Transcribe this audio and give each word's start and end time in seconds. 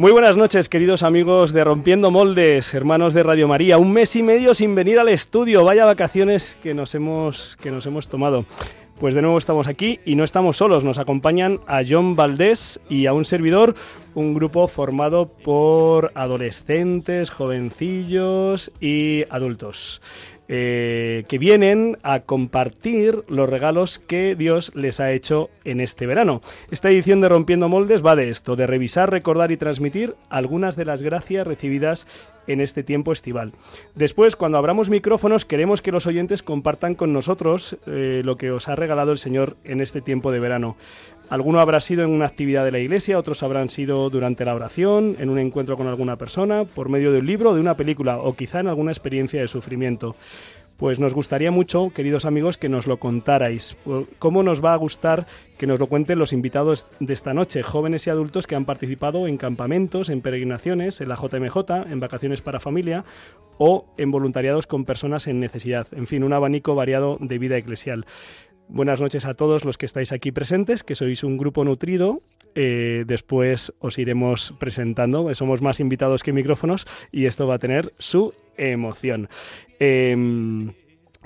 Muy 0.00 0.12
buenas 0.12 0.38
noches, 0.38 0.70
queridos 0.70 1.02
amigos 1.02 1.52
de 1.52 1.62
Rompiendo 1.62 2.10
Moldes, 2.10 2.72
hermanos 2.72 3.12
de 3.12 3.22
Radio 3.22 3.46
María. 3.46 3.76
Un 3.76 3.92
mes 3.92 4.16
y 4.16 4.22
medio 4.22 4.54
sin 4.54 4.74
venir 4.74 4.98
al 4.98 5.10
estudio. 5.10 5.62
Vaya 5.62 5.84
vacaciones 5.84 6.56
que 6.62 6.72
nos 6.72 6.94
hemos, 6.94 7.58
que 7.60 7.70
nos 7.70 7.84
hemos 7.84 8.08
tomado. 8.08 8.46
Pues 8.98 9.14
de 9.14 9.20
nuevo 9.20 9.36
estamos 9.36 9.68
aquí 9.68 10.00
y 10.06 10.14
no 10.14 10.24
estamos 10.24 10.56
solos. 10.56 10.84
Nos 10.84 10.96
acompañan 10.96 11.60
a 11.66 11.82
John 11.86 12.16
Valdés 12.16 12.80
y 12.88 13.04
a 13.04 13.12
un 13.12 13.26
servidor, 13.26 13.74
un 14.14 14.32
grupo 14.32 14.68
formado 14.68 15.28
por 15.28 16.12
adolescentes, 16.14 17.28
jovencillos 17.28 18.72
y 18.80 19.24
adultos. 19.28 20.00
Eh, 20.52 21.26
que 21.28 21.38
vienen 21.38 21.96
a 22.02 22.20
compartir 22.20 23.22
los 23.28 23.48
regalos 23.48 24.00
que 24.00 24.34
Dios 24.34 24.72
les 24.74 24.98
ha 24.98 25.12
hecho 25.12 25.48
en 25.62 25.78
este 25.78 26.06
verano. 26.06 26.40
Esta 26.72 26.90
edición 26.90 27.20
de 27.20 27.28
Rompiendo 27.28 27.68
Moldes 27.68 28.04
va 28.04 28.16
de 28.16 28.30
esto, 28.30 28.56
de 28.56 28.66
revisar, 28.66 29.12
recordar 29.12 29.52
y 29.52 29.56
transmitir 29.56 30.16
algunas 30.28 30.74
de 30.74 30.86
las 30.86 31.02
gracias 31.02 31.46
recibidas 31.46 32.08
en 32.52 32.60
este 32.60 32.82
tiempo 32.82 33.12
estival. 33.12 33.52
Después, 33.94 34.36
cuando 34.36 34.58
abramos 34.58 34.90
micrófonos, 34.90 35.44
queremos 35.44 35.82
que 35.82 35.92
los 35.92 36.06
oyentes 36.06 36.42
compartan 36.42 36.94
con 36.94 37.12
nosotros 37.12 37.76
eh, 37.86 38.22
lo 38.24 38.36
que 38.36 38.50
os 38.50 38.68
ha 38.68 38.76
regalado 38.76 39.12
el 39.12 39.18
Señor 39.18 39.56
en 39.64 39.80
este 39.80 40.00
tiempo 40.00 40.30
de 40.32 40.40
verano. 40.40 40.76
Alguno 41.30 41.60
habrá 41.60 41.78
sido 41.78 42.02
en 42.02 42.10
una 42.10 42.26
actividad 42.26 42.64
de 42.64 42.72
la 42.72 42.80
iglesia, 42.80 43.16
otros 43.16 43.44
habrán 43.44 43.70
sido 43.70 44.10
durante 44.10 44.44
la 44.44 44.52
oración, 44.52 45.14
en 45.20 45.30
un 45.30 45.38
encuentro 45.38 45.76
con 45.76 45.86
alguna 45.86 46.16
persona, 46.16 46.64
por 46.64 46.88
medio 46.88 47.12
de 47.12 47.20
un 47.20 47.26
libro 47.26 47.54
de 47.54 47.60
una 47.60 47.76
película, 47.76 48.18
o 48.18 48.34
quizá 48.34 48.58
en 48.58 48.66
alguna 48.66 48.90
experiencia 48.90 49.40
de 49.40 49.46
sufrimiento. 49.46 50.16
Pues 50.80 50.98
nos 50.98 51.12
gustaría 51.12 51.50
mucho, 51.50 51.90
queridos 51.90 52.24
amigos, 52.24 52.56
que 52.56 52.70
nos 52.70 52.86
lo 52.86 52.96
contarais. 52.96 53.76
¿Cómo 54.18 54.42
nos 54.42 54.64
va 54.64 54.72
a 54.72 54.76
gustar 54.76 55.26
que 55.58 55.66
nos 55.66 55.78
lo 55.78 55.88
cuenten 55.88 56.18
los 56.18 56.32
invitados 56.32 56.86
de 57.00 57.12
esta 57.12 57.34
noche, 57.34 57.62
jóvenes 57.62 58.06
y 58.06 58.10
adultos 58.10 58.46
que 58.46 58.54
han 58.54 58.64
participado 58.64 59.26
en 59.26 59.36
campamentos, 59.36 60.08
en 60.08 60.22
peregrinaciones, 60.22 61.02
en 61.02 61.10
la 61.10 61.16
JMJ, 61.16 61.90
en 61.90 62.00
vacaciones 62.00 62.40
para 62.40 62.60
familia 62.60 63.04
o 63.58 63.92
en 63.98 64.10
voluntariados 64.10 64.66
con 64.66 64.86
personas 64.86 65.26
en 65.26 65.38
necesidad? 65.38 65.86
En 65.92 66.06
fin, 66.06 66.24
un 66.24 66.32
abanico 66.32 66.74
variado 66.74 67.18
de 67.20 67.38
vida 67.38 67.58
eclesial. 67.58 68.06
Buenas 68.72 69.00
noches 69.00 69.26
a 69.26 69.34
todos 69.34 69.64
los 69.64 69.78
que 69.78 69.86
estáis 69.86 70.12
aquí 70.12 70.30
presentes, 70.30 70.84
que 70.84 70.94
sois 70.94 71.24
un 71.24 71.36
grupo 71.36 71.64
nutrido. 71.64 72.22
Eh, 72.54 73.02
después 73.04 73.74
os 73.80 73.98
iremos 73.98 74.54
presentando. 74.60 75.34
Somos 75.34 75.60
más 75.60 75.80
invitados 75.80 76.22
que 76.22 76.32
micrófonos 76.32 76.86
y 77.10 77.26
esto 77.26 77.48
va 77.48 77.56
a 77.56 77.58
tener 77.58 77.90
su 77.98 78.32
emoción. 78.56 79.28
Eh, 79.80 80.16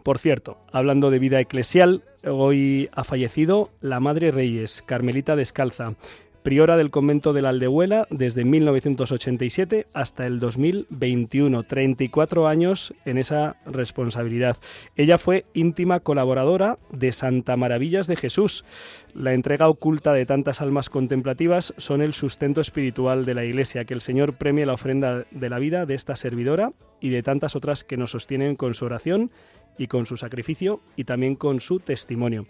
por 0.02 0.18
cierto, 0.18 0.56
hablando 0.72 1.10
de 1.10 1.18
vida 1.18 1.38
eclesial, 1.38 2.02
hoy 2.24 2.88
ha 2.92 3.04
fallecido 3.04 3.70
la 3.82 4.00
Madre 4.00 4.30
Reyes, 4.30 4.82
Carmelita 4.82 5.36
Descalza, 5.36 5.96
priora 6.44 6.76
del 6.76 6.90
convento 6.90 7.32
de 7.32 7.40
la 7.40 7.48
Aldehuela 7.48 8.06
desde 8.10 8.44
1987 8.44 9.86
hasta 9.94 10.26
el 10.26 10.40
2021, 10.40 11.62
34 11.62 12.46
años 12.46 12.92
en 13.06 13.16
esa 13.16 13.56
responsabilidad. 13.64 14.58
Ella 14.94 15.16
fue 15.16 15.46
íntima 15.54 16.00
colaboradora 16.00 16.78
de 16.92 17.12
Santa 17.12 17.56
Maravillas 17.56 18.06
de 18.06 18.16
Jesús. 18.16 18.66
La 19.14 19.32
entrega 19.32 19.70
oculta 19.70 20.12
de 20.12 20.26
tantas 20.26 20.60
almas 20.60 20.90
contemplativas 20.90 21.72
son 21.78 22.02
el 22.02 22.12
sustento 22.12 22.60
espiritual 22.60 23.24
de 23.24 23.32
la 23.32 23.46
Iglesia, 23.46 23.86
que 23.86 23.94
el 23.94 24.02
Señor 24.02 24.34
premie 24.34 24.66
la 24.66 24.74
ofrenda 24.74 25.24
de 25.30 25.48
la 25.48 25.58
vida 25.58 25.86
de 25.86 25.94
esta 25.94 26.14
servidora 26.14 26.72
y 27.00 27.08
de 27.08 27.22
tantas 27.22 27.56
otras 27.56 27.84
que 27.84 27.96
nos 27.96 28.10
sostienen 28.10 28.54
con 28.54 28.74
su 28.74 28.84
oración 28.84 29.30
y 29.78 29.86
con 29.86 30.06
su 30.06 30.16
sacrificio 30.16 30.80
y 30.96 31.04
también 31.04 31.36
con 31.36 31.60
su 31.60 31.80
testimonio. 31.80 32.46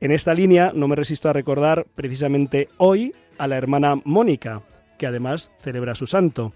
En 0.00 0.10
esta 0.10 0.34
línea 0.34 0.72
no 0.74 0.88
me 0.88 0.96
resisto 0.96 1.28
a 1.28 1.32
recordar 1.32 1.86
precisamente 1.94 2.68
hoy 2.78 3.14
a 3.38 3.46
la 3.46 3.56
hermana 3.56 4.00
Mónica, 4.04 4.62
que 4.98 5.06
además 5.06 5.50
celebra 5.62 5.94
su 5.94 6.06
santo. 6.06 6.52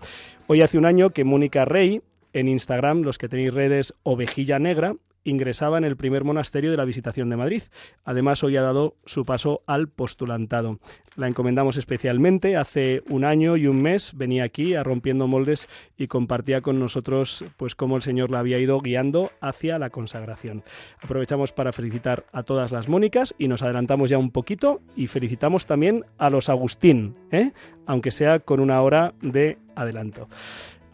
Hoy 0.47 0.63
hace 0.63 0.79
un 0.79 0.87
año 0.87 1.11
que 1.11 1.25
Mónica 1.25 1.65
Rey, 1.65 2.03
en 2.33 2.49
Instagram, 2.49 3.03
los 3.03 3.19
que 3.19 3.29
tenéis 3.29 3.55
redes 3.55 3.95
Ovejilla 4.03 4.59
Negra, 4.59 4.95
ingresaba 5.27 5.79
en 5.79 5.85
el 5.85 5.97
primer 5.97 6.25
monasterio 6.25 6.71
de 6.71 6.77
la 6.77 6.85
Visitación 6.85 7.29
de 7.29 7.37
Madrid. 7.37 7.63
Además, 8.05 8.43
hoy 8.45 8.57
ha 8.57 8.63
dado 8.63 8.97
su 9.05 9.25
paso 9.25 9.63
al 9.67 9.89
postulantado. 9.89 10.79
La 11.17 11.29
encomendamos 11.29 11.77
especialmente. 11.77 12.57
Hace 12.57 13.03
un 13.09 13.25
año 13.25 13.57
y 13.57 13.67
un 13.67 13.83
mes 13.83 14.13
venía 14.15 14.45
aquí 14.45 14.75
a 14.75 14.83
Rompiendo 14.83 15.27
Moldes 15.27 15.69
y 15.97 16.07
compartía 16.07 16.61
con 16.61 16.79
nosotros 16.79 17.45
pues 17.57 17.75
cómo 17.75 17.97
el 17.97 18.03
Señor 18.03 18.31
la 18.31 18.39
había 18.39 18.59
ido 18.59 18.79
guiando 18.81 19.33
hacia 19.41 19.79
la 19.79 19.91
consagración. 19.91 20.63
Aprovechamos 21.03 21.53
para 21.53 21.73
felicitar 21.73 22.27
a 22.33 22.43
todas 22.43 22.71
las 22.71 22.89
Mónicas 22.89 23.35
y 23.39 23.49
nos 23.49 23.63
adelantamos 23.63 24.11
ya 24.11 24.19
un 24.19 24.31
poquito 24.31 24.81
y 24.95 25.07
felicitamos 25.07 25.67
también 25.67 26.05
a 26.19 26.31
los 26.31 26.49
Agustín, 26.49 27.17
¿eh? 27.31 27.53
aunque 27.87 28.11
sea 28.11 28.41
con 28.41 28.61
una 28.61 28.81
hora 28.83 29.15
de 29.23 29.59
adelanto. 29.75 30.29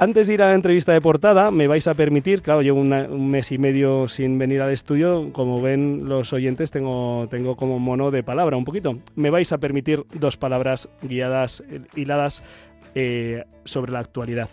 Antes 0.02 0.26
de 0.26 0.34
ir 0.34 0.42
a 0.42 0.48
la 0.48 0.56
entrevista 0.56 0.92
de 0.92 1.00
portada, 1.00 1.52
me 1.52 1.68
vais 1.68 1.86
a 1.86 1.94
permitir, 1.94 2.42
claro, 2.42 2.60
llevo 2.60 2.80
un 2.80 3.30
mes 3.30 3.52
y 3.52 3.58
medio 3.58 4.08
sin 4.08 4.36
venir 4.36 4.60
al 4.60 4.72
estudio, 4.72 5.32
como 5.32 5.62
ven 5.62 6.08
los 6.08 6.32
oyentes, 6.32 6.72
tengo, 6.72 7.28
tengo 7.30 7.54
como 7.54 7.78
mono 7.78 8.10
de 8.10 8.24
palabra 8.24 8.56
un 8.56 8.64
poquito. 8.64 8.98
Me 9.14 9.30
vais 9.30 9.52
a 9.52 9.58
permitir 9.58 10.04
dos 10.12 10.36
palabras 10.36 10.88
guiadas, 11.02 11.62
hiladas 11.94 12.42
eh, 12.96 13.44
sobre 13.64 13.92
la 13.92 14.00
actualidad. 14.00 14.48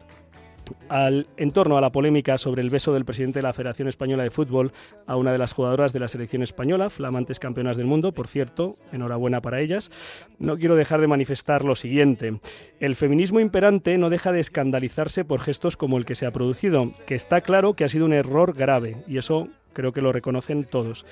Al, 0.87 1.27
en 1.37 1.51
torno 1.51 1.77
a 1.77 1.81
la 1.81 1.91
polémica 1.91 2.37
sobre 2.37 2.61
el 2.61 2.69
beso 2.69 2.93
del 2.93 3.05
presidente 3.05 3.39
de 3.39 3.43
la 3.43 3.53
Federación 3.53 3.87
Española 3.87 4.23
de 4.23 4.31
Fútbol 4.31 4.71
a 5.07 5.15
una 5.15 5.31
de 5.31 5.37
las 5.37 5.53
jugadoras 5.53 5.93
de 5.93 5.99
la 5.99 6.07
selección 6.07 6.43
española, 6.43 6.89
flamantes 6.89 7.39
campeonas 7.39 7.77
del 7.77 7.85
mundo, 7.85 8.11
por 8.11 8.27
cierto, 8.27 8.75
enhorabuena 8.91 9.41
para 9.41 9.61
ellas, 9.61 9.91
no 10.39 10.57
quiero 10.57 10.75
dejar 10.75 11.01
de 11.01 11.07
manifestar 11.07 11.63
lo 11.63 11.75
siguiente. 11.75 12.39
El 12.79 12.95
feminismo 12.95 13.39
imperante 13.39 13.97
no 13.97 14.09
deja 14.09 14.31
de 14.31 14.39
escandalizarse 14.39 15.25
por 15.25 15.41
gestos 15.41 15.77
como 15.77 15.97
el 15.97 16.05
que 16.05 16.15
se 16.15 16.25
ha 16.25 16.31
producido, 16.31 16.85
que 17.05 17.15
está 17.15 17.41
claro 17.41 17.73
que 17.73 17.83
ha 17.83 17.89
sido 17.89 18.05
un 18.05 18.13
error 18.13 18.53
grave, 18.53 18.97
y 19.07 19.17
eso 19.17 19.49
creo 19.73 19.93
que 19.93 20.01
lo 20.01 20.11
reconocen 20.11 20.65
todos. 20.65 21.05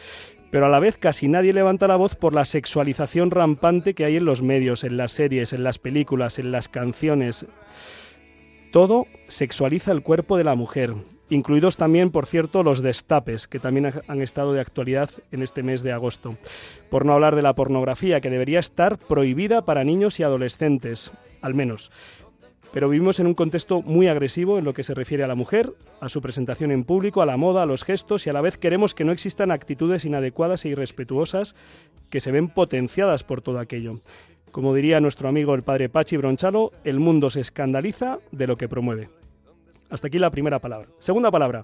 Pero 0.50 0.66
a 0.66 0.70
la 0.70 0.80
vez 0.80 0.98
casi 0.98 1.28
nadie 1.28 1.54
levanta 1.54 1.88
la 1.88 1.98
voz 1.98 2.16
por 2.16 2.34
la 2.34 2.46
sexualización 2.46 3.32
rampante 3.32 3.94
que 3.94 4.06
hay 4.06 4.16
en 4.16 4.26
los 4.26 4.42
medios, 4.42 4.84
en 4.84 4.98
las 4.98 5.12
series, 5.12 5.54
en 5.54 5.64
las 5.64 5.78
películas, 5.78 6.40
en 6.40 6.52
las 6.52 6.70
canciones. 6.70 7.46
Todo 8.72 9.08
sexualiza 9.28 9.92
el 9.92 10.02
cuerpo 10.02 10.38
de 10.38 10.44
la 10.44 10.56
mujer, 10.56 10.94
incluidos 11.30 11.78
también, 11.78 12.12
por 12.12 12.26
cierto, 12.26 12.64
los 12.64 12.82
destapes, 12.82 13.48
que 13.48 13.60
también 13.60 13.92
han 14.08 14.22
estado 14.22 14.54
de 14.54 14.62
actualidad 14.62 15.10
en 15.32 15.42
este 15.42 15.64
mes 15.64 15.84
de 15.84 15.92
agosto. 15.92 16.38
Por 16.90 17.06
no 17.06 17.14
hablar 17.14 17.36
de 17.36 17.42
la 17.42 17.54
pornografía, 17.54 18.22
que 18.22 18.30
debería 18.30 18.60
estar 18.60 18.98
prohibida 18.98 19.64
para 19.64 19.84
niños 19.84 20.20
y 20.20 20.24
adolescentes, 20.24 21.12
al 21.42 21.54
menos. 21.54 21.92
Pero 22.74 22.90
vivimos 22.90 23.20
en 23.20 23.28
un 23.28 23.34
contexto 23.34 23.82
muy 23.82 24.08
agresivo 24.08 24.60
en 24.60 24.66
lo 24.66 24.74
que 24.74 24.84
se 24.84 24.94
refiere 24.94 25.24
a 25.24 25.28
la 25.28 25.36
mujer, 25.36 25.74
a 26.00 26.10
su 26.10 26.22
presentación 26.22 26.72
en 26.72 26.84
público, 26.84 27.22
a 27.22 27.26
la 27.26 27.38
moda, 27.38 27.64
a 27.64 27.66
los 27.66 27.84
gestos 27.84 28.28
y 28.28 28.30
a 28.30 28.34
la 28.34 28.42
vez 28.42 28.58
queremos 28.58 28.94
que 28.94 29.06
no 29.06 29.12
existan 29.12 29.52
actitudes 29.52 30.06
inadecuadas 30.06 30.66
e 30.66 30.70
irrespetuosas 30.70 31.56
que 32.10 32.20
se 32.20 32.32
ven 32.32 32.50
potenciadas 32.50 33.24
por 33.24 33.42
todo 33.42 33.60
aquello. 33.60 34.00
Como 34.58 34.74
diría 34.74 35.00
nuestro 35.00 35.30
amigo 35.30 35.54
el 35.54 35.62
padre 35.62 35.88
Pachi 35.88 36.18
Bronchalo, 36.18 36.72
el 36.84 37.00
mundo 37.00 37.30
se 37.30 37.42
escandaliza 37.42 38.18
de 38.32 38.48
lo 38.48 38.58
que 38.58 38.68
promueve. 38.68 39.08
Hasta 39.92 40.08
aquí 40.08 40.18
la 40.18 40.32
primera 40.32 40.58
palabra. 40.58 40.88
Segunda 40.98 41.30
palabra. 41.30 41.64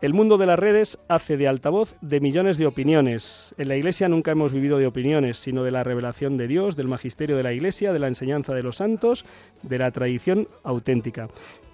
El 0.00 0.12
mundo 0.12 0.36
de 0.38 0.46
las 0.46 0.58
redes 0.58 0.98
hace 1.06 1.36
de 1.36 1.46
altavoz 1.46 1.94
de 2.00 2.18
millones 2.18 2.58
de 2.58 2.66
opiniones. 2.66 3.54
En 3.58 3.68
la 3.68 3.76
Iglesia 3.76 4.08
nunca 4.08 4.32
hemos 4.32 4.52
vivido 4.52 4.78
de 4.78 4.88
opiniones, 4.88 5.38
sino 5.38 5.62
de 5.62 5.70
la 5.70 5.84
revelación 5.84 6.36
de 6.36 6.48
Dios, 6.48 6.74
del 6.74 6.88
magisterio 6.88 7.36
de 7.36 7.44
la 7.44 7.52
Iglesia, 7.52 7.92
de 7.92 8.00
la 8.00 8.08
enseñanza 8.08 8.54
de 8.54 8.64
los 8.64 8.78
santos, 8.78 9.24
de 9.62 9.78
la 9.78 9.92
tradición 9.92 10.48
auténtica. 10.64 11.28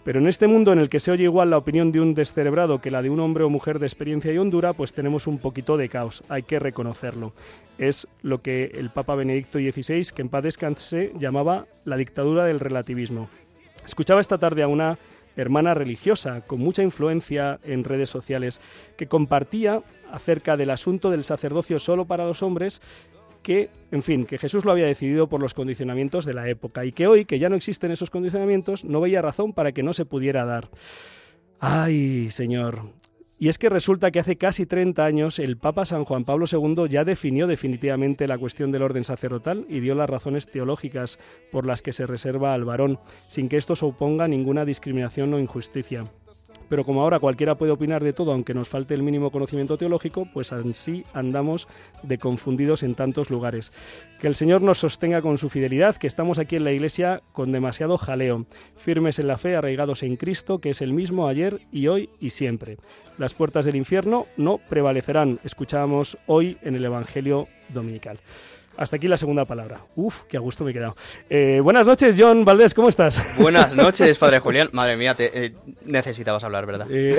Pero 0.09 0.21
en 0.21 0.27
este 0.27 0.47
mundo 0.47 0.73
en 0.73 0.79
el 0.79 0.89
que 0.89 1.01
se 1.01 1.11
oye 1.11 1.25
igual 1.25 1.51
la 1.51 1.59
opinión 1.59 1.93
de 1.93 2.01
un 2.01 2.15
descerebrado 2.15 2.81
que 2.81 2.91
la 2.91 3.03
de 3.03 3.11
un 3.11 3.21
hombre 3.21 3.45
o 3.45 3.51
mujer 3.51 3.79
de 3.79 3.85
experiencia 3.85 4.33
y 4.33 4.39
hondura, 4.39 4.73
pues 4.73 4.95
tenemos 4.95 5.27
un 5.27 5.37
poquito 5.37 5.77
de 5.77 5.91
caos, 5.91 6.25
hay 6.31 6.45
que 6.45 6.59
reconocerlo. 6.59 7.35
Es 7.77 8.09
lo 8.23 8.41
que 8.41 8.71
el 8.73 8.89
Papa 8.89 9.17
Benedicto 9.17 9.59
XVI, 9.59 10.09
que 10.15 10.23
en 10.23 10.31
paz 10.31 10.45
descanse, 10.45 11.13
llamaba 11.19 11.67
la 11.85 11.99
dictadura 11.99 12.47
del 12.47 12.59
relativismo. 12.59 13.29
Escuchaba 13.85 14.23
esta 14.23 14.39
tarde 14.39 14.63
a 14.63 14.69
una 14.69 14.99
hermana 15.37 15.75
religiosa 15.75 16.41
con 16.41 16.61
mucha 16.61 16.83
influencia 16.83 17.61
en 17.63 17.85
redes 17.85 18.09
sociales 18.09 18.63
que 18.97 19.09
compartía 19.09 19.83
acerca 20.11 20.57
del 20.57 20.71
asunto 20.71 21.11
del 21.11 21.25
sacerdocio 21.25 21.79
solo 21.79 22.07
para 22.07 22.25
los 22.25 22.43
hombres 22.43 22.81
que, 23.49 23.71
en 23.93 24.03
fin, 24.03 24.27
que 24.27 24.37
Jesús 24.37 24.67
lo 24.67 24.73
había 24.73 24.85
decidido 24.85 25.27
por 25.27 25.41
los 25.41 25.55
condicionamientos 25.55 26.27
de 26.27 26.35
la 26.35 26.51
época 26.51 26.85
y 26.85 26.93
que 26.93 27.07
hoy, 27.07 27.25
que 27.25 27.39
ya 27.39 27.49
no 27.49 27.57
existen 27.57 27.91
esos 27.91 28.11
condicionamientos, 28.11 28.85
no 28.85 29.01
veía 29.01 29.23
razón 29.23 29.55
para 29.55 29.73
que 29.73 29.83
no 29.83 29.95
se 29.95 30.05
pudiera 30.05 30.45
dar. 30.45 30.69
Ay, 31.59 32.29
Señor, 32.29 32.83
y 33.39 33.49
es 33.49 33.57
que 33.57 33.71
resulta 33.71 34.11
que 34.11 34.21
hace 34.21 34.37
casi 34.37 34.67
30 34.67 35.03
años 35.03 35.39
el 35.39 35.57
Papa 35.57 35.87
San 35.87 36.05
Juan 36.05 36.27
Pablo 36.27 36.45
II 36.53 36.91
ya 36.91 37.05
definió 37.05 37.47
definitivamente 37.47 38.29
la 38.29 38.37
cuestión 38.37 38.71
del 38.71 38.83
orden 38.83 39.05
sacerdotal 39.05 39.65
y 39.71 39.81
dio 39.81 39.95
las 39.95 40.11
razones 40.11 40.51
teológicas 40.51 41.19
por 41.51 41.65
las 41.65 41.81
que 41.81 41.95
se 41.95 42.07
reserva 42.07 42.53
al 42.53 42.67
varón, 42.67 42.99
sin 43.29 43.49
que 43.49 43.57
esto 43.57 43.77
suponga 43.77 44.29
ninguna 44.29 44.67
discriminación 44.67 45.33
o 45.33 45.39
injusticia. 45.39 46.05
Pero 46.69 46.85
como 46.85 47.03
ahora 47.03 47.19
cualquiera 47.19 47.57
puede 47.57 47.73
opinar 47.73 48.03
de 48.03 48.13
todo, 48.13 48.33
aunque 48.33 48.55
nos 48.55 48.69
falte 48.69 48.95
el 48.95 49.03
mínimo 49.03 49.31
conocimiento 49.31 49.79
teológico, 49.79 50.29
pues 50.33 50.53
así 50.53 51.05
andamos 51.13 51.69
de 52.03 52.19
confundidos 52.19 52.83
en 52.83 52.95
tantos 52.95 53.31
lugares. 53.31 53.73
Que 54.21 54.27
el 54.27 54.35
Señor 54.35 54.63
nos 54.63 54.79
sostenga 54.79 55.23
con 55.23 55.39
su 55.39 55.49
fidelidad, 55.49 55.97
que 55.97 56.07
estamos 56.07 56.39
aquí 56.39 56.57
en 56.57 56.65
la 56.65 56.73
Iglesia 56.73 57.23
con 57.33 57.53
demasiado 57.53 57.99
jaleo, 57.99 58.47
firmes 58.77 59.19
en 59.19 59.29
la 59.29 59.39
fe, 59.39 59.57
arraigados 59.57 60.03
en 60.03 60.17
Cristo, 60.17 60.59
que 60.59 60.71
es 60.71 60.83
el 60.83 60.93
mismo 60.93 61.29
ayer 61.29 61.61
y 61.73 61.89
hoy 61.89 62.11
y 62.21 62.31
siempre. 62.31 62.79
Las 63.17 63.35
puertas 63.35 63.65
del 63.65 63.77
infierno 63.77 64.27
no 64.37 64.59
prevalecerán, 64.69 65.41
escuchábamos 65.45 66.19
hoy 66.27 66.59
en 66.63 66.77
el 66.77 66.85
Evangelio 66.85 67.49
Dominical. 67.69 68.21
Hasta 68.79 68.95
aquí 68.95 69.09
la 69.09 69.17
segunda 69.17 69.45
palabra. 69.45 69.81
Uf, 69.97 70.23
qué 70.29 70.37
a 70.37 70.41
gusto 70.41 70.63
me 70.63 70.71
he 70.71 70.75
quedado. 70.75 70.95
Eh, 71.29 71.59
buenas 71.61 71.85
noches, 71.85 72.15
John 72.17 72.45
Valdés, 72.45 72.75
¿cómo 72.75 72.89
estás? 72.89 73.21
Buenas 73.37 73.75
noches, 73.77 74.17
padre 74.19 74.39
Julián. 74.39 74.69
Madre 74.71 74.97
mía, 74.97 75.17
te, 75.17 75.47
eh, 75.47 75.53
necesitabas 75.85 76.45
hablar, 76.45 76.65
¿verdad? 76.65 76.87
Eh, 76.89 77.19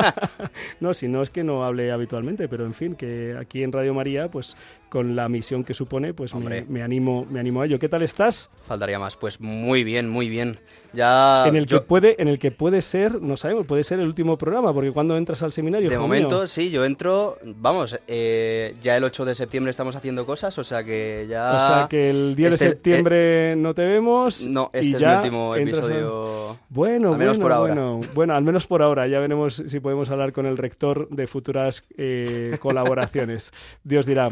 no, 0.80 0.94
si 0.94 1.06
no 1.06 1.22
es 1.22 1.28
que 1.28 1.44
no 1.44 1.62
hable 1.62 1.92
habitualmente, 1.92 2.48
pero 2.48 2.64
en 2.64 2.72
fin, 2.72 2.94
que 2.94 3.36
aquí 3.38 3.62
en 3.62 3.70
Radio 3.70 3.92
María, 3.92 4.30
pues 4.30 4.56
con 4.88 5.14
la 5.14 5.28
misión 5.28 5.62
que 5.62 5.74
supone, 5.74 6.14
pues 6.14 6.34
me, 6.34 6.82
animo, 6.82 7.26
me 7.28 7.38
animo 7.38 7.60
a 7.60 7.66
ello. 7.66 7.78
¿Qué 7.78 7.90
tal 7.90 8.02
estás? 8.02 8.48
Faltaría 8.66 8.98
más. 8.98 9.16
Pues 9.16 9.42
muy 9.42 9.84
bien, 9.84 10.08
muy 10.08 10.30
bien. 10.30 10.58
Ya 10.94 11.46
en 11.46 11.56
el 11.56 11.66
que 11.66 11.80
puede, 11.80 12.16
en 12.20 12.28
el 12.28 12.38
que 12.38 12.50
puede 12.50 12.80
ser, 12.80 13.20
no 13.20 13.36
sabemos, 13.36 13.66
puede 13.66 13.84
ser 13.84 14.00
el 14.00 14.06
último 14.06 14.38
programa, 14.38 14.72
porque 14.72 14.90
cuando 14.90 15.18
entras 15.18 15.42
al 15.42 15.52
seminario. 15.52 15.90
De 15.90 15.98
momento, 15.98 16.46
sí, 16.46 16.70
yo 16.70 16.86
entro, 16.86 17.36
vamos, 17.44 18.00
eh, 18.06 18.74
ya 18.80 18.96
el 18.96 19.04
8 19.04 19.26
de 19.26 19.34
septiembre 19.34 19.70
estamos 19.70 19.94
haciendo 19.94 20.24
cosas, 20.24 20.56
o 20.56 20.64
sea 20.64 20.77
que 20.84 21.26
ya. 21.28 21.52
O 21.52 21.58
sea 21.58 21.86
que 21.88 22.10
el 22.10 22.36
10 22.36 22.50
de 22.50 22.54
este 22.54 22.68
septiembre 22.68 23.56
no 23.56 23.74
te 23.74 23.84
vemos. 23.84 24.46
No, 24.46 24.70
este 24.72 24.96
es 24.96 25.02
el 25.02 25.16
último 25.16 25.54
episodio. 25.54 26.58
Bueno, 26.68 27.12
al 27.12 27.18
menos 27.18 27.38
bueno, 27.38 27.42
por 27.42 27.52
ahora. 27.52 27.74
bueno, 27.74 28.00
bueno, 28.14 28.34
al 28.34 28.42
menos 28.42 28.66
por 28.66 28.82
ahora. 28.82 29.06
Ya 29.06 29.18
veremos 29.18 29.62
si 29.66 29.80
podemos 29.80 30.10
hablar 30.10 30.32
con 30.32 30.46
el 30.46 30.56
rector 30.56 31.08
de 31.08 31.26
futuras 31.26 31.82
eh, 31.96 32.56
colaboraciones. 32.60 33.52
Dios 33.84 34.06
dirá. 34.06 34.28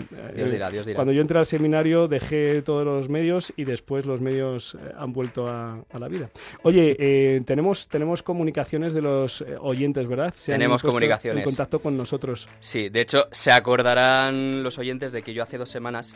Cuando 0.94 1.12
yo 1.12 1.20
entré 1.20 1.38
al 1.38 1.46
seminario 1.46 2.08
dejé 2.08 2.62
todos 2.62 2.84
los 2.84 3.08
medios 3.08 3.52
y 3.56 3.64
después 3.64 4.06
los 4.06 4.20
medios 4.20 4.74
eh, 4.74 4.92
han 4.96 5.12
vuelto 5.12 5.46
a, 5.46 5.84
la 5.98 6.08
vida. 6.08 6.30
Oye, 6.62 6.96
eh, 6.98 7.42
tenemos, 7.44 7.88
tenemos 7.88 8.22
comunicaciones 8.22 8.92
de 8.94 9.02
los 9.02 9.40
eh, 9.40 9.56
oyentes, 9.60 10.06
¿verdad? 10.06 10.34
tenemos 10.44 10.82
comunicaciones. 10.82 11.42
En 11.42 11.44
contacto 11.44 11.80
con 11.80 11.96
nosotros. 11.96 12.48
Sí, 12.60 12.88
de 12.88 13.00
hecho, 13.00 13.28
se 13.30 13.52
acordarán 13.52 14.62
los 14.62 14.78
oyentes 14.78 15.12
de 15.12 15.22
que 15.22 15.32
yo 15.32 15.42
hace 15.42 15.58
dos 15.58 15.70
semanas, 15.70 16.14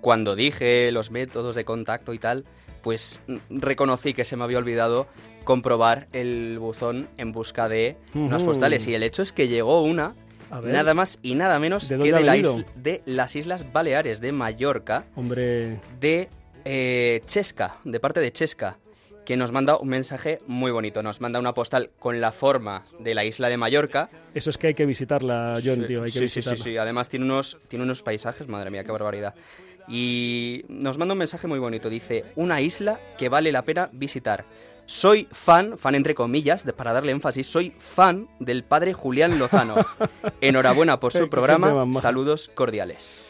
cuando 0.00 0.34
dije 0.34 0.90
los 0.92 1.10
métodos 1.10 1.54
de 1.54 1.64
contacto 1.64 2.12
y 2.12 2.18
tal, 2.18 2.44
pues 2.82 3.20
mm, 3.26 3.36
reconocí 3.50 4.14
que 4.14 4.24
se 4.24 4.36
me 4.36 4.44
había 4.44 4.58
olvidado 4.58 5.06
comprobar 5.44 6.08
el 6.12 6.58
buzón 6.58 7.08
en 7.16 7.32
busca 7.32 7.68
de 7.68 7.96
unas 8.14 8.42
postales. 8.42 8.86
Y 8.86 8.94
el 8.94 9.02
hecho 9.02 9.22
es 9.22 9.32
que 9.32 9.48
llegó 9.48 9.82
una 9.82 10.14
Nada 10.60 10.92
más 10.92 11.18
y 11.22 11.34
nada 11.34 11.58
menos 11.58 11.88
que 11.88 11.96
de, 11.96 12.64
de, 12.76 13.02
las 13.06 13.36
Islas 13.36 13.72
Baleares, 13.72 14.20
de 14.20 14.32
Mallorca. 14.32 15.06
Hombre. 15.16 15.80
De 15.98 16.28
eh, 16.66 17.22
Chesca, 17.24 17.78
de 17.84 17.98
parte 17.98 18.20
de 18.20 18.32
Chesca, 18.32 18.76
que 19.24 19.36
nos 19.36 19.52
manda 19.52 19.76
un 19.76 19.88
mensaje 19.88 20.40
muy 20.46 20.70
bonito. 20.70 21.02
Nos 21.02 21.20
manda 21.20 21.38
una 21.38 21.54
postal 21.54 21.90
con 21.98 22.20
la 22.20 22.32
forma 22.32 22.82
de 22.98 23.14
la 23.14 23.24
isla 23.24 23.48
de 23.48 23.56
Mallorca. 23.56 24.10
Eso 24.34 24.50
es 24.50 24.58
que 24.58 24.68
hay 24.68 24.74
que 24.74 24.86
visitarla, 24.86 25.54
John, 25.64 25.86
tío. 25.86 26.02
Hay 26.02 26.10
que 26.10 26.18
sí, 26.18 26.28
sí, 26.28 26.42
sí, 26.42 26.56
sí. 26.56 26.76
Además 26.76 27.08
tiene 27.08 27.24
unos, 27.24 27.58
tiene 27.68 27.84
unos 27.84 28.02
paisajes, 28.02 28.48
madre 28.48 28.70
mía, 28.70 28.84
qué 28.84 28.92
barbaridad. 28.92 29.34
Y 29.88 30.64
nos 30.68 30.98
manda 30.98 31.12
un 31.12 31.18
mensaje 31.18 31.46
muy 31.46 31.58
bonito. 31.58 31.90
Dice, 31.90 32.24
una 32.36 32.60
isla 32.60 32.98
que 33.18 33.28
vale 33.28 33.52
la 33.52 33.62
pena 33.62 33.90
visitar 33.92 34.44
soy 34.86 35.28
fan, 35.30 35.78
fan 35.78 35.94
entre 35.94 36.14
comillas, 36.14 36.64
de, 36.64 36.72
para 36.72 36.92
darle 36.92 37.12
énfasis, 37.12 37.46
soy 37.46 37.72
fan 37.78 38.28
del 38.40 38.64
padre 38.64 38.92
Julián 38.92 39.38
Lozano. 39.38 39.76
Enhorabuena 40.40 41.00
por 41.00 41.12
su 41.12 41.28
programa, 41.28 41.86
saludos 41.92 42.50
cordiales. 42.54 43.22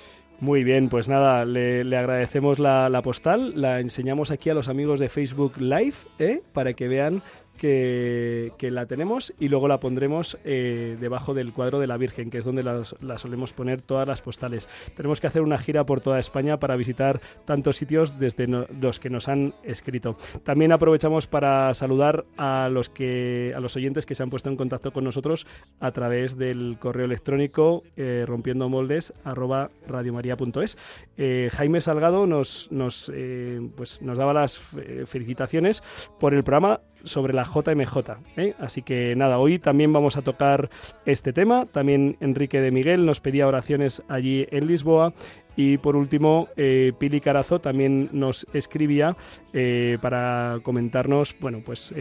Muy 0.43 0.65
bien, 0.65 0.89
pues 0.89 1.07
nada, 1.07 1.45
le, 1.45 1.83
agradecemos 1.97 2.59
la, 2.59 2.89
la, 2.89 3.01
postal, 3.01 3.53
la 3.55 3.79
enseñamos 3.79 4.33
aquí 4.33 4.51
a 4.51 4.55
los 4.55 4.67
amigos 4.67 4.99
de 4.99 5.09
Facebook 5.09 5.53
Live, 5.59 5.95
¿eh? 6.19 6.43
para 6.53 6.73
que 6.73 6.89
vean 6.89 7.23
que, 7.63 8.71
la 8.73 8.87
tenemos 8.87 9.33
y 9.39 9.49
luego 9.49 9.69
la 9.69 9.79
pondremos 9.79 10.37
eh, 10.45 10.97
debajo 11.01 11.33
del 11.33 11.53
cuadro 11.53 11.79
de 11.79 11.87
la 11.87 11.97
Virgen, 11.97 12.31
que 12.31 12.39
es 12.39 12.45
donde 12.45 12.63
la 12.65 13.19
solemos 13.19 13.53
poner 13.53 13.83
todas 13.83 14.09
las 14.09 14.21
postales. 14.21 14.69
Tenemos 14.97 15.21
que 15.21 15.29
hacer 15.29 15.43
una 15.43 15.59
gira 15.59 15.85
por 15.85 16.01
toda 16.01 16.19
España 16.19 16.59
para 16.59 16.75
visitar 16.75 17.21
tantos 17.45 17.77
sitios 17.77 18.19
desde 18.19 18.49
los 18.49 18.99
que 18.99 19.11
nos 19.11 19.29
han 19.29 19.55
escrito. 19.63 20.17
También 20.43 20.73
aprovechamos 20.73 21.29
para 21.29 21.73
saludar 21.75 22.25
a 22.37 22.69
los 22.71 22.89
que 22.89 23.53
a 23.55 23.61
los 23.61 23.77
oyentes 23.77 24.07
que 24.07 24.15
se 24.15 24.23
han 24.23 24.31
puesto 24.31 24.49
en 24.49 24.57
contacto 24.57 24.93
con 24.93 25.05
nosotros 25.05 25.47
a 25.79 25.93
través 25.93 26.37
del 26.37 26.79
correo 26.81 27.05
electrónico 27.05 27.83
eh, 27.97 28.25
rompiendo 28.27 28.69
moldes 28.69 29.13
arroba 29.25 29.71
radiomaria.es. 29.87 30.77
Eh, 31.17 31.49
Jaime 31.53 31.81
Salgado 31.81 32.27
nos, 32.27 32.73
nos, 32.73 33.11
eh, 33.15 33.61
pues 33.77 34.03
nos 34.03 34.19
daba 34.19 34.33
las 34.33 34.59
felicitaciones 35.07 35.83
por 36.19 36.35
el 36.35 36.43
programa 36.43 36.81
sobre 37.05 37.35
la 37.35 37.45
JMJ. 37.45 37.97
¿eh? 38.37 38.55
Así 38.59 38.83
que 38.83 39.15
nada, 39.17 39.39
hoy 39.39 39.59
también 39.59 39.93
vamos 39.93 40.17
a 40.17 40.23
tocar 40.23 40.71
este 41.07 41.33
tema. 41.33 41.67
También 41.67 42.17
Enrique 42.21 42.61
de 42.61 42.71
Miguel 42.71 43.07
nos 43.07 43.21
pedía 43.21 43.47
oraciones 43.47 44.03
allí 44.09 44.47
en 44.51 44.67
Lisboa. 44.67 45.13
Y 45.55 45.77
por 45.77 45.97
último, 45.97 46.49
eh, 46.57 46.93
Pili 46.99 47.21
Carazo 47.21 47.61
también 47.61 48.09
nos 48.13 48.47
escribía 48.55 49.17
eh, 49.53 49.99
para 50.01 50.61
comentarnos, 50.63 51.37
bueno, 51.39 51.61
pues 51.63 51.93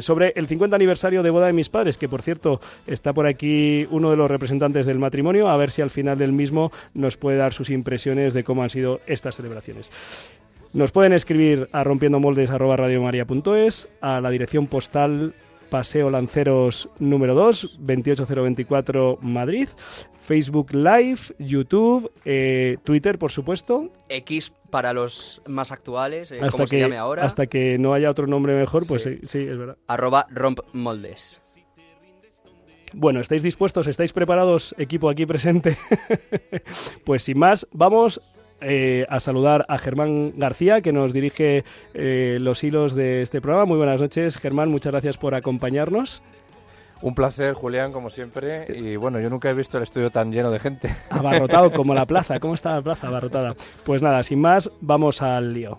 sobre 0.00 0.32
el 0.36 0.46
50 0.46 0.76
aniversario 0.76 1.24
de 1.24 1.30
boda 1.30 1.48
de 1.48 1.52
mis 1.52 1.68
padres, 1.68 1.98
que 1.98 2.08
por 2.08 2.22
cierto 2.22 2.60
está 2.86 3.12
por 3.12 3.26
aquí 3.26 3.84
uno 3.90 4.10
de 4.10 4.16
los 4.16 4.30
representantes 4.30 4.86
del 4.86 5.00
matrimonio, 5.00 5.48
a 5.48 5.56
ver 5.56 5.72
si 5.72 5.82
al 5.82 5.90
final 5.90 6.18
del 6.18 6.32
mismo 6.32 6.70
nos 6.94 7.16
puede 7.16 7.36
dar 7.36 7.52
sus 7.52 7.70
impresiones 7.70 8.32
de 8.32 8.44
cómo 8.44 8.62
han 8.62 8.70
sido 8.70 9.00
estas 9.08 9.34
celebraciones. 9.34 9.90
Nos 10.72 10.92
pueden 10.92 11.12
escribir 11.12 11.68
a 11.72 11.82
rompiendomoldes.es, 11.82 13.88
a 14.00 14.20
la 14.20 14.30
dirección 14.30 14.68
postal 14.68 15.34
Paseo 15.68 16.10
Lanceros 16.10 16.88
número 17.00 17.34
2, 17.34 17.78
28024 17.80 19.18
Madrid, 19.20 19.68
Facebook 20.20 20.72
Live, 20.72 21.18
YouTube, 21.38 22.12
eh, 22.24 22.76
Twitter, 22.84 23.18
por 23.18 23.32
supuesto. 23.32 23.90
X 24.08 24.52
para 24.70 24.92
los 24.92 25.42
más 25.46 25.72
actuales, 25.72 26.30
eh, 26.30 26.36
hasta 26.36 26.50
como 26.50 26.64
que, 26.64 26.68
se 26.68 26.80
llame 26.80 26.98
ahora. 26.98 27.24
Hasta 27.24 27.48
que 27.48 27.76
no 27.78 27.92
haya 27.92 28.08
otro 28.08 28.28
nombre 28.28 28.54
mejor, 28.54 28.86
pues 28.86 29.02
sí, 29.02 29.18
sí, 29.26 29.40
es 29.40 29.58
verdad. 29.58 29.76
Arroba 29.88 30.28
rompmoldes. 30.30 31.40
Bueno, 32.92 33.20
¿estáis 33.20 33.42
dispuestos? 33.42 33.88
¿Estáis 33.88 34.12
preparados, 34.12 34.74
equipo 34.78 35.10
aquí 35.10 35.26
presente? 35.26 35.76
pues 37.04 37.24
sin 37.24 37.38
más, 37.38 37.66
vamos 37.72 38.20
eh, 38.60 39.06
a 39.08 39.20
saludar 39.20 39.64
a 39.68 39.78
Germán 39.78 40.32
García, 40.36 40.80
que 40.80 40.92
nos 40.92 41.12
dirige 41.12 41.64
eh, 41.94 42.38
los 42.40 42.62
hilos 42.62 42.94
de 42.94 43.22
este 43.22 43.40
programa. 43.40 43.64
Muy 43.66 43.76
buenas 43.76 44.00
noches, 44.00 44.36
Germán, 44.38 44.70
muchas 44.70 44.92
gracias 44.92 45.16
por 45.18 45.34
acompañarnos. 45.34 46.22
Un 47.02 47.14
placer, 47.14 47.54
Julián, 47.54 47.92
como 47.92 48.10
siempre. 48.10 48.66
Y 48.68 48.96
bueno, 48.96 49.20
yo 49.20 49.30
nunca 49.30 49.48
he 49.48 49.54
visto 49.54 49.78
el 49.78 49.84
estudio 49.84 50.10
tan 50.10 50.32
lleno 50.32 50.50
de 50.50 50.58
gente. 50.58 50.94
Abarrotado 51.08 51.72
como 51.72 51.94
la 51.94 52.04
plaza. 52.06 52.38
¿Cómo 52.40 52.54
está 52.54 52.74
la 52.74 52.82
plaza 52.82 53.06
abarrotada? 53.06 53.54
Pues 53.84 54.02
nada, 54.02 54.22
sin 54.22 54.40
más, 54.40 54.70
vamos 54.80 55.22
al 55.22 55.54
lío. 55.54 55.78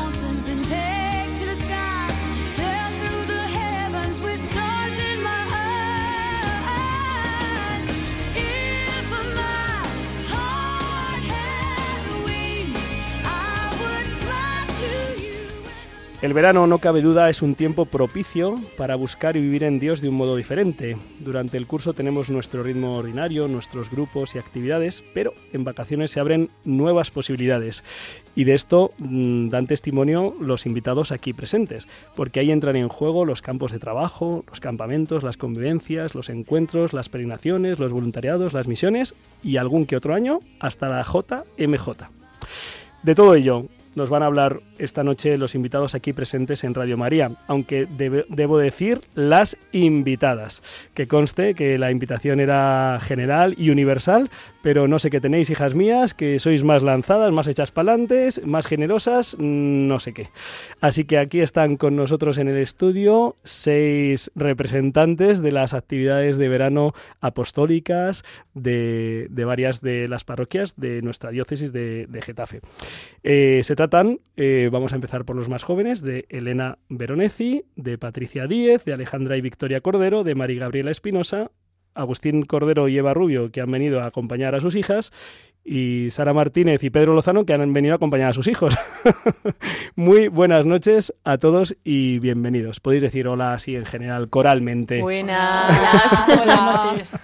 El 16.21 16.33
verano, 16.33 16.67
no 16.67 16.77
cabe 16.77 17.01
duda, 17.01 17.31
es 17.31 17.41
un 17.41 17.55
tiempo 17.55 17.85
propicio 17.85 18.55
para 18.77 18.95
buscar 18.95 19.35
y 19.35 19.41
vivir 19.41 19.63
en 19.63 19.79
Dios 19.79 20.01
de 20.01 20.09
un 20.09 20.13
modo 20.13 20.35
diferente. 20.35 20.95
Durante 21.19 21.57
el 21.57 21.65
curso 21.65 21.93
tenemos 21.93 22.29
nuestro 22.29 22.61
ritmo 22.61 22.95
ordinario, 22.95 23.47
nuestros 23.47 23.89
grupos 23.89 24.35
y 24.35 24.37
actividades, 24.37 25.03
pero 25.15 25.33
en 25.51 25.63
vacaciones 25.63 26.11
se 26.11 26.19
abren 26.19 26.51
nuevas 26.63 27.09
posibilidades. 27.09 27.83
Y 28.35 28.43
de 28.43 28.53
esto 28.53 28.91
mm, 28.99 29.49
dan 29.49 29.65
testimonio 29.65 30.35
los 30.39 30.67
invitados 30.67 31.11
aquí 31.11 31.33
presentes, 31.33 31.87
porque 32.15 32.39
ahí 32.39 32.51
entran 32.51 32.75
en 32.75 32.87
juego 32.87 33.25
los 33.25 33.41
campos 33.41 33.71
de 33.71 33.79
trabajo, 33.79 34.45
los 34.47 34.59
campamentos, 34.59 35.23
las 35.23 35.37
convivencias, 35.37 36.13
los 36.13 36.29
encuentros, 36.29 36.93
las 36.93 37.09
peregrinaciones, 37.09 37.79
los 37.79 37.91
voluntariados, 37.91 38.53
las 38.53 38.67
misiones 38.67 39.15
y 39.43 39.57
algún 39.57 39.87
que 39.87 39.97
otro 39.97 40.13
año 40.13 40.41
hasta 40.59 40.87
la 40.87 41.01
JMJ. 41.01 41.89
De 43.01 43.15
todo 43.15 43.33
ello 43.33 43.65
nos 43.95 44.09
van 44.09 44.23
a 44.23 44.27
hablar 44.27 44.61
esta 44.77 45.03
noche 45.03 45.37
los 45.37 45.55
invitados 45.55 45.95
aquí 45.95 46.13
presentes 46.13 46.63
en 46.63 46.73
Radio 46.73 46.97
María, 46.97 47.31
aunque 47.47 47.87
debo 47.87 48.57
decir 48.57 49.01
las 49.15 49.57
invitadas, 49.71 50.63
que 50.93 51.07
conste 51.07 51.55
que 51.55 51.77
la 51.77 51.91
invitación 51.91 52.39
era 52.39 52.99
general 53.01 53.55
y 53.57 53.69
universal, 53.69 54.29
pero 54.61 54.87
no 54.87 54.99
sé 54.99 55.09
qué 55.09 55.21
tenéis, 55.21 55.49
hijas 55.49 55.75
mías, 55.75 56.13
que 56.13 56.39
sois 56.39 56.63
más 56.63 56.83
lanzadas, 56.83 57.31
más 57.31 57.47
hechas 57.47 57.71
pa'lantes, 57.71 58.45
más 58.45 58.67
generosas, 58.67 59.35
mm, 59.37 59.87
no 59.87 59.99
sé 59.99 60.13
qué. 60.13 60.29
Así 60.79 61.05
que 61.05 61.17
aquí 61.17 61.41
están 61.41 61.77
con 61.77 61.95
nosotros 61.95 62.37
en 62.37 62.47
el 62.47 62.57
estudio 62.57 63.37
seis 63.43 64.31
representantes 64.35 65.41
de 65.41 65.51
las 65.51 65.73
actividades 65.73 66.37
de 66.37 66.49
verano 66.49 66.93
apostólicas 67.19 68.23
de, 68.53 69.27
varias 69.45 69.81
de 69.81 70.07
las 70.07 70.23
parroquias 70.23 70.75
de 70.77 71.01
nuestra 71.01 71.31
diócesis 71.31 71.73
de, 71.73 72.07
de 72.07 72.21
Getafe. 72.21 72.61
Eh, 73.23 73.61
se 73.63 73.75
tratan, 73.75 74.19
eh, 74.37 74.69
vamos 74.71 74.93
a 74.93 74.95
empezar 74.95 75.25
por 75.25 75.35
los 75.35 75.49
más 75.49 75.63
jóvenes, 75.63 76.01
de 76.01 76.25
Elena 76.29 76.77
Veronesi, 76.89 77.65
de 77.75 77.97
Patricia 77.97 78.47
Díez, 78.47 78.85
de 78.85 78.93
Alejandra 78.93 79.37
y 79.37 79.41
Victoria 79.41 79.81
Cordero, 79.81 80.23
de 80.23 80.35
María 80.35 80.61
Gabriela 80.61 80.91
Espinosa, 80.91 81.51
Agustín 81.93 82.43
Cordero 82.43 82.87
y 82.87 82.97
Eva 82.97 83.13
Rubio, 83.13 83.51
que 83.51 83.61
han 83.61 83.71
venido 83.71 84.01
a 84.01 84.07
acompañar 84.07 84.55
a 84.55 84.61
sus 84.61 84.75
hijas, 84.75 85.11
y 85.63 86.09
Sara 86.11 86.33
Martínez 86.33 86.83
y 86.83 86.89
Pedro 86.89 87.13
Lozano, 87.13 87.45
que 87.45 87.53
han 87.53 87.73
venido 87.73 87.93
a 87.93 87.97
acompañar 87.97 88.29
a 88.29 88.33
sus 88.33 88.47
hijos. 88.47 88.77
Muy 89.95 90.27
buenas 90.27 90.65
noches 90.65 91.13
a 91.23 91.37
todos 91.37 91.75
y 91.83 92.19
bienvenidos. 92.19 92.79
Podéis 92.79 93.03
decir 93.03 93.27
hola 93.27 93.53
así 93.53 93.75
en 93.75 93.85
general, 93.85 94.29
coralmente. 94.29 95.01
Buenas, 95.01 96.27
buenas 96.37 96.85
noches. 96.85 97.19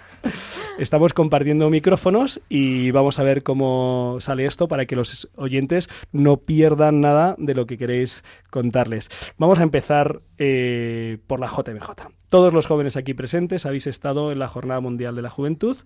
Estamos 0.78 1.14
compartiendo 1.14 1.70
micrófonos 1.72 2.40
y 2.50 2.92
vamos 2.92 3.18
a 3.18 3.24
ver 3.24 3.42
cómo 3.42 4.18
sale 4.20 4.46
esto 4.46 4.68
para 4.68 4.86
que 4.86 4.96
los 4.96 5.30
oyentes 5.36 5.90
no 6.12 6.38
pierdan 6.38 7.02
nada 7.02 7.36
de 7.40 7.56
lo 7.56 7.66
que 7.66 7.78
queréis 7.78 8.24
contarles. 8.52 9.10
Vamos 9.38 9.60
a 9.60 9.64
empezar 9.64 10.22
eh, 10.38 11.18
por 11.26 11.40
la 11.40 11.48
JMJ. 11.48 12.17
Todos 12.29 12.51
los 12.51 12.67
jóvenes 12.67 12.98
aquí 12.98 13.13
presentes 13.13 13.65
habéis 13.65 13.88
estado 13.88 14.34
en 14.34 14.39
la 14.39 14.50
Jornada 14.50 14.81
Mundial 14.81 15.15
de 15.15 15.22
la 15.22 15.29
Juventud. 15.29 15.77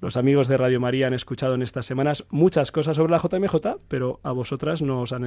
Los 0.00 0.16
amigos 0.16 0.46
de 0.46 0.56
Radio 0.56 0.78
María 0.78 1.08
han 1.08 1.14
escuchado 1.14 1.54
en 1.54 1.62
estas 1.62 1.86
semanas 1.86 2.24
muchas 2.30 2.70
cosas 2.70 2.96
sobre 2.96 3.10
la 3.10 3.18
JMJ, 3.18 3.78
pero 3.88 4.20
a 4.22 4.30
vosotras 4.30 4.80
no 4.80 5.00
os 5.00 5.12
han, 5.12 5.26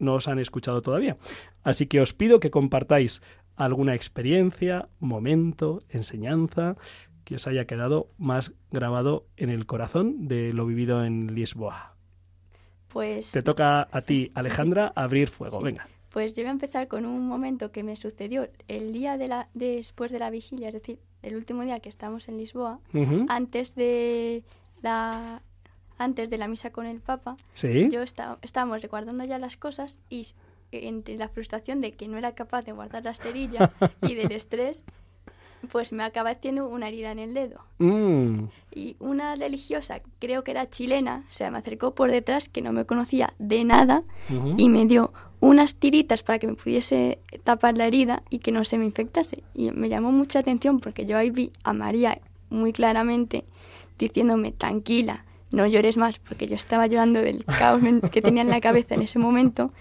no 0.00 0.14
os 0.14 0.26
han 0.28 0.38
escuchado 0.40 0.82
todavía. 0.82 1.16
Así 1.62 1.86
que 1.86 2.00
os 2.00 2.14
pido 2.14 2.40
que 2.40 2.50
compartáis 2.50 3.22
alguna 3.54 3.94
experiencia, 3.94 4.88
momento, 4.98 5.82
enseñanza 5.88 6.76
que 7.22 7.36
os 7.36 7.46
haya 7.46 7.66
quedado 7.66 8.08
más 8.18 8.54
grabado 8.72 9.26
en 9.36 9.50
el 9.50 9.66
corazón 9.66 10.26
de 10.26 10.52
lo 10.52 10.66
vivido 10.66 11.04
en 11.04 11.34
Lisboa. 11.36 11.94
Pues, 12.88 13.30
Te 13.30 13.42
toca 13.42 13.86
a 13.90 14.00
ti, 14.00 14.32
Alejandra, 14.34 14.92
abrir 14.96 15.28
fuego. 15.28 15.58
Sí. 15.58 15.64
Venga. 15.64 15.86
Pues 16.16 16.34
yo 16.34 16.44
voy 16.44 16.48
a 16.48 16.52
empezar 16.52 16.88
con 16.88 17.04
un 17.04 17.28
momento 17.28 17.72
que 17.72 17.82
me 17.82 17.94
sucedió 17.94 18.48
el 18.68 18.94
día 18.94 19.18
de 19.18 19.28
la, 19.28 19.48
después 19.52 20.10
de 20.10 20.18
la 20.18 20.30
vigilia, 20.30 20.68
es 20.68 20.72
decir, 20.72 20.98
el 21.20 21.36
último 21.36 21.60
día 21.60 21.78
que 21.80 21.90
estamos 21.90 22.28
en 22.30 22.38
Lisboa, 22.38 22.78
antes 23.28 23.74
de 23.74 24.42
la 24.80 25.42
antes 25.98 26.30
de 26.30 26.38
la 26.38 26.48
misa 26.48 26.70
con 26.70 26.86
el 26.86 27.00
Papa, 27.00 27.36
Sí. 27.52 27.90
yo 27.90 28.00
estábamos 28.02 28.80
recordando 28.80 29.24
ya 29.24 29.38
las 29.38 29.58
cosas 29.58 29.98
y 30.08 30.28
entre 30.72 31.18
la 31.18 31.28
frustración 31.28 31.82
de 31.82 31.92
que 31.92 32.08
no 32.08 32.16
era 32.16 32.32
capaz 32.34 32.64
de 32.64 32.72
guardar 32.72 33.04
la 33.04 33.10
esterilla 33.10 33.74
y 34.00 34.14
del 34.14 34.32
estrés, 34.40 34.84
pues 35.70 35.92
me 35.92 36.02
acaba 36.02 36.30
haciendo 36.30 36.66
una 36.66 36.88
herida 36.88 37.12
en 37.12 37.18
el 37.18 37.34
dedo. 37.34 37.60
Mm. 37.78 38.44
Y 38.72 38.96
una 39.00 39.36
religiosa, 39.36 40.00
creo 40.18 40.44
que 40.44 40.52
era 40.52 40.70
chilena, 40.70 41.24
se 41.28 41.50
me 41.50 41.58
acercó 41.58 41.94
por 41.94 42.10
detrás, 42.10 42.48
que 42.48 42.62
no 42.62 42.72
me 42.72 42.86
conocía 42.86 43.34
de 43.38 43.64
nada, 43.64 44.02
y 44.56 44.68
me 44.68 44.86
dio 44.86 45.12
unas 45.40 45.74
tiritas 45.74 46.22
para 46.22 46.38
que 46.38 46.46
me 46.46 46.54
pudiese 46.54 47.18
tapar 47.44 47.76
la 47.76 47.86
herida 47.86 48.22
y 48.30 48.38
que 48.38 48.52
no 48.52 48.64
se 48.64 48.78
me 48.78 48.84
infectase. 48.84 49.42
Y 49.54 49.70
me 49.70 49.88
llamó 49.88 50.12
mucha 50.12 50.38
atención 50.38 50.80
porque 50.80 51.06
yo 51.06 51.18
ahí 51.18 51.30
vi 51.30 51.52
a 51.64 51.72
María 51.72 52.18
muy 52.50 52.72
claramente 52.72 53.44
diciéndome, 53.98 54.52
tranquila, 54.52 55.24
no 55.50 55.66
llores 55.66 55.96
más, 55.96 56.18
porque 56.18 56.46
yo 56.46 56.54
estaba 56.54 56.86
llorando 56.86 57.20
del 57.20 57.44
caos 57.44 57.82
que 58.12 58.22
tenía 58.22 58.42
en 58.42 58.50
la 58.50 58.60
cabeza 58.60 58.94
en 58.94 59.02
ese 59.02 59.18
momento. 59.18 59.72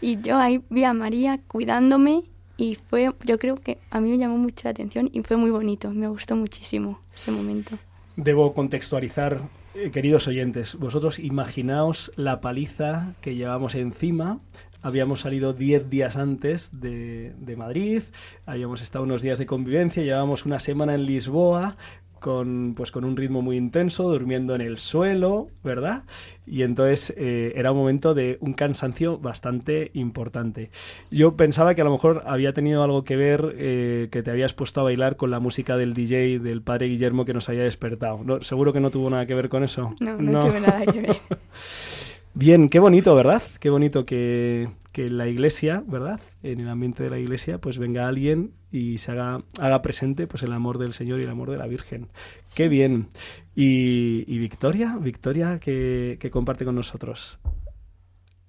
Y 0.00 0.20
yo 0.20 0.38
ahí 0.38 0.62
vi 0.70 0.84
a 0.84 0.94
María 0.94 1.40
cuidándome 1.46 2.24
y 2.56 2.76
fue, 2.76 3.12
yo 3.24 3.38
creo 3.38 3.56
que 3.56 3.78
a 3.90 4.00
mí 4.00 4.10
me 4.10 4.18
llamó 4.18 4.38
mucho 4.38 4.62
la 4.64 4.70
atención 4.70 5.10
y 5.12 5.22
fue 5.22 5.36
muy 5.36 5.50
bonito, 5.50 5.90
me 5.90 6.08
gustó 6.08 6.36
muchísimo 6.36 7.00
ese 7.14 7.30
momento. 7.30 7.76
Debo 8.16 8.54
contextualizar, 8.54 9.40
eh, 9.74 9.90
queridos 9.90 10.28
oyentes. 10.28 10.76
Vosotros 10.76 11.18
imaginaos 11.18 12.12
la 12.16 12.40
paliza 12.40 13.14
que 13.20 13.34
llevamos 13.34 13.74
encima. 13.74 14.38
Habíamos 14.84 15.20
salido 15.20 15.54
10 15.54 15.88
días 15.88 16.18
antes 16.18 16.68
de, 16.78 17.32
de 17.38 17.56
Madrid, 17.56 18.02
habíamos 18.44 18.82
estado 18.82 19.02
unos 19.02 19.22
días 19.22 19.38
de 19.38 19.46
convivencia, 19.46 20.02
llevábamos 20.02 20.44
una 20.44 20.60
semana 20.60 20.94
en 20.94 21.06
Lisboa 21.06 21.78
con, 22.20 22.74
pues, 22.74 22.90
con 22.90 23.04
un 23.04 23.18
ritmo 23.18 23.40
muy 23.40 23.58
intenso, 23.58 24.04
durmiendo 24.04 24.54
en 24.54 24.62
el 24.62 24.76
suelo, 24.76 25.48
¿verdad? 25.62 26.04
Y 26.46 26.62
entonces 26.62 27.14
eh, 27.18 27.52
era 27.54 27.72
un 27.72 27.76
momento 27.76 28.14
de 28.14 28.36
un 28.40 28.52
cansancio 28.52 29.18
bastante 29.18 29.90
importante. 29.92 30.70
Yo 31.10 31.34
pensaba 31.34 31.74
que 31.74 31.80
a 31.80 31.84
lo 31.84 31.90
mejor 31.90 32.22
había 32.26 32.52
tenido 32.52 32.82
algo 32.82 33.04
que 33.04 33.16
ver 33.16 33.54
eh, 33.58 34.08
que 34.10 34.22
te 34.22 34.30
habías 34.30 34.54
puesto 34.54 34.80
a 34.80 34.84
bailar 34.84 35.16
con 35.16 35.30
la 35.30 35.38
música 35.38 35.76
del 35.78 35.92
DJ 35.92 36.38
del 36.38 36.62
padre 36.62 36.88
Guillermo 36.88 37.24
que 37.24 37.32
nos 37.32 37.48
había 37.50 37.62
despertado. 37.62 38.22
No, 38.22 38.42
seguro 38.42 38.74
que 38.74 38.80
no 38.80 38.90
tuvo 38.90 39.08
nada 39.08 39.24
que 39.24 39.34
ver 39.34 39.50
con 39.50 39.64
eso. 39.64 39.94
No, 40.00 40.16
no, 40.16 40.46
tuve 40.46 40.60
nada 40.60 40.84
que 40.86 41.00
ver. 41.00 41.16
Bien, 42.34 42.68
qué 42.68 42.80
bonito, 42.80 43.14
¿verdad? 43.14 43.42
Qué 43.60 43.70
bonito 43.70 44.04
que, 44.04 44.68
que 44.92 45.06
en 45.06 45.18
la 45.18 45.28
iglesia, 45.28 45.84
¿verdad? 45.86 46.20
En 46.42 46.58
el 46.60 46.68
ambiente 46.68 47.02
de 47.04 47.10
la 47.10 47.18
iglesia, 47.18 47.58
pues 47.58 47.78
venga 47.78 48.08
alguien 48.08 48.52
y 48.72 48.98
se 48.98 49.12
haga, 49.12 49.42
haga 49.60 49.82
presente 49.82 50.26
pues 50.26 50.42
el 50.42 50.52
amor 50.52 50.78
del 50.78 50.94
Señor 50.94 51.20
y 51.20 51.24
el 51.24 51.30
amor 51.30 51.50
de 51.50 51.58
la 51.58 51.66
Virgen. 51.68 52.08
Qué 52.56 52.68
bien. 52.68 53.08
Y, 53.54 54.24
y 54.26 54.38
Victoria, 54.38 54.96
Victoria, 55.00 55.60
que, 55.60 56.16
que 56.20 56.30
comparte 56.30 56.64
con 56.64 56.74
nosotros. 56.74 57.38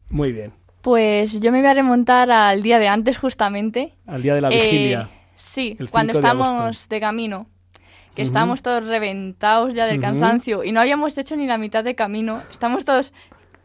Muy 0.10 0.32
bien. 0.32 0.54
Pues 0.82 1.40
yo 1.40 1.52
me 1.52 1.60
voy 1.62 1.70
a 1.70 1.74
remontar 1.76 2.32
al 2.32 2.64
día 2.64 2.80
de 2.80 2.88
antes 2.88 3.18
justamente. 3.20 3.94
Al 4.08 4.22
día 4.24 4.34
de 4.34 4.42
la 4.42 4.50
Eh, 4.50 4.62
vigilia. 4.72 5.10
sí, 5.36 5.76
el 5.80 5.90
cuando 5.90 6.14
5 6.14 6.22
de 6.22 6.28
estábamos 6.28 6.90
de, 6.90 7.00
camino. 7.00 7.48
Que 8.16 8.22
estábamos 8.22 8.62
todos 8.62 8.86
reventados 8.86 9.74
ya 9.74 9.86
del 9.88 10.00
cansancio 10.00 10.64
y 10.64 10.72
no 10.72 10.80
habíamos 10.80 11.18
hecho 11.18 11.36
ni 11.36 11.48
la 11.48 11.58
mitad 11.58 11.84
de 11.84 11.96
camino. 11.96 12.42
Estamos 12.50 12.86
todos 12.86 13.12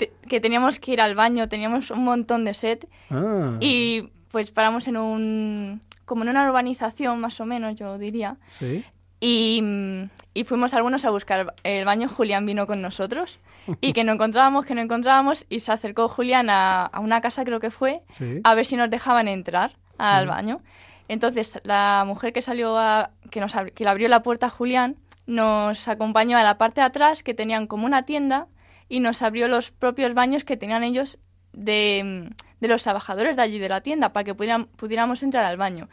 te- 0.00 0.12
que 0.28 0.40
teníamos 0.40 0.80
que 0.80 0.92
ir 0.92 1.00
al 1.00 1.14
baño, 1.14 1.48
teníamos 1.48 1.90
un 1.92 2.02
montón 2.04 2.44
de 2.44 2.54
sed 2.54 2.78
Ah, 3.10 3.56
y 3.60 4.08
pues 4.32 4.50
paramos 4.50 4.88
en 4.88 4.96
un 4.96 5.80
como 6.04 6.22
en 6.24 6.30
una 6.30 6.44
urbanización 6.48 7.20
más 7.20 7.40
o 7.40 7.46
menos, 7.46 7.76
yo 7.76 7.96
diría. 7.98 8.36
sí. 8.48 8.84
Y, 9.22 9.60
mm, 9.62 10.08
y 10.32 10.44
fuimos 10.44 10.72
algunos 10.72 11.04
a 11.04 11.10
buscar 11.10 11.54
el 11.62 11.84
baño. 11.84 12.08
Julián 12.08 12.46
vino 12.46 12.66
con 12.66 12.80
nosotros. 12.82 13.38
y 13.82 13.92
que 13.92 14.02
no 14.02 14.12
encontrábamos, 14.12 14.64
que 14.64 14.74
no 14.74 14.80
encontrábamos, 14.80 15.44
y 15.50 15.60
se 15.60 15.70
acercó 15.70 16.08
Julián 16.08 16.48
a, 16.50 16.86
a 16.86 16.98
una 17.00 17.20
casa, 17.20 17.44
creo 17.44 17.60
que 17.60 17.70
fue, 17.70 18.00
Sí. 18.08 18.40
a 18.42 18.54
ver 18.54 18.64
si 18.64 18.74
nos 18.76 18.88
dejaban 18.90 19.28
entrar 19.28 19.76
al 19.98 20.26
baño. 20.26 20.60
Entonces, 21.08 21.60
la 21.64 22.02
mujer 22.06 22.32
que 22.32 22.40
salió 22.42 22.78
a, 22.78 23.10
que 23.30 23.38
nos 23.40 23.52
que 23.74 23.84
le 23.84 23.90
abrió 23.90 24.08
la 24.08 24.22
puerta 24.22 24.46
a 24.46 24.50
Julián 24.50 24.96
nos 25.26 25.86
acompañó 25.86 26.38
a 26.38 26.42
la 26.42 26.56
parte 26.56 26.80
de 26.80 26.86
atrás, 26.86 27.22
que 27.22 27.34
tenían 27.34 27.66
como 27.66 27.84
una 27.86 28.04
tienda, 28.04 28.46
y 28.90 29.00
nos 29.00 29.22
abrió 29.22 29.48
los 29.48 29.70
propios 29.70 30.12
baños 30.12 30.44
que 30.44 30.58
tenían 30.58 30.84
ellos 30.84 31.18
de, 31.54 32.30
de 32.60 32.68
los 32.68 32.82
trabajadores 32.82 33.36
de 33.36 33.42
allí 33.42 33.58
de 33.58 33.68
la 33.70 33.80
tienda, 33.80 34.12
para 34.12 34.24
que 34.24 34.34
pudieran- 34.34 34.66
pudiéramos 34.76 35.22
entrar 35.22 35.44
al 35.46 35.56
baño. 35.56 35.88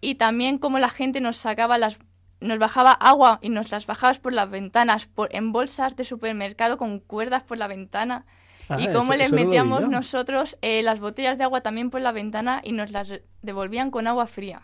Y 0.00 0.16
también 0.16 0.58
como 0.58 0.78
la 0.80 0.88
gente 0.88 1.20
nos 1.20 1.36
sacaba 1.36 1.78
las 1.78 1.98
nos 2.40 2.58
bajaba 2.58 2.90
agua 2.90 3.38
y 3.40 3.50
nos 3.50 3.70
las 3.70 3.86
bajabas 3.86 4.18
por 4.18 4.32
las 4.32 4.50
ventanas, 4.50 5.06
por, 5.06 5.28
en 5.32 5.52
bolsas 5.52 5.94
de 5.94 6.04
supermercado 6.04 6.76
con 6.76 6.98
cuerdas 6.98 7.44
por 7.44 7.56
la 7.56 7.68
ventana. 7.68 8.24
Ah, 8.68 8.78
y 8.80 8.86
cómo 8.88 9.12
eso- 9.12 9.18
les 9.18 9.26
eso 9.28 9.36
metíamos 9.36 9.80
nosotros 9.92 10.56
eh, 10.60 10.82
las 10.82 10.98
botellas 10.98 11.38
de 11.38 11.44
agua 11.44 11.60
también 11.60 11.90
por 11.90 12.00
la 12.00 12.10
ventana 12.10 12.60
y 12.64 12.72
nos 12.72 12.90
las 12.90 13.08
devolvían 13.42 13.92
con 13.92 14.08
agua 14.08 14.26
fría. 14.26 14.62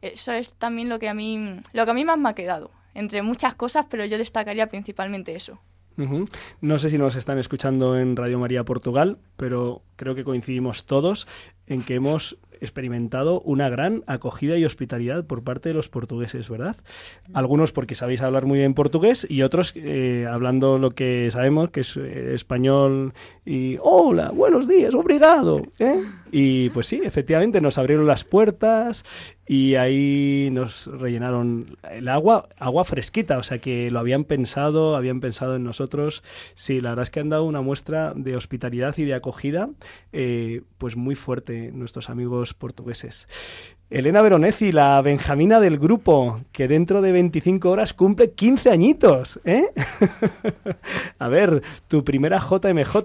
Eso 0.00 0.32
es 0.32 0.54
también 0.54 0.88
lo 0.88 0.98
que 0.98 1.10
a 1.10 1.14
mí, 1.14 1.60
lo 1.74 1.84
que 1.84 1.90
a 1.90 1.94
mí 1.94 2.04
más 2.06 2.16
me 2.18 2.30
ha 2.30 2.34
quedado, 2.34 2.70
entre 2.94 3.20
muchas 3.20 3.54
cosas, 3.54 3.84
pero 3.90 4.06
yo 4.06 4.16
destacaría 4.16 4.68
principalmente 4.68 5.34
eso. 5.36 5.58
No 6.60 6.78
sé 6.78 6.90
si 6.90 6.98
nos 6.98 7.16
están 7.16 7.38
escuchando 7.38 7.98
en 7.98 8.14
Radio 8.14 8.38
María 8.38 8.64
Portugal, 8.64 9.18
pero 9.36 9.82
creo 9.96 10.14
que 10.14 10.22
coincidimos 10.22 10.86
todos 10.86 11.26
en 11.66 11.82
que 11.82 11.96
hemos 11.96 12.38
experimentado 12.60 13.40
una 13.40 13.68
gran 13.68 14.02
acogida 14.06 14.56
y 14.56 14.64
hospitalidad 14.64 15.24
por 15.24 15.42
parte 15.42 15.70
de 15.70 15.74
los 15.74 15.88
portugueses, 15.88 16.48
¿verdad? 16.48 16.76
Algunos 17.32 17.72
porque 17.72 17.94
sabéis 17.94 18.22
hablar 18.22 18.46
muy 18.46 18.58
bien 18.58 18.74
portugués 18.74 19.26
y 19.28 19.42
otros 19.42 19.72
eh, 19.76 20.26
hablando 20.28 20.78
lo 20.78 20.90
que 20.90 21.30
sabemos, 21.30 21.70
que 21.70 21.80
es 21.80 21.96
eh, 21.96 22.34
español 22.34 23.12
y 23.44 23.76
hola, 23.80 24.30
buenos 24.30 24.68
días, 24.68 24.94
obrigado. 24.94 25.62
¿eh? 25.78 26.02
Y 26.30 26.70
pues 26.70 26.86
sí, 26.86 27.00
efectivamente 27.04 27.60
nos 27.60 27.78
abrieron 27.78 28.06
las 28.06 28.24
puertas 28.24 29.04
y 29.48 29.76
ahí 29.76 30.50
nos 30.52 30.86
rellenaron 30.86 31.78
el 31.90 32.08
agua, 32.08 32.50
agua 32.58 32.84
fresquita, 32.84 33.38
o 33.38 33.42
sea 33.42 33.58
que 33.58 33.90
lo 33.90 33.98
habían 33.98 34.24
pensado, 34.24 34.94
habían 34.94 35.20
pensado 35.20 35.56
en 35.56 35.64
nosotros. 35.64 36.22
Sí, 36.54 36.82
la 36.82 36.90
verdad 36.90 37.04
es 37.04 37.10
que 37.10 37.20
han 37.20 37.30
dado 37.30 37.44
una 37.44 37.62
muestra 37.62 38.12
de 38.14 38.36
hospitalidad 38.36 38.96
y 38.98 39.04
de 39.04 39.14
acogida, 39.14 39.70
eh, 40.12 40.62
pues 40.76 40.96
muy 40.96 41.14
fuerte 41.14 41.72
nuestros 41.72 42.10
amigos 42.10 42.52
portugueses. 42.52 43.26
Elena 43.90 44.20
Veronesi, 44.20 44.70
la 44.70 45.00
Benjamina 45.00 45.60
del 45.60 45.78
grupo, 45.78 46.40
que 46.52 46.68
dentro 46.68 47.00
de 47.00 47.10
25 47.10 47.70
horas 47.70 47.94
cumple 47.94 48.32
15 48.32 48.70
añitos, 48.70 49.40
¿eh? 49.46 49.64
A 51.18 51.28
ver, 51.28 51.62
tu 51.88 52.04
primera 52.04 52.38
JMJ, 52.38 52.96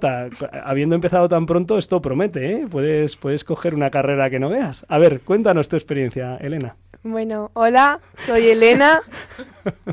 habiendo 0.65 0.95
empezado 0.95 1.29
tan 1.29 1.45
pronto, 1.45 1.77
esto 1.77 2.01
promete, 2.01 2.51
¿eh? 2.51 2.67
Puedes, 2.69 3.15
puedes 3.15 3.45
coger 3.45 3.75
una 3.75 3.91
carrera 3.91 4.29
que 4.29 4.41
no 4.41 4.49
veas. 4.49 4.85
A 4.89 4.97
ver, 4.97 5.21
cuéntanos 5.21 5.69
tu 5.69 5.77
experiencia, 5.77 6.35
Elena. 6.35 6.75
Bueno, 7.01 7.51
hola, 7.53 8.01
soy 8.25 8.49
Elena 8.49 9.03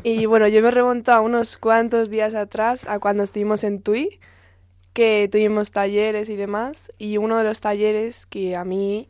y 0.03 0.25
bueno, 0.25 0.49
yo 0.49 0.61
me 0.61 0.71
remonto 0.71 1.13
a 1.13 1.21
unos 1.21 1.55
cuantos 1.55 2.09
días 2.09 2.33
atrás, 2.33 2.85
a 2.85 2.99
cuando 2.99 3.23
estuvimos 3.23 3.63
en 3.63 3.81
TUI, 3.81 4.19
que 4.91 5.29
tuvimos 5.31 5.71
talleres 5.71 6.27
y 6.27 6.35
demás, 6.35 6.91
y 6.97 7.15
uno 7.15 7.37
de 7.37 7.45
los 7.45 7.61
talleres 7.61 8.25
que 8.25 8.57
a 8.57 8.65
mí 8.65 9.07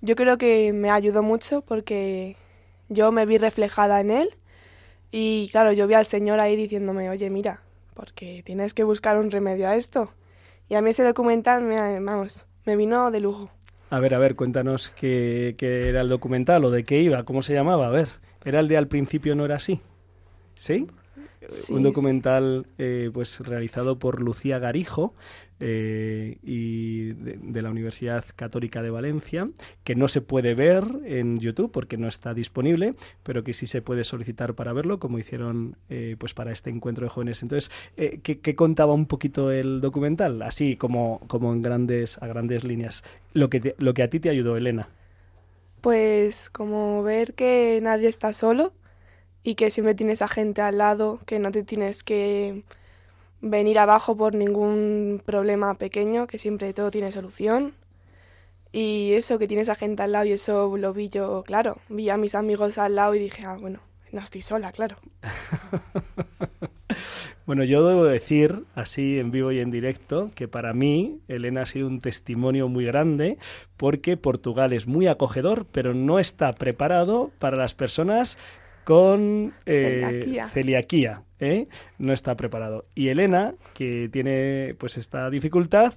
yo 0.00 0.16
creo 0.16 0.38
que 0.38 0.72
me 0.72 0.90
ayudó 0.90 1.22
mucho 1.22 1.62
porque 1.62 2.36
yo 2.88 3.12
me 3.12 3.26
vi 3.26 3.38
reflejada 3.38 4.00
en 4.00 4.10
él 4.10 4.30
y 5.10 5.48
claro, 5.50 5.72
yo 5.72 5.86
vi 5.86 5.94
al 5.94 6.06
Señor 6.06 6.40
ahí 6.40 6.56
diciéndome, 6.56 7.08
oye, 7.10 7.30
mira, 7.30 7.60
porque 7.94 8.42
tienes 8.44 8.74
que 8.74 8.84
buscar 8.84 9.18
un 9.18 9.30
remedio 9.30 9.68
a 9.68 9.76
esto. 9.76 10.10
Y 10.68 10.74
a 10.74 10.82
mí 10.82 10.90
ese 10.90 11.02
documental, 11.02 11.62
me, 11.62 12.00
vamos, 12.00 12.46
me 12.66 12.76
vino 12.76 13.10
de 13.10 13.20
lujo. 13.20 13.50
A 13.90 14.00
ver, 14.00 14.14
a 14.14 14.18
ver, 14.18 14.36
cuéntanos 14.36 14.90
qué, 14.90 15.54
qué 15.56 15.88
era 15.88 16.02
el 16.02 16.10
documental 16.10 16.64
o 16.64 16.70
de 16.70 16.84
qué 16.84 17.00
iba, 17.00 17.24
cómo 17.24 17.42
se 17.42 17.54
llamaba. 17.54 17.86
A 17.86 17.90
ver, 17.90 18.08
¿era 18.44 18.60
el 18.60 18.68
de 18.68 18.76
al 18.76 18.86
principio 18.86 19.34
no 19.34 19.46
era 19.46 19.56
así? 19.56 19.80
¿Sí? 20.54 20.88
Sí, 21.48 21.72
un 21.72 21.82
documental 21.82 22.66
eh, 22.78 23.10
pues 23.12 23.40
realizado 23.40 23.98
por 23.98 24.20
Lucía 24.20 24.58
Garijo 24.58 25.14
eh, 25.60 26.38
y 26.42 27.12
de, 27.14 27.38
de 27.42 27.62
la 27.62 27.70
Universidad 27.70 28.24
Católica 28.36 28.80
de 28.82 28.90
Valencia 28.90 29.48
que 29.82 29.96
no 29.96 30.06
se 30.08 30.20
puede 30.20 30.54
ver 30.54 30.84
en 31.04 31.38
YouTube 31.40 31.72
porque 31.72 31.96
no 31.96 32.06
está 32.06 32.32
disponible 32.34 32.94
pero 33.24 33.42
que 33.44 33.52
sí 33.54 33.66
se 33.66 33.82
puede 33.82 34.04
solicitar 34.04 34.54
para 34.54 34.72
verlo 34.72 34.98
como 35.00 35.18
hicieron 35.18 35.76
eh, 35.88 36.16
pues 36.18 36.34
para 36.34 36.52
este 36.52 36.70
encuentro 36.70 37.04
de 37.04 37.10
jóvenes. 37.10 37.42
Entonces 37.42 37.70
eh, 37.96 38.20
¿qué, 38.22 38.38
qué 38.40 38.54
contaba 38.54 38.92
un 38.92 39.06
poquito 39.06 39.50
el 39.50 39.80
documental 39.80 40.42
así 40.42 40.76
como 40.76 41.20
como 41.28 41.52
en 41.52 41.62
grandes 41.62 42.18
a 42.22 42.26
grandes 42.26 42.62
líneas. 42.64 43.02
Lo 43.32 43.50
que 43.50 43.60
te- 43.60 43.74
lo 43.78 43.94
que 43.94 44.02
a 44.02 44.10
ti 44.10 44.20
te 44.20 44.28
ayudó 44.30 44.56
Elena. 44.56 44.88
Pues 45.80 46.50
como 46.50 47.02
ver 47.04 47.34
que 47.34 47.78
nadie 47.82 48.08
está 48.08 48.32
solo 48.32 48.72
y 49.48 49.54
que 49.54 49.70
siempre 49.70 49.94
tienes 49.94 50.20
a 50.20 50.28
gente 50.28 50.60
al 50.60 50.76
lado, 50.76 51.20
que 51.24 51.38
no 51.38 51.50
te 51.50 51.62
tienes 51.62 52.04
que 52.04 52.64
venir 53.40 53.78
abajo 53.78 54.14
por 54.14 54.34
ningún 54.34 55.22
problema 55.24 55.72
pequeño, 55.72 56.26
que 56.26 56.36
siempre 56.36 56.74
todo 56.74 56.90
tiene 56.90 57.12
solución. 57.12 57.72
Y 58.72 59.12
eso, 59.14 59.38
que 59.38 59.48
tienes 59.48 59.70
a 59.70 59.74
gente 59.74 60.02
al 60.02 60.12
lado 60.12 60.26
y 60.26 60.32
eso 60.32 60.76
lo 60.76 60.92
vi 60.92 61.08
yo, 61.08 61.44
claro. 61.46 61.78
Vi 61.88 62.10
a 62.10 62.18
mis 62.18 62.34
amigos 62.34 62.76
al 62.76 62.96
lado 62.96 63.14
y 63.14 63.20
dije, 63.20 63.46
ah, 63.46 63.56
bueno, 63.58 63.80
no 64.12 64.20
estoy 64.20 64.42
sola, 64.42 64.70
claro. 64.70 64.98
Bueno, 67.46 67.64
yo 67.64 67.82
debo 67.88 68.04
decir, 68.04 68.64
así 68.74 69.18
en 69.18 69.30
vivo 69.30 69.52
y 69.52 69.60
en 69.60 69.70
directo, 69.70 70.30
que 70.34 70.48
para 70.48 70.74
mí 70.74 71.20
Elena 71.28 71.62
ha 71.62 71.64
sido 71.64 71.86
un 71.86 72.02
testimonio 72.02 72.68
muy 72.68 72.84
grande 72.84 73.38
porque 73.78 74.18
Portugal 74.18 74.74
es 74.74 74.86
muy 74.86 75.06
acogedor, 75.06 75.64
pero 75.72 75.94
no 75.94 76.18
está 76.18 76.52
preparado 76.52 77.30
para 77.38 77.56
las 77.56 77.72
personas 77.72 78.36
con 78.88 79.52
eh, 79.66 80.00
Celiaquía. 80.00 80.48
celiaquía, 80.48 81.22
¿eh? 81.40 81.66
No 81.98 82.14
está 82.14 82.38
preparado. 82.38 82.86
Y 82.94 83.08
Elena, 83.08 83.52
que 83.74 84.08
tiene 84.10 84.74
pues 84.78 84.96
esta 84.96 85.28
dificultad, 85.28 85.92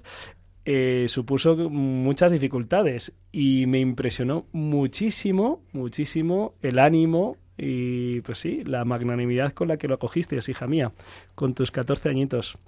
eh, 0.66 1.06
supuso 1.08 1.56
muchas 1.70 2.32
dificultades 2.32 3.14
y 3.32 3.64
me 3.64 3.80
impresionó 3.80 4.44
muchísimo, 4.52 5.62
muchísimo 5.72 6.52
el 6.60 6.78
ánimo 6.78 7.38
y 7.56 8.20
pues 8.20 8.40
sí, 8.40 8.62
la 8.62 8.84
magnanimidad 8.84 9.54
con 9.54 9.68
la 9.68 9.78
que 9.78 9.88
lo 9.88 9.94
acogiste, 9.94 10.38
hija 10.46 10.66
mía, 10.66 10.92
con 11.34 11.54
tus 11.54 11.70
14 11.70 12.10
añitos. 12.10 12.58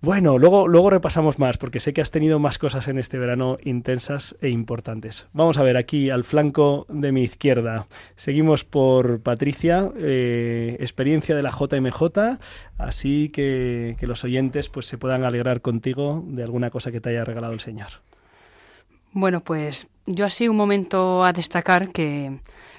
Bueno, 0.00 0.38
luego, 0.38 0.68
luego 0.68 0.90
repasamos 0.90 1.40
más, 1.40 1.58
porque 1.58 1.80
sé 1.80 1.92
que 1.92 2.00
has 2.00 2.12
tenido 2.12 2.38
más 2.38 2.58
cosas 2.58 2.86
en 2.86 2.98
este 2.98 3.18
verano 3.18 3.58
intensas 3.64 4.36
e 4.40 4.48
importantes. 4.48 5.26
Vamos 5.32 5.58
a 5.58 5.64
ver 5.64 5.76
aquí 5.76 6.08
al 6.08 6.22
flanco 6.22 6.86
de 6.88 7.10
mi 7.10 7.22
izquierda. 7.22 7.88
Seguimos 8.14 8.64
por 8.64 9.20
Patricia, 9.20 9.90
eh, 9.96 10.76
experiencia 10.78 11.34
de 11.34 11.42
la 11.42 11.50
JMJ, 11.50 12.38
así 12.78 13.28
que, 13.30 13.96
que 13.98 14.06
los 14.06 14.22
oyentes 14.22 14.68
pues 14.68 14.86
se 14.86 14.98
puedan 14.98 15.24
alegrar 15.24 15.62
contigo 15.62 16.22
de 16.28 16.44
alguna 16.44 16.70
cosa 16.70 16.92
que 16.92 17.00
te 17.00 17.10
haya 17.10 17.24
regalado 17.24 17.52
el 17.52 17.60
Señor. 17.60 17.88
Bueno, 19.12 19.40
pues 19.40 19.88
yo 20.06 20.26
así 20.26 20.48
un 20.48 20.56
momento 20.56 21.24
a 21.24 21.32
destacar 21.32 21.90
que, 21.90 22.38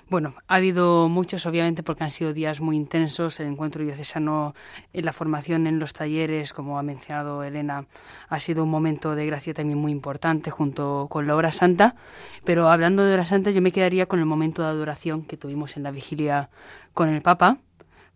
bueno, 0.10 0.34
ha 0.48 0.56
habido 0.56 1.08
muchos 1.08 1.46
obviamente 1.46 1.84
porque 1.84 2.04
han 2.04 2.10
sido 2.10 2.34
días 2.34 2.62
muy 2.62 2.76
intensos, 2.76 3.40
el 3.40 3.48
encuentro 3.48 3.84
diocesano, 3.84 4.56
la 4.92 5.14
formación 5.14 5.68
en 5.68 5.80
los 5.80 5.94
talleres, 5.94 6.54
como 6.54 6.80
ha 6.80 6.84
mencionado 6.84 7.44
Elena, 7.44 7.86
ha 8.28 8.40
sido 8.40 8.64
un 8.64 8.70
momento 8.70 9.16
de 9.16 9.26
gracia 9.28 9.54
también 9.54 9.78
muy 9.78 9.92
importante 9.92 10.50
junto 10.50 11.08
con 11.10 11.28
la 11.28 11.36
hora 11.36 11.52
santa, 11.52 11.96
pero 12.44 12.70
hablando 12.70 13.06
de 13.06 13.14
hora 13.14 13.26
santa 13.26 13.52
yo 13.52 13.62
me 13.62 13.72
quedaría 13.72 14.08
con 14.08 14.20
el 14.20 14.26
momento 14.26 14.64
de 14.64 14.70
adoración 14.70 15.24
que 15.24 15.38
tuvimos 15.38 15.78
en 15.78 15.84
la 15.84 15.92
vigilia 15.92 16.50
con 16.94 17.10
el 17.10 17.22
Papa, 17.22 17.58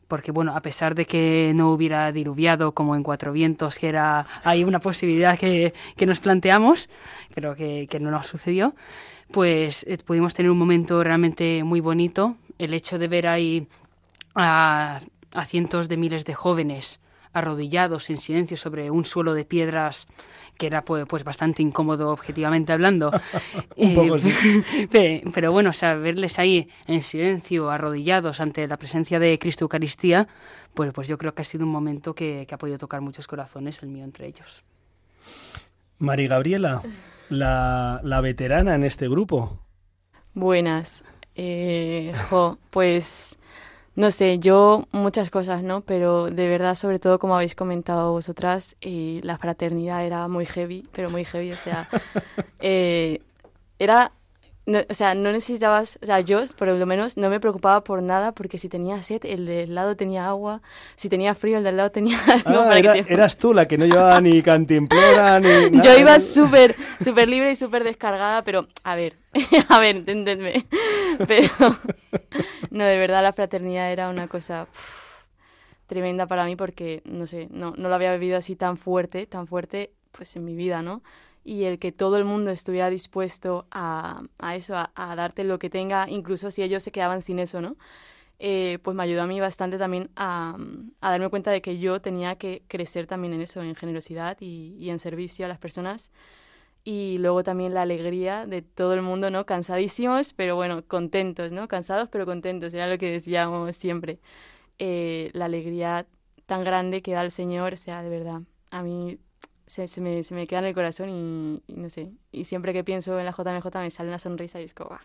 porque 0.08 0.32
bueno, 0.32 0.56
a 0.56 0.62
pesar 0.62 0.96
de 0.96 1.06
que 1.06 1.54
no 1.56 1.72
hubiera 1.72 2.12
diluviado 2.12 2.74
como 2.74 2.96
en 2.96 3.04
Cuatro 3.04 3.32
Vientos, 3.32 3.78
que 3.78 3.88
era 3.88 4.28
hay 4.44 4.64
una 4.64 4.80
posibilidad 4.80 5.38
que, 5.38 5.74
que 5.96 6.06
nos 6.06 6.20
planteamos, 6.20 6.90
pero 7.34 7.56
que, 7.56 7.88
que 7.90 8.00
no 8.00 8.12
nos 8.12 8.28
sucedió, 8.28 8.76
pues 9.34 9.84
eh, 9.89 9.98
pudimos 9.98 10.34
tener 10.34 10.50
un 10.52 10.58
momento 10.58 11.04
realmente 11.04 11.63
muy 11.65 11.82
bonito. 11.82 12.38
El 12.58 12.74
hecho 12.74 12.98
de 13.00 13.08
ver 13.10 13.28
ahí 13.28 13.67
a, 14.36 15.02
a 15.34 15.46
cientos 15.46 15.89
de 15.89 15.98
miles 15.98 16.24
de 16.24 16.34
jóvenes 16.36 17.00
arrodillados 17.34 18.10
en 18.12 18.17
silencio 18.17 18.56
sobre 18.58 18.91
un 18.91 19.06
suelo 19.06 19.34
de 19.34 19.43
piedras 19.43 20.08
que 20.56 20.67
era 20.67 20.84
pues, 20.86 21.06
pues 21.10 21.24
bastante 21.24 21.63
incómodo 21.63 22.12
objetivamente 22.12 22.72
hablando. 22.72 23.12
Un 23.76 23.96
poco, 23.96 24.17
Eh, 24.17 24.19
sí. 24.22 24.88
pe- 24.91 25.24
pero, 25.34 25.52
bueno, 25.52 25.72
o 25.72 25.74
sea, 25.74 25.96
verles 25.96 26.38
ahí 26.38 26.69
en 26.86 27.02
silencio, 27.02 27.72
arrodillados 27.72 28.39
ante 28.39 28.67
la 28.67 28.78
presencia 28.78 29.17
de 29.17 29.39
Cristo 29.39 29.65
Eucaristía, 29.65 30.28
pues, 30.76 30.93
pues 30.93 31.08
yo 31.08 31.17
creo 31.17 31.34
que 31.34 31.41
ha 31.41 31.46
sido 31.46 31.65
un 31.65 31.72
momento 31.72 32.13
que, 32.13 32.46
que 32.48 32.54
ha 32.54 32.60
podido 32.60 32.78
tocar 32.78 33.02
muchos 33.02 33.26
corazones, 33.28 33.82
el 33.82 33.89
mío 33.89 34.04
entre 34.04 34.28
ellos. 34.28 34.63
Mari 35.98 36.28
Gabriela, 36.28 36.84
la, 37.34 38.00
la 38.04 38.22
veterana 38.22 38.76
en 38.76 38.84
este 38.84 39.08
grupo. 39.08 39.60
Buenas. 40.34 41.04
Eh, 41.36 42.13
jo, 42.30 42.58
pues 42.69 43.36
no 43.96 44.10
sé, 44.12 44.39
yo 44.39 44.88
muchas 44.91 45.30
cosas, 45.30 45.63
¿no? 45.63 45.82
Pero 45.82 46.30
de 46.32 46.48
verdad, 46.48 46.76
sobre 46.76 47.00
todo, 47.00 47.19
como 47.19 47.36
habéis 47.36 47.56
comentado 47.56 48.12
vosotras, 48.12 48.76
eh, 48.82 49.19
la 49.24 49.38
fraternidad 49.38 50.06
era 50.06 50.28
muy 50.28 50.46
heavy, 50.46 50.88
pero 50.91 51.10
muy 51.12 51.26
heavy, 51.26 51.52
o 51.52 51.56
sea, 51.56 51.89
eh, 52.60 53.22
era 53.78 54.12
no, 54.65 54.80
o 54.89 54.93
sea, 54.93 55.13
no 55.13 55.32
necesitabas, 55.32 55.99
o 56.02 56.06
sea, 56.06 56.21
yo 56.21 56.39
por 56.58 56.69
lo 56.69 56.86
menos 56.86 57.17
no 57.17 57.30
me 57.30 57.39
preocupaba 57.39 57.84
por 57.84 58.02
nada 58.02 58.32
porque 58.34 58.58
si 58.58 58.69
tenía 58.69 59.02
sed, 59.02 59.26
el 59.26 59.45
del 59.45 59.76
lado 59.76 59.95
tenía 59.97 60.28
agua, 60.28 60.62
si 60.95 61.10
tenía 61.10 61.36
frío, 61.36 61.58
el 61.58 61.63
del 61.65 61.78
lado 61.78 61.91
tenía 61.91 62.17
algo 62.45 62.62
Ah, 62.62 62.65
para 62.67 62.80
era- 62.80 62.93
te- 62.93 63.13
eras 63.13 63.38
tú 63.38 63.54
la 63.54 63.67
que 63.67 63.78
no 63.78 63.86
llevaba 63.86 64.21
ni 64.21 64.41
cantimplora 64.41 65.39
ni 65.39 65.47
nada. 65.71 65.84
Yo 65.84 65.99
iba 65.99 66.19
súper, 66.19 66.76
súper 67.04 67.28
libre 67.28 67.52
y 67.52 67.56
súper 67.56 67.84
descargada, 67.84 68.43
pero 68.43 68.67
a 68.84 68.95
ver, 68.95 69.17
a 69.69 69.80
ver, 69.80 69.97
entendedme. 69.97 70.65
Pero 71.28 71.49
no, 72.71 72.86
de 72.86 72.97
verdad 72.97 73.21
la 73.23 73.34
fraternidad 73.34 73.91
era 73.91 74.10
una 74.10 74.28
cosa 74.28 74.67
uf, 74.71 75.23
tremenda 75.88 76.26
para 76.28 76.45
mí 76.45 76.56
porque, 76.56 77.02
no 77.06 77.28
sé, 77.28 77.47
no, 77.52 77.73
no 77.78 77.89
lo 77.89 77.95
había 77.95 78.13
vivido 78.13 78.38
así 78.38 78.56
tan 78.56 78.78
fuerte, 78.78 79.26
tan 79.28 79.47
fuerte, 79.47 79.91
pues 80.12 80.36
en 80.36 80.45
mi 80.45 80.56
vida, 80.56 80.82
¿no? 80.82 81.02
Y 81.44 81.66
el 81.66 81.80
que 81.80 81.92
todo 81.92 82.18
el 82.18 82.26
mundo 82.26 82.52
estuviera 82.52 82.90
dispuesto 82.90 83.68
a, 83.72 84.24
a 84.40 84.56
eso, 84.56 84.76
a, 84.76 85.16
darte 85.16 85.44
lo 85.44 85.60
que 85.60 85.70
tenga, 85.70 86.10
incluso 86.10 86.52
si 86.52 86.64
ellos 86.64 86.84
se 86.84 86.92
quedaban 86.92 87.22
sin 87.22 87.40
eso, 87.40 87.62
¿no? 87.62 87.76
Eh, 88.40 88.80
pues 88.84 88.96
me 88.96 89.04
ayudó 89.04 89.24
a 89.24 89.28
mí 89.28 89.40
bastante 89.40 89.78
también 89.78 90.10
a, 90.16 90.58
a 91.02 91.12
darme 91.12 91.30
cuenta 91.30 91.52
de 91.52 91.62
que 91.62 91.80
yo 91.80 92.02
tenía 92.02 92.36
que 92.36 92.64
crecer 92.68 93.08
también 93.08 93.34
en 93.34 93.42
eso, 93.42 93.62
en 93.62 93.76
generosidad 93.76 94.38
y, 94.42 94.90
en 94.90 95.00
servicio 95.00 95.46
a 95.46 95.50
las 95.50 95.60
personas. 95.60 96.12
Y 96.84 97.18
luego 97.20 97.44
también 97.44 97.74
la 97.74 97.84
alegría 97.84 98.46
de 98.46 98.62
todo 98.62 98.94
el 98.94 99.02
mundo, 99.02 99.32
¿no? 99.32 99.46
Cansadísimos, 99.46 100.34
pero 100.34 100.56
bueno, 100.58 100.84
contentos, 100.86 101.52
¿no? 101.52 101.68
Cansados, 101.70 102.10
pero 102.10 102.26
contentos, 102.26 102.74
era 102.74 102.88
lo 102.88 102.98
que 102.98 103.12
decíamos 103.12 103.76
siempre. 103.76 104.20
Eh, 104.80 105.32
la 105.34 105.46
alegría 105.46 106.08
tan 106.46 106.64
grande 106.64 107.02
que 107.02 107.14
da 107.14 107.22
el 107.24 107.32
Señor, 107.32 107.78
sea, 107.78 108.04
de 108.04 108.10
verdad, 108.10 108.42
a 108.72 108.84
mí 108.84 109.20
se, 109.74 109.88
se 109.88 110.02
me, 110.02 110.24
se 110.24 110.36
me 110.36 110.46
queda 110.46 110.60
en 110.60 110.66
el 110.66 110.74
corazón 110.76 111.10
y, 111.10 111.62
y 111.68 111.74
no 111.76 111.90
sé, 111.90 112.12
y 112.32 112.46
siempre 112.46 112.74
que 112.74 112.84
pienso 112.84 113.18
en 113.20 113.26
la 113.26 113.32
JMJ 113.32 113.66
me 113.80 113.90
sale 113.90 114.10
una 114.10 114.20
sonrisa 114.20 114.62
y 114.62 114.66
es 114.66 114.74
como, 114.74 114.92
"Ah". 114.94 115.02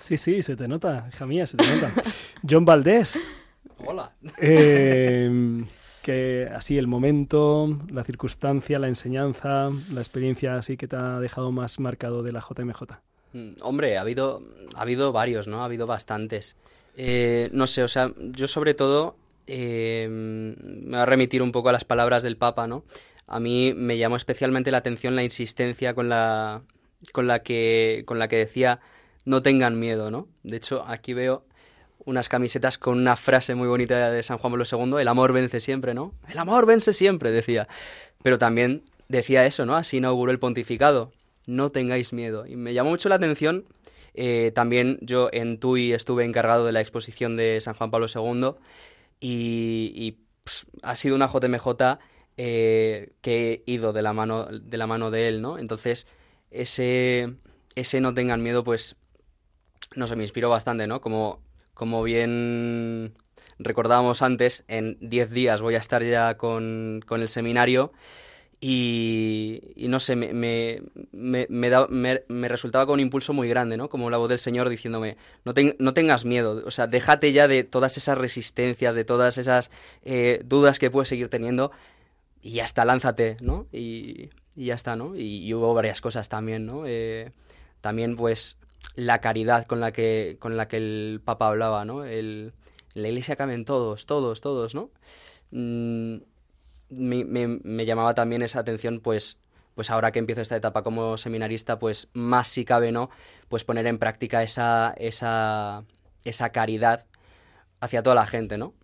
Sí, 0.00 0.16
sí, 0.16 0.42
se 0.42 0.56
te 0.56 0.66
nota, 0.66 1.08
hija 1.12 1.26
mía, 1.26 1.46
se 1.46 1.56
te 1.58 1.66
nota. 1.66 1.92
John 2.48 2.64
Valdés. 2.64 3.30
Hola. 3.84 4.12
Eh, 4.40 5.62
que 6.02 6.48
así 6.54 6.78
el 6.78 6.86
momento, 6.86 7.68
la 7.90 8.02
circunstancia, 8.04 8.78
la 8.78 8.88
enseñanza, 8.88 9.68
la 9.92 10.00
experiencia 10.00 10.56
así 10.56 10.76
que 10.78 10.88
te 10.88 10.96
ha 10.96 11.20
dejado 11.20 11.52
más 11.52 11.78
marcado 11.78 12.22
de 12.22 12.32
la 12.32 12.40
JMJ. 12.40 12.82
Mm, 13.34 13.48
Hombre, 13.60 13.98
ha 13.98 14.00
habido, 14.00 14.42
ha 14.74 14.80
habido 14.82 15.12
varios, 15.12 15.46
¿no? 15.48 15.60
Ha 15.60 15.66
habido 15.66 15.86
bastantes. 15.86 16.56
Eh, 16.96 17.50
no 17.52 17.66
sé, 17.66 17.82
o 17.82 17.88
sea, 17.88 18.10
yo 18.18 18.48
sobre 18.48 18.72
todo 18.72 19.16
eh, 19.46 20.06
me 20.10 20.90
voy 20.96 20.98
a 20.98 21.04
remitir 21.06 21.42
un 21.42 21.52
poco 21.52 21.68
a 21.68 21.72
las 21.72 21.84
palabras 21.84 22.22
del 22.22 22.36
Papa, 22.38 22.66
¿no? 22.66 22.84
A 23.28 23.40
mí 23.40 23.74
me 23.76 23.98
llamó 23.98 24.16
especialmente 24.16 24.70
la 24.70 24.78
atención 24.78 25.14
la 25.14 25.22
insistencia 25.22 25.94
con 25.94 26.08
la, 26.08 26.62
con 27.12 27.26
la 27.26 27.42
que, 27.42 28.02
con 28.06 28.18
la 28.18 28.28
que 28.28 28.36
decía 28.36 28.80
no 29.24 29.42
tengan 29.42 29.78
miedo, 29.78 30.10
¿no? 30.10 30.26
De 30.42 30.56
hecho, 30.56 30.84
aquí 30.86 31.12
veo 31.12 31.44
unas 32.06 32.30
camisetas 32.30 32.78
con 32.78 32.96
una 32.96 33.16
frase 33.16 33.54
muy 33.54 33.68
bonita 33.68 34.10
de 34.10 34.22
San 34.22 34.38
Juan 34.38 34.52
Pablo 34.52 34.64
II, 34.70 35.00
el 35.00 35.08
amor 35.08 35.34
vence 35.34 35.60
siempre, 35.60 35.92
¿no? 35.92 36.14
El 36.26 36.38
amor 36.38 36.64
vence 36.64 36.94
siempre, 36.94 37.30
decía. 37.30 37.68
Pero 38.22 38.38
también 38.38 38.84
decía 39.08 39.44
eso, 39.44 39.66
¿no? 39.66 39.76
Así 39.76 39.98
inauguró 39.98 40.32
el 40.32 40.38
pontificado. 40.38 41.12
No 41.46 41.70
tengáis 41.70 42.14
miedo. 42.14 42.46
Y 42.46 42.56
me 42.56 42.72
llamó 42.72 42.90
mucho 42.90 43.10
la 43.10 43.16
atención. 43.16 43.66
eh, 44.14 44.52
también 44.54 44.98
yo 45.02 45.28
en 45.32 45.58
TUI 45.60 45.92
estuve 45.92 46.24
encargado 46.24 46.64
de 46.64 46.72
la 46.72 46.80
exposición 46.80 47.36
de 47.36 47.60
San 47.60 47.74
Juan 47.74 47.90
Pablo 47.90 48.06
II 48.12 48.52
y, 49.20 49.92
y, 49.94 50.18
ha 50.82 50.94
sido 50.96 51.14
una 51.14 51.28
JMJ 51.28 51.98
eh, 52.38 53.12
que 53.22 53.64
he 53.66 53.72
ido 53.72 53.92
de 53.92 54.02
la 54.02 54.14
mano 54.14 54.46
de 54.50 54.78
la 54.78 54.86
mano 54.86 55.10
de 55.10 55.28
él, 55.28 55.42
¿no? 55.42 55.58
Entonces 55.58 56.06
ese 56.50 57.34
ese 57.76 58.00
no 58.00 58.14
tengan 58.14 58.42
miedo, 58.42 58.64
pues 58.64 58.96
no 59.94 60.06
sé, 60.06 60.16
me 60.16 60.24
inspiró 60.24 60.50
bastante, 60.50 60.86
¿no? 60.86 61.00
Como 61.00 61.40
como 61.74 62.02
bien 62.02 63.14
recordábamos 63.58 64.22
antes, 64.22 64.64
en 64.68 64.98
10 65.00 65.30
días 65.30 65.62
voy 65.62 65.76
a 65.76 65.78
estar 65.78 66.02
ya 66.04 66.36
con, 66.36 67.02
con 67.06 67.22
el 67.22 67.28
seminario 67.28 67.92
y, 68.60 69.62
no 69.88 70.00
sé, 70.00 70.16
me, 70.16 70.32
me, 70.32 70.82
me, 71.12 72.22
me 72.28 72.48
resultaba 72.48 72.86
con 72.86 72.94
un 72.94 73.00
impulso 73.00 73.32
muy 73.32 73.48
grande, 73.48 73.76
¿no? 73.76 73.88
Como 73.88 74.10
la 74.10 74.16
voz 74.18 74.28
del 74.30 74.40
Señor 74.40 74.68
diciéndome, 74.68 75.16
no, 75.44 75.54
ten- 75.54 75.76
no 75.78 75.94
tengas 75.94 76.24
miedo, 76.24 76.62
o 76.66 76.70
sea, 76.72 76.88
déjate 76.88 77.32
ya 77.32 77.48
de 77.48 77.64
todas 77.64 77.96
esas 77.96 78.18
resistencias, 78.18 78.94
de 78.96 79.04
todas 79.04 79.38
esas 79.38 79.70
eh, 80.04 80.42
dudas 80.44 80.78
que 80.80 80.90
puedes 80.90 81.08
seguir 81.08 81.28
teniendo 81.28 81.70
y 82.42 82.52
ya 82.52 82.64
está, 82.64 82.84
lánzate, 82.84 83.36
¿no? 83.40 83.66
Y, 83.72 84.30
y 84.56 84.66
ya 84.66 84.74
está, 84.74 84.96
¿no? 84.96 85.16
Y, 85.16 85.44
y 85.46 85.54
hubo 85.54 85.74
varias 85.74 86.00
cosas 86.00 86.28
también, 86.28 86.66
¿no? 86.66 86.84
Eh, 86.86 87.32
también, 87.80 88.16
pues, 88.16 88.58
la 88.94 89.20
caridad 89.20 89.66
con 89.66 89.80
la 89.80 89.92
que, 89.92 90.36
con 90.40 90.56
la 90.56 90.68
que 90.68 90.76
el 90.78 91.20
Papa 91.24 91.48
hablaba, 91.48 91.84
¿no? 91.84 92.04
El, 92.04 92.52
en 92.94 93.02
la 93.02 93.08
iglesia 93.08 93.36
caben 93.36 93.64
todos, 93.64 94.06
todos, 94.06 94.40
todos, 94.40 94.74
¿no? 94.74 94.90
Mm, 95.50 96.16
me, 96.90 97.24
me- 97.24 97.60
me 97.62 97.86
llamaba 97.86 98.14
también 98.14 98.42
esa 98.42 98.60
atención, 98.60 99.00
pues, 99.00 99.38
pues 99.74 99.90
ahora 99.90 100.10
que 100.12 100.18
empiezo 100.18 100.40
esta 100.42 100.56
etapa 100.56 100.82
como 100.82 101.16
seminarista, 101.16 101.78
pues 101.78 102.08
más 102.12 102.48
si 102.48 102.64
cabe, 102.64 102.92
¿no? 102.92 103.10
Pues 103.48 103.64
poner 103.64 103.86
en 103.86 103.98
práctica 103.98 104.42
esa, 104.42 104.94
esa, 104.98 105.84
esa 106.24 106.50
caridad 106.50 107.06
hacia 107.80 108.02
toda 108.02 108.16
la 108.16 108.26
gente, 108.26 108.58
¿no? 108.58 108.74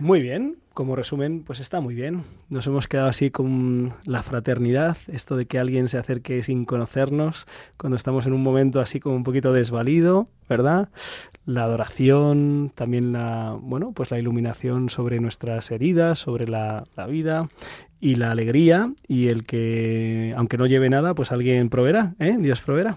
Muy 0.00 0.20
bien, 0.20 0.58
como 0.74 0.96
resumen, 0.96 1.42
pues 1.44 1.60
está 1.60 1.80
muy 1.80 1.94
bien. 1.94 2.24
Nos 2.48 2.66
hemos 2.66 2.88
quedado 2.88 3.08
así 3.08 3.30
con 3.30 3.92
la 4.04 4.22
fraternidad, 4.22 4.96
esto 5.08 5.36
de 5.36 5.46
que 5.46 5.58
alguien 5.58 5.88
se 5.88 5.98
acerque 5.98 6.42
sin 6.42 6.64
conocernos, 6.64 7.46
cuando 7.76 7.96
estamos 7.96 8.26
en 8.26 8.32
un 8.32 8.42
momento 8.42 8.80
así 8.80 9.00
como 9.00 9.16
un 9.16 9.24
poquito 9.24 9.52
desvalido, 9.52 10.28
¿verdad? 10.48 10.88
La 11.44 11.64
adoración, 11.64 12.72
también 12.74 13.12
la, 13.12 13.56
bueno, 13.60 13.92
pues 13.92 14.10
la 14.10 14.18
iluminación 14.18 14.90
sobre 14.90 15.20
nuestras 15.20 15.70
heridas, 15.70 16.18
sobre 16.18 16.46
la, 16.46 16.84
la 16.96 17.06
vida 17.06 17.48
y 18.00 18.16
la 18.16 18.30
alegría 18.30 18.92
y 19.06 19.28
el 19.28 19.44
que, 19.44 20.34
aunque 20.36 20.58
no 20.58 20.66
lleve 20.66 20.90
nada, 20.90 21.14
pues 21.14 21.32
alguien 21.32 21.68
proveerá, 21.68 22.14
¿eh? 22.18 22.36
Dios 22.38 22.60
proveerá. 22.60 22.96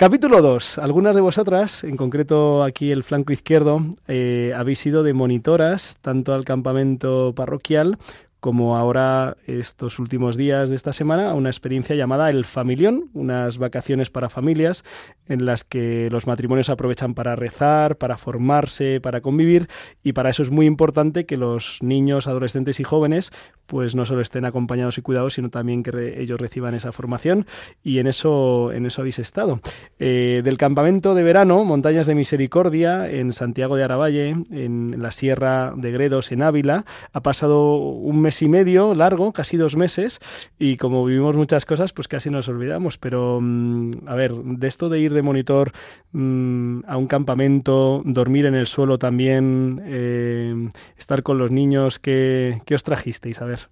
Capítulo 0.00 0.40
2. 0.40 0.78
Algunas 0.78 1.14
de 1.14 1.20
vosotras, 1.20 1.84
en 1.84 1.98
concreto 1.98 2.64
aquí 2.64 2.90
el 2.90 3.02
flanco 3.02 3.34
izquierdo, 3.34 3.82
eh, 4.08 4.54
habéis 4.56 4.86
ido 4.86 5.02
de 5.02 5.12
monitoras 5.12 5.98
tanto 6.00 6.32
al 6.32 6.46
campamento 6.46 7.34
parroquial 7.36 7.98
como 8.40 8.76
ahora 8.76 9.36
estos 9.46 9.98
últimos 9.98 10.36
días 10.36 10.68
de 10.70 10.76
esta 10.76 10.92
semana 10.92 11.34
una 11.34 11.50
experiencia 11.50 11.94
llamada 11.94 12.30
El 12.30 12.44
Familión, 12.44 13.10
unas 13.14 13.58
vacaciones 13.58 14.10
para 14.10 14.28
familias 14.28 14.84
en 15.28 15.44
las 15.44 15.62
que 15.62 16.08
los 16.10 16.26
matrimonios 16.26 16.70
aprovechan 16.70 17.14
para 17.14 17.36
rezar, 17.36 17.96
para 17.96 18.16
formarse, 18.16 19.00
para 19.00 19.20
convivir 19.20 19.68
y 20.02 20.12
para 20.12 20.30
eso 20.30 20.42
es 20.42 20.50
muy 20.50 20.66
importante 20.66 21.26
que 21.26 21.36
los 21.36 21.78
niños, 21.82 22.26
adolescentes 22.26 22.80
y 22.80 22.84
jóvenes 22.84 23.30
pues 23.66 23.94
no 23.94 24.04
solo 24.04 24.20
estén 24.20 24.44
acompañados 24.44 24.98
y 24.98 25.02
cuidados, 25.02 25.34
sino 25.34 25.48
también 25.48 25.84
que 25.84 25.92
re- 25.92 26.20
ellos 26.20 26.40
reciban 26.40 26.74
esa 26.74 26.90
formación 26.90 27.46
y 27.84 28.00
en 28.00 28.08
eso, 28.08 28.72
en 28.72 28.84
eso 28.86 29.02
habéis 29.02 29.20
estado. 29.20 29.60
Eh, 30.00 30.40
del 30.42 30.58
campamento 30.58 31.14
de 31.14 31.22
verano, 31.22 31.64
Montañas 31.64 32.08
de 32.08 32.16
Misericordia, 32.16 33.08
en 33.08 33.32
Santiago 33.32 33.76
de 33.76 33.84
Aravalle, 33.84 34.34
en 34.50 34.96
la 34.98 35.12
Sierra 35.12 35.72
de 35.76 35.92
Gredos, 35.92 36.32
en 36.32 36.42
Ávila, 36.42 36.84
ha 37.12 37.20
pasado 37.22 37.76
un 37.76 38.20
mes 38.20 38.29
y 38.42 38.48
medio 38.48 38.94
largo, 38.94 39.32
casi 39.32 39.56
dos 39.56 39.76
meses, 39.76 40.18
y 40.58 40.76
como 40.76 41.04
vivimos 41.04 41.36
muchas 41.36 41.66
cosas, 41.66 41.92
pues 41.92 42.08
casi 42.08 42.30
nos 42.30 42.48
olvidamos. 42.48 42.98
Pero, 42.98 43.38
mm, 43.40 43.90
a 44.06 44.14
ver, 44.14 44.32
de 44.32 44.68
esto 44.68 44.88
de 44.88 45.00
ir 45.00 45.12
de 45.12 45.22
monitor 45.22 45.72
mm, 46.12 46.80
a 46.86 46.96
un 46.96 47.06
campamento, 47.06 48.02
dormir 48.04 48.46
en 48.46 48.54
el 48.54 48.66
suelo 48.66 48.98
también, 48.98 49.82
eh, 49.84 50.68
estar 50.96 51.22
con 51.22 51.38
los 51.38 51.50
niños, 51.50 51.98
¿qué, 51.98 52.62
qué 52.66 52.74
os 52.74 52.84
trajisteis? 52.84 53.40
A 53.40 53.44
ver. 53.44 53.68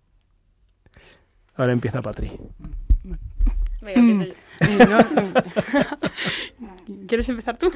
Ahora 1.56 1.72
empieza 1.72 2.02
Patri. 2.02 2.30
Venga, 3.80 4.24
yo. 4.24 4.34
¿Quieres 7.06 7.28
empezar 7.28 7.58
tú? 7.58 7.70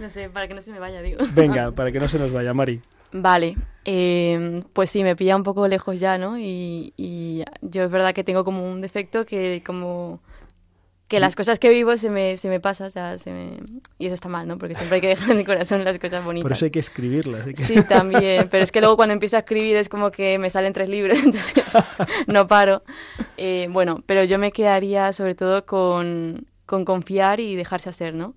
No 0.00 0.10
sé, 0.10 0.28
para 0.28 0.48
que 0.48 0.54
no 0.54 0.60
se 0.60 0.70
me 0.70 0.78
vaya, 0.78 1.00
digo. 1.02 1.24
Venga, 1.34 1.72
para 1.72 1.90
que 1.92 2.00
no 2.00 2.08
se 2.08 2.18
nos 2.18 2.32
vaya, 2.32 2.52
Mari. 2.52 2.80
Vale, 3.12 3.56
eh, 3.84 4.60
pues 4.72 4.90
sí, 4.90 5.02
me 5.02 5.16
pilla 5.16 5.36
un 5.36 5.44
poco 5.44 5.66
lejos 5.68 5.98
ya, 5.98 6.18
¿no? 6.18 6.38
Y, 6.38 6.92
y 6.96 7.44
yo 7.62 7.84
es 7.84 7.90
verdad 7.90 8.12
que 8.14 8.24
tengo 8.24 8.44
como 8.44 8.64
un 8.70 8.80
defecto 8.80 9.24
que 9.24 9.62
como 9.64 10.20
que 11.08 11.20
las 11.20 11.36
cosas 11.36 11.58
que 11.60 11.68
vivo 11.68 11.96
se 11.96 12.10
me, 12.10 12.36
se 12.36 12.48
me 12.48 12.58
pasa, 12.58 12.86
o 12.86 12.90
sea, 12.90 13.16
se 13.18 13.30
me... 13.30 13.58
y 13.98 14.06
eso 14.06 14.14
está 14.14 14.28
mal, 14.28 14.48
¿no? 14.48 14.58
Porque 14.58 14.74
siempre 14.74 14.96
hay 14.96 15.00
que 15.00 15.06
dejar 15.08 15.30
en 15.30 15.38
el 15.38 15.46
corazón 15.46 15.84
las 15.84 15.98
cosas 15.98 16.24
bonitas. 16.24 16.42
Por 16.42 16.52
eso 16.52 16.64
hay 16.64 16.70
que 16.72 16.80
escribirlas. 16.80 17.46
hay 17.46 17.54
que- 17.54 17.62
Sí, 17.62 17.76
también, 17.88 18.48
pero 18.50 18.64
es 18.64 18.72
que 18.72 18.80
luego 18.80 18.96
cuando 18.96 19.12
empiezo 19.12 19.36
a 19.36 19.40
escribir 19.40 19.76
es 19.76 19.88
como 19.88 20.10
que 20.10 20.38
me 20.38 20.50
salen 20.50 20.72
tres 20.72 20.88
libros, 20.88 21.18
entonces 21.24 21.54
no 22.26 22.46
paro. 22.48 22.82
Eh, 23.36 23.68
bueno, 23.70 24.02
pero 24.06 24.24
yo 24.24 24.38
me 24.38 24.50
quedaría 24.50 25.12
sobre 25.12 25.34
todo 25.36 25.64
con, 25.64 26.46
con 26.66 26.84
confiar 26.84 27.38
y 27.40 27.54
dejarse 27.54 27.88
hacer, 27.90 28.14
¿no? 28.14 28.34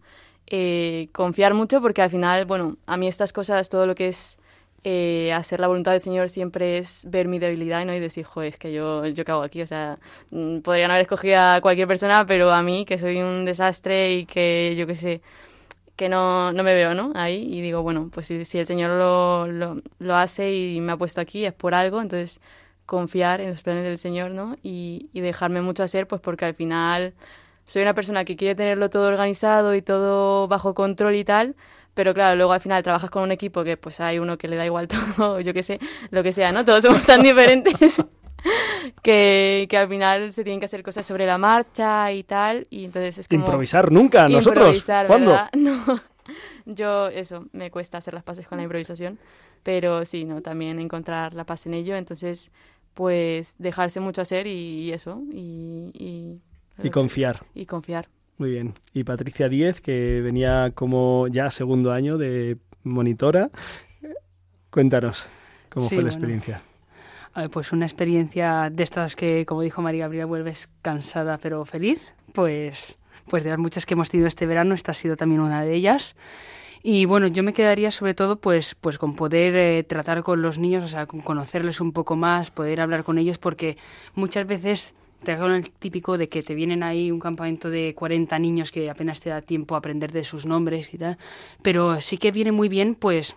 eh, 0.51 1.09
confiar 1.11 1.53
mucho 1.53 1.79
porque 1.79 2.01
al 2.01 2.09
final, 2.09 2.45
bueno, 2.45 2.75
a 2.87 2.97
mí 2.97 3.07
estas 3.07 3.31
cosas, 3.33 3.69
todo 3.69 3.85
lo 3.85 3.93
que 3.93 4.07
es 4.07 4.39
eh, 4.83 5.33
hacer 5.33 5.59
la 5.59 5.67
voluntad 5.67 5.91
del 5.91 6.01
Señor 6.01 6.29
siempre 6.29 6.77
es 6.77 7.05
ver 7.09 7.27
mi 7.27 7.39
debilidad 7.39 7.85
¿no? 7.85 7.93
y 7.93 7.99
decir, 7.99 8.25
joder, 8.25 8.49
es 8.49 8.57
que 8.57 8.71
yo, 8.71 9.05
yo 9.07 9.25
qué 9.25 9.31
hago 9.31 9.43
aquí. 9.43 9.61
O 9.61 9.67
sea, 9.67 9.97
mm, 10.31 10.59
podrían 10.59 10.91
haber 10.91 11.01
escogido 11.01 11.39
a 11.39 11.59
cualquier 11.61 11.87
persona, 11.87 12.25
pero 12.25 12.51
a 12.51 12.63
mí, 12.63 12.85
que 12.85 12.97
soy 12.97 13.21
un 13.21 13.45
desastre 13.45 14.13
y 14.13 14.25
que 14.25 14.75
yo 14.77 14.87
qué 14.87 14.95
sé, 14.95 15.21
que 15.95 16.09
no, 16.09 16.53
no 16.53 16.63
me 16.63 16.73
veo 16.73 16.93
¿no? 16.93 17.11
ahí 17.15 17.43
y 17.53 17.61
digo, 17.61 17.83
bueno, 17.83 18.09
pues 18.13 18.27
si, 18.27 18.35
el 18.35 18.65
Señor 18.65 18.91
lo, 18.91 19.47
lo, 19.47 19.81
lo 19.99 20.15
hace 20.15 20.55
y 20.55 20.79
me 20.81 20.93
ha 20.93 20.97
puesto 20.97 21.19
aquí 21.19 21.45
es 21.45 21.53
por 21.53 21.73
algo, 21.75 22.01
entonces 22.01 22.39
confiar 22.85 23.41
en 23.41 23.49
los 23.51 23.61
planes 23.63 23.83
del 23.83 23.97
Señor 23.97 24.31
¿no? 24.31 24.55
y, 24.63 25.09
y 25.13 25.21
dejarme 25.21 25.61
mucho 25.61 25.83
hacer, 25.83 26.07
pues 26.07 26.21
porque 26.21 26.45
al 26.45 26.55
final 26.55 27.13
soy 27.65 27.83
una 27.83 27.93
persona 27.93 28.25
que 28.25 28.35
quiere 28.35 28.55
tenerlo 28.55 28.89
todo 28.89 29.07
organizado 29.07 29.75
y 29.75 29.81
todo 29.81 30.47
bajo 30.47 30.73
control 30.73 31.15
y 31.15 31.23
tal, 31.23 31.55
pero 31.93 32.13
claro, 32.13 32.35
luego 32.35 32.53
al 32.53 32.61
final 32.61 32.83
trabajas 32.83 33.09
con 33.09 33.23
un 33.23 33.31
equipo 33.31 33.63
que 33.63 33.77
pues 33.77 33.99
hay 33.99 34.19
uno 34.19 34.37
que 34.37 34.47
le 34.47 34.55
da 34.55 34.65
igual 34.65 34.87
todo, 35.17 35.39
yo 35.41 35.53
qué 35.53 35.63
sé, 35.63 35.79
lo 36.11 36.23
que 36.23 36.31
sea, 36.31 36.51
¿no? 36.51 36.65
Todos 36.65 36.83
somos 36.83 37.05
tan 37.05 37.21
diferentes 37.21 38.01
que, 39.01 39.67
que 39.69 39.77
al 39.77 39.87
final 39.87 40.33
se 40.33 40.43
tienen 40.43 40.59
que 40.59 40.65
hacer 40.65 40.83
cosas 40.83 41.05
sobre 41.05 41.25
la 41.25 41.37
marcha 41.37 42.11
y 42.11 42.23
tal, 42.23 42.67
y 42.69 42.85
entonces 42.85 43.17
es 43.17 43.27
como... 43.27 43.45
Improvisar 43.45 43.91
nunca, 43.91 44.27
nosotros. 44.27 44.67
Improvisar, 44.67 45.07
¿Cuándo? 45.07 45.31
¿verdad? 45.31 45.49
No. 45.55 45.99
Yo, 46.65 47.07
eso, 47.07 47.47
me 47.53 47.71
cuesta 47.71 47.97
hacer 47.97 48.13
las 48.13 48.23
paces 48.23 48.47
con 48.47 48.59
la 48.59 48.63
improvisación, 48.63 49.17
pero 49.63 50.05
sí, 50.05 50.25
¿no? 50.25 50.41
También 50.41 50.79
encontrar 50.79 51.33
la 51.33 51.43
paz 51.43 51.65
en 51.65 51.73
ello, 51.73 51.95
entonces, 51.95 52.51
pues 52.93 53.55
dejarse 53.57 53.99
mucho 53.99 54.21
hacer 54.21 54.45
y, 54.45 54.81
y 54.81 54.91
eso, 54.91 55.23
y... 55.31 55.91
y 55.95 56.39
Y 56.83 56.91
confiar. 56.91 57.45
Y 57.55 57.65
confiar. 57.65 58.07
Muy 58.39 58.51
bien. 58.51 58.73
Y 58.93 59.03
Patricia 59.03 59.49
Díez, 59.49 59.81
que 59.81 60.21
venía 60.21 60.71
como 60.73 61.27
ya 61.27 61.51
segundo 61.51 61.91
año 61.91 62.17
de 62.17 62.57
monitora. 62.83 63.51
Cuéntanos, 64.71 65.25
¿cómo 65.69 65.87
Sí, 65.87 65.95
fue 65.95 66.03
la 66.03 66.09
bueno. 66.09 66.15
experiencia? 66.15 66.61
A 67.33 67.41
ver, 67.41 67.49
pues 67.49 67.71
una 67.73 67.85
experiencia 67.85 68.69
de 68.71 68.81
estas 68.81 69.15
que, 69.15 69.45
como 69.45 69.61
dijo 69.61 69.81
María 69.81 70.05
Gabriela, 70.05 70.25
vuelves 70.25 70.69
cansada 70.81 71.37
pero 71.37 71.65
feliz. 71.65 72.13
Pues, 72.33 72.97
pues 73.29 73.43
de 73.43 73.49
las 73.49 73.59
muchas 73.59 73.85
que 73.85 73.93
hemos 73.93 74.09
tenido 74.09 74.27
este 74.27 74.45
verano, 74.45 74.73
esta 74.73 74.91
ha 74.91 74.95
sido 74.95 75.17
también 75.17 75.41
una 75.41 75.61
de 75.63 75.75
ellas. 75.75 76.15
Y 76.81 77.03
bueno, 77.03 77.27
yo 77.27 77.43
me 77.43 77.51
quedaría 77.51 77.91
sobre 77.91 78.13
todo 78.13 78.39
pues, 78.39 78.73
pues 78.73 78.97
con 78.97 79.17
poder 79.17 79.53
eh, 79.57 79.83
tratar 79.83 80.23
con 80.23 80.41
los 80.41 80.57
niños, 80.57 80.85
o 80.85 80.87
sea, 80.87 81.07
con 81.07 81.19
conocerles 81.19 81.81
un 81.81 81.91
poco 81.91 82.15
más, 82.15 82.51
poder 82.51 82.79
hablar 82.79 83.03
con 83.03 83.17
ellos, 83.17 83.37
porque 83.37 83.77
muchas 84.15 84.47
veces 84.47 84.93
te 85.23 85.31
hago 85.33 85.47
el 85.47 85.69
típico 85.69 86.17
de 86.17 86.29
que 86.29 86.43
te 86.43 86.55
vienen 86.55 86.83
ahí 86.83 87.11
un 87.11 87.19
campamento 87.19 87.69
de 87.69 87.93
40 87.95 88.39
niños 88.39 88.71
que 88.71 88.89
apenas 88.89 89.19
te 89.19 89.29
da 89.29 89.41
tiempo 89.41 89.75
a 89.75 89.79
aprender 89.79 90.11
de 90.11 90.23
sus 90.23 90.45
nombres 90.45 90.93
y 90.93 90.97
tal, 90.97 91.17
pero 91.61 91.99
sí 92.01 92.17
que 92.17 92.31
viene 92.31 92.51
muy 92.51 92.69
bien 92.69 92.95
pues 92.95 93.35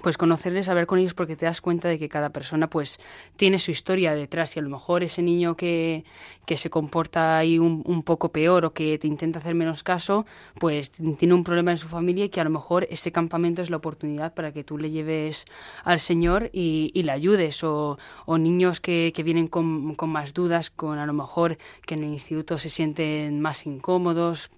pues 0.00 0.16
conocerles, 0.16 0.68
hablar 0.68 0.86
con 0.86 0.98
ellos 0.98 1.14
porque 1.14 1.36
te 1.36 1.44
das 1.44 1.60
cuenta 1.60 1.88
de 1.88 1.98
que 1.98 2.08
cada 2.08 2.30
persona 2.30 2.68
pues 2.68 2.98
tiene 3.36 3.58
su 3.58 3.70
historia 3.70 4.14
detrás 4.14 4.56
y 4.56 4.58
a 4.58 4.62
lo 4.62 4.70
mejor 4.70 5.02
ese 5.02 5.20
niño 5.22 5.56
que, 5.56 6.04
que 6.46 6.56
se 6.56 6.70
comporta 6.70 7.36
ahí 7.36 7.58
un, 7.58 8.02
poco 8.02 8.32
peor 8.32 8.64
o 8.64 8.72
que 8.72 8.98
te 8.98 9.06
intenta 9.06 9.38
hacer 9.38 9.54
menos 9.54 9.82
caso, 9.82 10.24
pues 10.58 10.90
tiene 10.90 11.34
un 11.34 11.44
problema 11.44 11.70
en 11.70 11.76
su 11.76 11.88
familia 11.88 12.24
y 12.24 12.30
que 12.30 12.40
a 12.40 12.44
lo 12.44 12.50
mejor 12.50 12.86
ese 12.90 13.12
campamento 13.12 13.62
es 13.62 13.70
la 13.70 13.76
oportunidad 13.76 14.34
para 14.34 14.52
que 14.52 14.64
tú 14.64 14.78
le 14.78 14.90
lleves 14.90 15.44
al 15.84 16.00
Señor 16.00 16.50
y, 16.52 16.90
y 16.94 17.02
le 17.02 17.12
ayudes. 17.12 17.62
O, 17.62 17.98
o 18.26 18.38
niños 18.38 18.80
que, 18.80 19.12
que 19.14 19.22
vienen 19.22 19.46
con, 19.46 19.94
con 19.94 20.10
más 20.10 20.34
dudas, 20.34 20.70
con 20.70 20.98
a 20.98 21.06
lo 21.06 21.12
mejor 21.12 21.58
que 21.86 21.94
en 21.94 22.04
el 22.04 22.10
instituto 22.10 22.58
se 22.58 22.70
sienten 22.70 23.40
más 23.40 23.66
incómodos, 23.66 24.50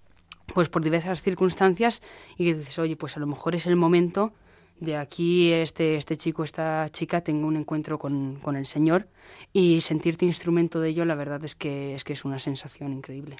pues 0.54 0.68
por 0.68 0.82
diversas 0.82 1.22
circunstancias 1.22 2.02
y 2.36 2.44
que 2.44 2.54
dices, 2.54 2.78
oye, 2.78 2.96
pues 2.96 3.16
a 3.16 3.20
lo 3.20 3.26
mejor 3.26 3.54
es 3.54 3.66
el 3.66 3.76
momento 3.76 4.32
de 4.80 4.96
aquí 4.96 5.52
este, 5.52 5.96
este 5.96 6.16
chico, 6.16 6.44
esta 6.44 6.88
chica 6.90 7.20
tenga 7.20 7.46
un 7.46 7.56
encuentro 7.56 7.98
con, 7.98 8.36
con 8.36 8.56
el 8.56 8.66
Señor 8.66 9.06
y 9.52 9.80
sentirte 9.80 10.26
instrumento 10.26 10.80
de 10.80 10.90
ello, 10.90 11.04
la 11.04 11.14
verdad 11.14 11.44
es 11.44 11.54
que 11.54 11.94
es, 11.94 12.04
que 12.04 12.12
es 12.12 12.24
una 12.24 12.38
sensación 12.38 12.92
increíble. 12.92 13.36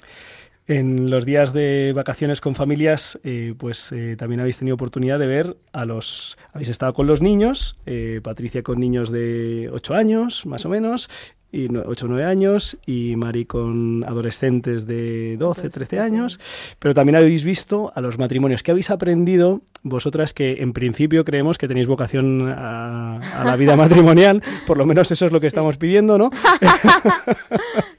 En 0.67 1.11
los 1.11 1.25
días 1.25 1.53
de 1.53 1.93
vacaciones 1.93 2.41
con 2.41 2.55
familias, 2.55 3.19
eh, 3.23 3.53
pues 3.55 3.91
eh, 3.91 4.15
también 4.17 4.39
habéis 4.39 4.57
tenido 4.57 4.73
oportunidad 4.73 5.19
de 5.19 5.27
ver 5.27 5.55
a 5.73 5.85
los... 5.85 6.39
Habéis 6.53 6.69
estado 6.69 6.91
con 6.95 7.05
los 7.05 7.21
niños, 7.21 7.75
eh, 7.85 8.19
Patricia 8.23 8.63
con 8.63 8.79
niños 8.79 9.11
de 9.11 9.69
8 9.71 9.93
años, 9.93 10.43
más 10.47 10.65
o 10.65 10.69
menos, 10.69 11.07
y 11.55 11.69
8 11.73 12.05
o 12.05 12.09
9 12.09 12.25
años, 12.25 12.77
y 12.85 13.15
Mari 13.15 13.45
con 13.45 14.03
adolescentes 14.03 14.85
de 14.85 15.37
12, 15.37 15.69
13 15.69 15.99
años, 15.99 16.39
pero 16.79 16.93
también 16.93 17.15
habéis 17.15 17.43
visto 17.43 17.91
a 17.95 18.01
los 18.01 18.17
matrimonios. 18.17 18.61
¿Qué 18.61 18.71
habéis 18.71 18.89
aprendido 18.89 19.61
vosotras 19.83 20.33
que 20.33 20.57
en 20.61 20.73
principio 20.73 21.23
creemos 21.23 21.57
que 21.57 21.67
tenéis 21.67 21.87
vocación 21.87 22.49
a, 22.49 23.19
a 23.19 23.45
la 23.45 23.55
vida 23.55 23.75
matrimonial? 23.77 24.43
Por 24.67 24.77
lo 24.77 24.85
menos 24.85 25.09
eso 25.11 25.25
es 25.25 25.31
lo 25.31 25.39
que 25.39 25.47
estamos 25.47 25.77
pidiendo, 25.77 26.17
¿no? 26.17 26.29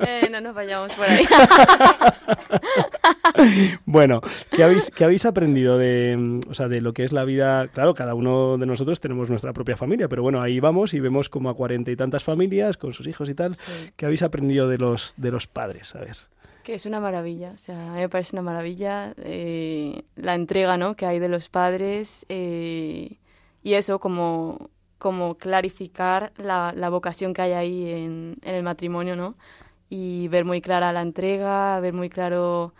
Eh, 0.07 0.29
no 0.31 0.41
nos 0.41 0.55
vayamos 0.55 0.93
por 0.93 1.07
ahí. 1.07 1.25
bueno, 3.87 4.21
¿qué 4.51 4.65
habéis, 4.65 4.91
qué 4.91 5.05
habéis 5.05 5.25
aprendido 5.27 5.79
de, 5.79 6.41
o 6.49 6.55
sea, 6.55 6.69
de 6.69 6.81
lo 6.81 6.93
que 6.93 7.05
es 7.05 7.13
la 7.13 7.25
vida? 7.25 7.69
Claro, 7.69 7.95
cada 7.95 8.15
uno 8.15 8.59
de 8.59 8.67
nosotros 8.67 9.01
tenemos 9.01 9.31
nuestra 9.31 9.53
propia 9.53 9.77
familia, 9.77 10.09
pero 10.09 10.23
bueno, 10.23 10.41
ahí 10.41 10.61
vamos 10.61 10.95
y 10.95 11.01
vemos 11.01 11.29
como 11.29 11.51
a 11.51 11.55
cuarenta 11.55 11.91
y 11.91 11.97
tantas 11.97 12.25
familias 12.25 12.77
con 12.77 12.93
sus 12.93 13.07
hijos 13.07 13.29
y 13.29 13.35
tal. 13.35 13.57
¿Qué 13.97 14.07
habéis 14.07 14.23
aprendido 14.23 14.69
de 14.69 14.79
los, 14.79 15.15
de 15.17 15.31
los 15.31 15.47
padres? 15.47 15.95
A 15.95 16.01
ver. 16.01 16.17
Que 16.63 16.75
es 16.75 16.87
una 16.87 16.99
maravilla, 16.99 17.53
o 17.55 17.57
sea, 17.57 17.93
a 17.93 17.95
mí 17.95 18.01
me 18.01 18.09
parece 18.09 18.35
una 18.35 18.43
maravilla 18.43 19.15
eh, 19.19 20.03
la 20.17 20.35
entrega 20.35 20.77
¿no? 20.77 20.97
que 20.97 21.07
hay 21.07 21.21
de 21.21 21.29
los 21.29 21.49
padres 21.49 22.27
eh, 22.29 23.19
y 23.63 23.75
eso 23.75 24.01
como, 24.01 24.71
como 24.99 25.37
clarificar 25.37 26.33
la, 26.37 26.73
la 26.75 26.89
vocación 26.89 27.35
que 27.35 27.43
hay 27.43 27.53
ahí 27.53 27.93
en, 27.93 28.39
en 28.43 28.55
el 28.57 28.65
matrimonio, 28.65 29.15
¿no? 29.15 29.37
Y 29.89 30.27
ver 30.27 30.45
muy 30.45 30.61
clara 30.61 30.93
la 30.93 31.03
entrega, 31.03 31.79
ver 31.79 31.93
muy 31.93 32.09
claro 32.09 32.75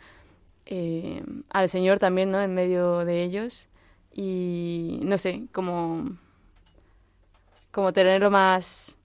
eh, 0.67 1.23
al 1.51 1.69
Señor 1.69 1.99
también, 1.99 2.31
¿no? 2.31 2.41
En 2.41 2.55
medio 2.55 3.05
de 3.05 3.23
ellos 3.23 3.69
y 4.13 5.01
no 5.03 5.19
sé, 5.19 5.45
como, 5.53 6.05
como 7.71 7.93
tenerlo 7.93 8.31
más, 8.31 8.97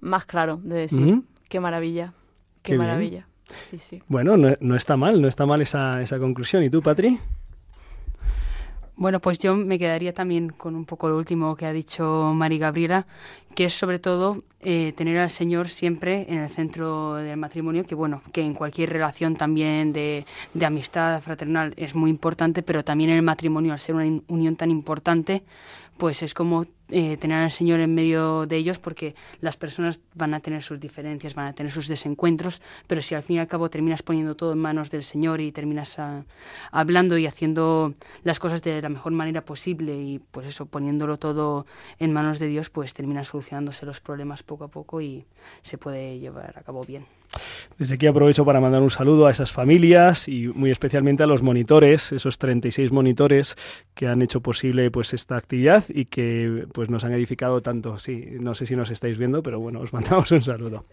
más 0.00 0.24
claro 0.26 0.60
de 0.62 0.74
decir, 0.76 1.22
qué 1.48 1.60
maravilla, 1.60 2.12
qué, 2.62 2.72
Qué 2.72 2.72
bien. 2.72 2.86
maravilla. 2.86 3.28
Sí, 3.60 3.78
sí. 3.78 4.02
Bueno, 4.08 4.36
no, 4.36 4.54
no 4.60 4.76
está 4.76 4.96
mal, 4.96 5.22
no 5.22 5.28
está 5.28 5.46
mal 5.46 5.62
esa, 5.62 6.02
esa 6.02 6.18
conclusión. 6.18 6.62
¿Y 6.64 6.70
tú, 6.70 6.82
Patri? 6.82 7.18
Bueno, 8.96 9.20
pues 9.20 9.38
yo 9.38 9.54
me 9.54 9.78
quedaría 9.78 10.12
también 10.12 10.48
con 10.50 10.74
un 10.74 10.84
poco 10.84 11.08
lo 11.08 11.16
último 11.16 11.54
que 11.54 11.64
ha 11.66 11.72
dicho 11.72 12.32
Mari 12.34 12.58
Gabriela, 12.58 13.06
que 13.58 13.64
es 13.64 13.74
sobre 13.74 13.98
todo 13.98 14.44
eh, 14.60 14.92
tener 14.96 15.18
al 15.18 15.30
Señor 15.30 15.68
siempre 15.68 16.26
en 16.28 16.38
el 16.38 16.48
centro 16.48 17.14
del 17.14 17.36
matrimonio, 17.36 17.84
que 17.84 17.96
bueno, 17.96 18.22
que 18.32 18.40
en 18.40 18.54
cualquier 18.54 18.88
relación 18.90 19.34
también 19.34 19.92
de, 19.92 20.26
de 20.54 20.64
amistad 20.64 21.20
fraternal 21.22 21.74
es 21.76 21.96
muy 21.96 22.08
importante, 22.08 22.62
pero 22.62 22.84
también 22.84 23.10
en 23.10 23.16
el 23.16 23.22
matrimonio, 23.24 23.72
al 23.72 23.80
ser 23.80 23.96
una 23.96 24.22
unión 24.28 24.54
tan 24.54 24.70
importante, 24.70 25.42
pues 25.96 26.22
es 26.22 26.34
como 26.34 26.66
eh, 26.90 27.16
tener 27.16 27.42
al 27.42 27.50
Señor 27.50 27.80
en 27.80 27.94
medio 27.94 28.46
de 28.46 28.56
ellos, 28.56 28.78
porque 28.78 29.14
las 29.40 29.56
personas 29.56 30.00
van 30.14 30.34
a 30.34 30.40
tener 30.40 30.62
sus 30.62 30.80
diferencias, 30.80 31.34
van 31.34 31.46
a 31.46 31.52
tener 31.52 31.70
sus 31.70 31.88
desencuentros, 31.88 32.62
pero 32.86 33.02
si 33.02 33.14
al 33.14 33.22
fin 33.22 33.36
y 33.36 33.38
al 33.40 33.48
cabo 33.48 33.68
terminas 33.68 34.02
poniendo 34.02 34.34
todo 34.34 34.52
en 34.52 34.58
manos 34.58 34.90
del 34.90 35.02
Señor 35.02 35.40
y 35.40 35.52
terminas 35.52 35.98
ah, 35.98 36.24
hablando 36.72 37.18
y 37.18 37.26
haciendo 37.26 37.94
las 38.22 38.38
cosas 38.40 38.62
de 38.62 38.80
la 38.80 38.88
mejor 38.88 39.12
manera 39.12 39.44
posible 39.44 39.96
y 39.96 40.18
pues 40.18 40.46
eso, 40.46 40.66
poniéndolo 40.66 41.18
todo 41.18 41.66
en 41.98 42.12
manos 42.12 42.38
de 42.38 42.46
Dios, 42.46 42.70
pues 42.70 42.94
terminan 42.94 43.24
solucionándose 43.24 43.84
los 43.84 44.00
problemas 44.00 44.42
poco 44.42 44.64
a 44.64 44.68
poco 44.68 45.00
y 45.00 45.26
se 45.62 45.78
puede 45.78 46.18
llevar 46.18 46.54
a 46.56 46.62
cabo 46.62 46.84
bien. 46.84 47.17
Desde 47.78 47.94
aquí 47.94 48.06
aprovecho 48.06 48.44
para 48.44 48.60
mandar 48.60 48.82
un 48.82 48.90
saludo 48.90 49.26
a 49.26 49.30
esas 49.30 49.52
familias 49.52 50.28
y 50.28 50.48
muy 50.48 50.70
especialmente 50.70 51.22
a 51.22 51.26
los 51.26 51.42
monitores, 51.42 52.12
esos 52.12 52.38
36 52.38 52.92
monitores 52.92 53.56
que 53.94 54.06
han 54.06 54.22
hecho 54.22 54.40
posible 54.40 54.90
pues 54.90 55.14
esta 55.14 55.36
actividad 55.36 55.84
y 55.88 56.06
que 56.06 56.66
pues 56.72 56.88
nos 56.90 57.04
han 57.04 57.12
edificado 57.12 57.60
tanto. 57.60 57.98
Sí, 57.98 58.24
no 58.40 58.54
sé 58.54 58.66
si 58.66 58.76
nos 58.76 58.90
estáis 58.90 59.18
viendo, 59.18 59.42
pero 59.42 59.60
bueno, 59.60 59.80
os 59.80 59.92
mandamos 59.92 60.30
un 60.32 60.42
saludo. 60.42 60.84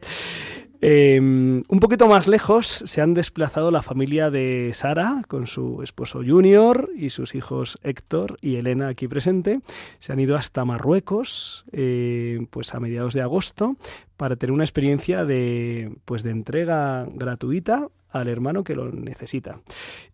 Eh, 0.88 1.20
un 1.20 1.80
poquito 1.80 2.08
más 2.08 2.28
lejos 2.28 2.68
se 2.68 3.02
han 3.02 3.16
desplazado 3.16 3.72
la 3.72 3.82
familia 3.82 4.30
de 4.30 4.70
Sara 4.76 5.24
con 5.28 5.48
su 5.48 5.82
esposo 5.82 6.20
Junior 6.24 6.92
y 6.96 7.10
sus 7.10 7.34
hijos 7.34 7.80
Héctor 7.82 8.38
y 8.40 8.58
Elena 8.58 8.90
aquí 8.90 9.08
presente. 9.08 9.62
Se 9.98 10.14
han 10.14 10.20
ido 10.20 10.36
hasta 10.36 10.64
Marruecos 10.64 11.66
eh, 11.72 12.46
pues 12.52 12.76
a 12.76 12.80
mediados 12.80 13.16
de 13.16 13.24
agosto 13.24 13.78
para 14.16 14.36
tener 14.36 14.52
una 14.52 14.64
experiencia 14.64 15.26
de 15.26 15.92
pues 16.06 16.22
de 16.22 16.30
entrega 16.30 17.08
gratuita 17.16 17.88
al 18.16 18.30
hermano 18.30 18.64
que 18.64 18.76
lo 18.76 18.92
necesita. 18.92 19.60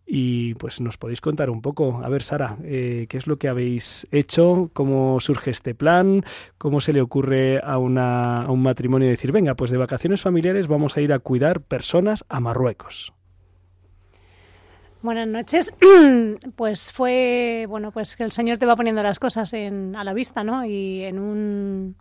Y 0.06 0.54
pues 0.54 0.80
nos 0.80 0.98
podéis 0.98 1.20
contar 1.20 1.50
un 1.50 1.62
poco. 1.62 2.00
A 2.04 2.08
ver, 2.08 2.22
Sara, 2.22 2.56
eh, 2.64 3.06
¿qué 3.08 3.16
es 3.16 3.26
lo 3.26 3.38
que 3.38 3.48
habéis 3.48 4.06
hecho? 4.10 4.70
¿Cómo 4.72 5.20
surge 5.20 5.50
este 5.50 5.74
plan? 5.74 6.24
¿Cómo 6.58 6.80
se 6.80 6.92
le 6.92 7.00
ocurre 7.00 7.60
a, 7.62 7.78
una, 7.78 8.42
a 8.42 8.50
un 8.50 8.62
matrimonio 8.62 9.08
decir, 9.08 9.32
venga, 9.32 9.54
pues 9.54 9.70
de 9.70 9.78
vacaciones 9.78 10.20
familiares 10.20 10.66
vamos 10.66 10.96
a 10.96 11.00
ir 11.00 11.12
a 11.12 11.20
cuidar 11.20 11.60
personas 11.60 12.24
a 12.28 12.40
Marruecos? 12.40 13.12
Buenas 15.02 15.28
noches. 15.28 15.72
Pues 16.56 16.92
fue, 16.92 17.66
bueno, 17.68 17.92
pues 17.92 18.16
que 18.16 18.24
el 18.24 18.32
Señor 18.32 18.58
te 18.58 18.66
va 18.66 18.76
poniendo 18.76 19.02
las 19.02 19.18
cosas 19.18 19.52
en, 19.52 19.94
a 19.96 20.04
la 20.04 20.12
vista, 20.12 20.44
¿no? 20.44 20.64
Y 20.64 21.02
en 21.02 21.18
un 21.18 21.96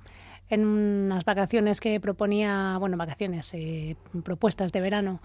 en 0.52 0.66
unas 0.66 1.24
vacaciones 1.24 1.80
que 1.80 2.00
proponía, 2.00 2.76
bueno, 2.78 2.98
vacaciones, 2.98 3.54
eh, 3.54 3.96
propuestas 4.24 4.72
de 4.74 4.82
verano, 4.82 5.22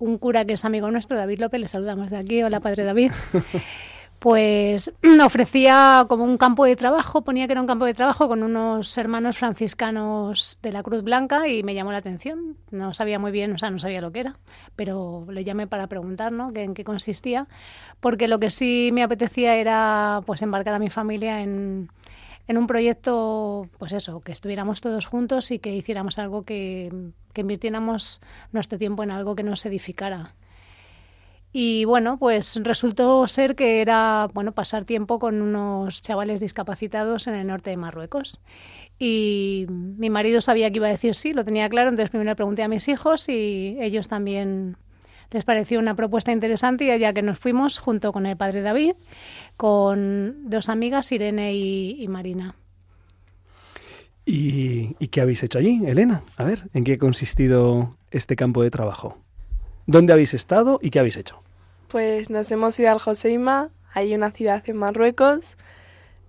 un 0.00 0.18
cura 0.18 0.44
que 0.44 0.54
es 0.54 0.64
amigo 0.64 0.90
nuestro, 0.90 1.16
David 1.16 1.38
López, 1.38 1.60
le 1.60 1.68
saludamos 1.68 2.10
de 2.10 2.16
aquí, 2.16 2.42
hola 2.42 2.58
padre 2.60 2.84
David, 2.84 3.12
pues 4.18 4.92
ofrecía 5.22 6.06
como 6.08 6.24
un 6.24 6.38
campo 6.38 6.64
de 6.64 6.74
trabajo, 6.74 7.22
ponía 7.22 7.46
que 7.46 7.52
era 7.52 7.60
un 7.60 7.66
campo 7.66 7.84
de 7.84 7.94
trabajo 7.94 8.26
con 8.26 8.42
unos 8.42 8.96
hermanos 8.98 9.36
franciscanos 9.36 10.58
de 10.62 10.72
la 10.72 10.82
Cruz 10.82 11.02
Blanca 11.04 11.48
y 11.48 11.62
me 11.62 11.74
llamó 11.74 11.92
la 11.92 11.98
atención. 11.98 12.56
No 12.70 12.92
sabía 12.94 13.18
muy 13.18 13.30
bien, 13.30 13.52
o 13.52 13.58
sea, 13.58 13.70
no 13.70 13.78
sabía 13.78 14.00
lo 14.00 14.10
que 14.10 14.20
era, 14.20 14.36
pero 14.74 15.26
le 15.30 15.44
llamé 15.44 15.66
para 15.66 15.86
preguntar, 15.86 16.32
¿no? 16.32 16.50
en 16.54 16.74
qué 16.74 16.84
consistía, 16.84 17.46
porque 18.00 18.26
lo 18.26 18.40
que 18.40 18.50
sí 18.50 18.90
me 18.92 19.02
apetecía 19.02 19.56
era 19.56 20.20
pues 20.26 20.42
embarcar 20.42 20.74
a 20.74 20.78
mi 20.78 20.90
familia 20.90 21.42
en, 21.42 21.90
en 22.50 22.58
un 22.58 22.66
proyecto, 22.66 23.68
pues 23.78 23.92
eso, 23.92 24.22
que 24.22 24.32
estuviéramos 24.32 24.80
todos 24.80 25.06
juntos 25.06 25.52
y 25.52 25.60
que 25.60 25.72
hiciéramos 25.72 26.18
algo 26.18 26.42
que, 26.42 26.90
que 27.32 27.42
invirtiéramos 27.42 28.20
nuestro 28.50 28.76
tiempo 28.76 29.04
en 29.04 29.12
algo 29.12 29.36
que 29.36 29.44
nos 29.44 29.64
edificara. 29.66 30.34
Y 31.52 31.84
bueno, 31.84 32.18
pues 32.18 32.60
resultó 32.64 33.24
ser 33.28 33.54
que 33.54 33.80
era 33.80 34.28
bueno 34.34 34.50
pasar 34.50 34.84
tiempo 34.84 35.20
con 35.20 35.42
unos 35.42 36.02
chavales 36.02 36.40
discapacitados 36.40 37.28
en 37.28 37.34
el 37.34 37.46
norte 37.46 37.70
de 37.70 37.76
Marruecos. 37.76 38.40
Y 38.98 39.66
mi 39.68 40.10
marido 40.10 40.40
sabía 40.40 40.72
que 40.72 40.78
iba 40.78 40.88
a 40.88 40.90
decir 40.90 41.14
sí, 41.14 41.32
lo 41.32 41.44
tenía 41.44 41.68
claro, 41.68 41.90
entonces 41.90 42.10
primero 42.10 42.32
le 42.32 42.36
pregunté 42.36 42.64
a 42.64 42.68
mis 42.68 42.88
hijos 42.88 43.28
y 43.28 43.76
ellos 43.80 44.08
también 44.08 44.76
les 45.30 45.44
pareció 45.44 45.78
una 45.78 45.94
propuesta 45.94 46.32
interesante 46.32 46.84
y 46.84 46.90
allá 46.90 47.12
que 47.12 47.22
nos 47.22 47.38
fuimos 47.38 47.78
junto 47.78 48.12
con 48.12 48.26
el 48.26 48.36
padre 48.36 48.62
David, 48.62 48.94
con 49.56 50.50
dos 50.50 50.68
amigas, 50.68 51.12
Irene 51.12 51.54
y, 51.54 52.02
y 52.02 52.08
Marina. 52.08 52.54
¿Y, 54.24 54.96
¿Y 54.98 55.08
qué 55.08 55.20
habéis 55.20 55.42
hecho 55.42 55.58
allí, 55.58 55.82
Elena? 55.86 56.22
A 56.36 56.44
ver, 56.44 56.68
¿en 56.72 56.84
qué 56.84 56.94
ha 56.94 56.98
consistido 56.98 57.96
este 58.10 58.36
campo 58.36 58.62
de 58.62 58.70
trabajo? 58.70 59.18
¿Dónde 59.86 60.12
habéis 60.12 60.34
estado 60.34 60.78
y 60.82 60.90
qué 60.90 61.00
habéis 61.00 61.16
hecho? 61.16 61.42
Pues 61.88 62.30
nos 62.30 62.50
hemos 62.52 62.78
ido 62.78 62.90
al 62.90 63.00
Joseima, 63.00 63.70
hay 63.92 64.14
una 64.14 64.30
ciudad 64.30 64.62
en 64.68 64.76
Marruecos, 64.76 65.56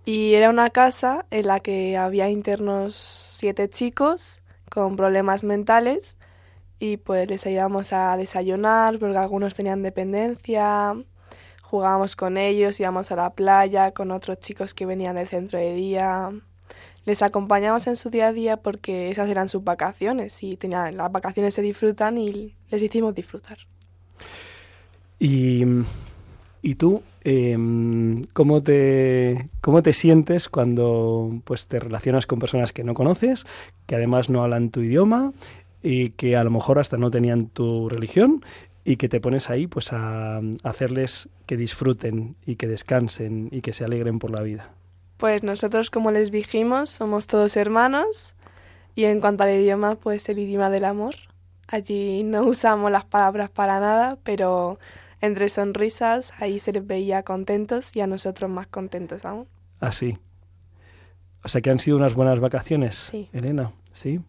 y 0.06 0.34
era 0.34 0.50
una 0.50 0.70
casa 0.72 1.26
en 1.30 1.48
la 1.48 1.60
que 1.60 1.96
había 1.98 2.30
internos 2.30 2.96
siete 2.96 3.70
chicos 3.70 4.42
con 4.70 4.96
problemas 4.96 5.44
mentales 5.44 6.18
y 6.82 6.98
pues 6.98 7.30
les 7.30 7.46
ayudábamos 7.46 7.94
a 7.94 8.18
desayunar 8.18 8.98
porque 8.98 9.16
algunos 9.16 9.54
tenían 9.54 9.84
dependencia, 9.84 10.96
jugábamos 11.62 12.16
con 12.16 12.38
ellos, 12.38 12.80
íbamos 12.80 13.12
a 13.12 13.16
la 13.16 13.30
playa 13.30 13.92
con 13.92 14.10
otros 14.10 14.40
chicos 14.40 14.74
que 14.74 14.88
venían 14.88 15.16
del 15.16 15.28
centro 15.28 15.60
de 15.60 15.76
día. 15.76 16.32
Les 17.06 17.22
acompañamos 17.22 17.86
en 17.86 17.98
su 17.98 18.10
día 18.10 18.30
a 18.30 18.34
día 18.34 18.58
porque 18.58 19.12
esas 19.12 19.30
eran 19.30 19.48
sus 19.48 19.64
vacaciones 19.64 20.42
y 20.42 20.58
tenían, 20.58 20.98
las 20.98 21.12
vacaciones 21.12 21.54
se 21.54 21.62
disfrutan 21.62 22.18
y 22.18 22.56
les 22.72 22.82
hicimos 22.82 23.14
disfrutar. 23.14 23.60
Y, 25.20 25.64
y 26.64 26.76
tú, 26.76 27.04
eh, 27.24 27.58
¿cómo, 28.34 28.64
te, 28.64 29.50
¿cómo 29.62 29.84
te 29.84 29.94
sientes 29.94 30.50
cuando 30.50 31.42
pues, 31.44 31.68
te 31.68 31.80
relacionas 31.80 32.26
con 32.26 32.40
personas 32.40 32.74
que 32.74 32.84
no 32.84 32.96
conoces, 32.96 33.46
que 33.86 33.94
además 33.94 34.32
no 34.32 34.44
hablan 34.44 34.72
tu 34.72 34.82
idioma 34.82 35.32
y 35.84 36.10
que 36.12 36.36
a 36.36 36.44
lo 36.44 36.52
mejor 36.52 36.80
hasta 36.80 36.98
no 36.98 37.10
tenían 37.12 37.48
tu 37.48 37.90
religión 37.90 38.44
y 38.84 38.98
que 38.98 39.10
te 39.10 39.20
pones 39.20 39.50
ahí 39.50 39.68
pues 39.68 39.94
a, 39.94 40.38
a 40.38 40.42
hacerles 40.64 41.30
que 41.46 41.58
disfruten 41.58 42.36
y 42.46 42.56
que 42.56 42.68
descansen 42.68 43.50
y 43.52 43.62
que 43.62 43.74
se 43.74 43.84
alegren 43.86 44.20
por 44.20 44.32
la 44.32 44.42
vida? 44.42 44.70
Pues 45.18 45.44
nosotros, 45.44 45.90
como 45.92 46.12
les 46.12 46.32
dijimos, 46.32 46.90
somos 46.90 47.28
todos 47.28 47.56
hermanos 47.58 48.36
y 48.96 49.04
en 49.06 49.22
cuanto 49.22 49.44
al 49.44 49.56
idioma, 49.56 49.96
pues 49.96 50.28
el 50.30 50.40
idioma 50.40 50.70
del 50.70 50.86
amor. 50.86 51.16
Allí 51.68 52.24
no 52.24 52.44
usamos 52.44 52.92
las 52.92 53.06
palabras 53.06 53.50
para 53.50 53.80
nada, 53.80 54.18
pero 54.24 54.80
entre 55.22 55.48
sonrisas 55.50 56.34
ahí 56.40 56.60
se 56.60 56.74
les 56.74 56.86
veía 56.86 57.22
contentos 57.24 57.96
y 57.96 58.02
a 58.02 58.08
nosotros 58.08 58.50
más 58.50 58.68
contentos 58.68 59.24
aún. 59.24 59.46
Así. 59.80 60.18
O 61.44 61.48
sea 61.48 61.62
que 61.62 61.70
han 61.70 61.80
sido 61.80 61.98
unas 61.98 62.14
buenas 62.16 62.40
vacaciones, 62.40 62.96
Sí. 62.96 63.30
Elena. 63.32 63.72
Sí. 63.94 64.20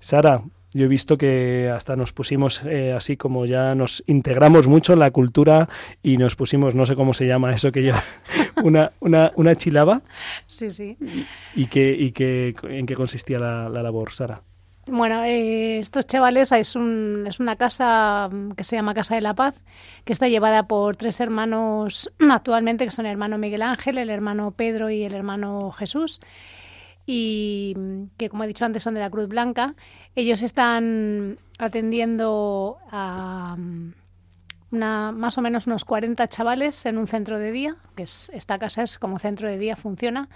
Sara, 0.00 0.42
yo 0.72 0.84
he 0.84 0.88
visto 0.88 1.16
que 1.16 1.70
hasta 1.74 1.96
nos 1.96 2.12
pusimos 2.12 2.62
eh, 2.64 2.92
así 2.92 3.16
como 3.16 3.46
ya 3.46 3.74
nos 3.74 4.02
integramos 4.06 4.66
mucho 4.66 4.92
en 4.92 4.98
la 4.98 5.10
cultura 5.10 5.68
y 6.02 6.16
nos 6.16 6.36
pusimos, 6.36 6.74
no 6.74 6.86
sé 6.86 6.94
cómo 6.94 7.14
se 7.14 7.26
llama 7.26 7.52
eso 7.52 7.70
que 7.72 7.82
yo, 7.82 7.94
una, 8.62 8.92
una, 9.00 9.32
una 9.36 9.56
chilaba. 9.56 10.02
Sí, 10.46 10.70
sí. 10.70 10.96
¿Y, 11.54 11.66
que, 11.66 11.90
y 11.92 12.12
que, 12.12 12.54
en 12.62 12.86
qué 12.86 12.94
consistía 12.94 13.38
la, 13.38 13.68
la 13.68 13.82
labor, 13.82 14.12
Sara? 14.12 14.42
Bueno, 14.90 15.22
eh, 15.24 15.78
estos 15.78 16.06
chavales 16.06 16.50
es, 16.52 16.74
un, 16.74 17.26
es 17.28 17.40
una 17.40 17.56
casa 17.56 18.28
mm, 18.30 18.52
que 18.52 18.64
se 18.64 18.76
llama 18.76 18.94
Casa 18.94 19.14
de 19.14 19.20
la 19.20 19.34
Paz, 19.34 19.62
que 20.04 20.12
está 20.12 20.28
llevada 20.28 20.66
por 20.66 20.96
tres 20.96 21.20
hermanos 21.20 22.10
actualmente, 22.30 22.84
que 22.84 22.90
son 22.90 23.04
el 23.04 23.12
hermano 23.12 23.36
Miguel 23.36 23.62
Ángel, 23.62 23.98
el 23.98 24.08
hermano 24.08 24.52
Pedro 24.52 24.88
y 24.88 25.02
el 25.02 25.14
hermano 25.14 25.70
Jesús, 25.72 26.20
y 27.08 27.72
mm, 27.74 28.02
que 28.18 28.28
como 28.28 28.44
he 28.44 28.46
dicho 28.46 28.66
antes 28.66 28.82
son 28.82 28.94
de 28.94 29.00
la 29.00 29.08
Cruz 29.08 29.28
Blanca. 29.28 29.74
Ellos 30.14 30.42
están 30.42 31.38
atendiendo 31.58 32.76
a 32.90 33.56
mm, 33.56 33.94
una, 34.72 35.12
más 35.12 35.38
o 35.38 35.40
menos 35.40 35.66
unos 35.66 35.86
40 35.86 36.28
chavales 36.28 36.84
en 36.84 36.98
un 36.98 37.06
centro 37.06 37.38
de 37.38 37.50
día, 37.50 37.76
que 37.96 38.02
es, 38.02 38.30
esta 38.34 38.58
casa 38.58 38.82
es 38.82 38.98
como 38.98 39.18
centro 39.18 39.48
de 39.48 39.56
día, 39.56 39.74
funciona, 39.74 40.28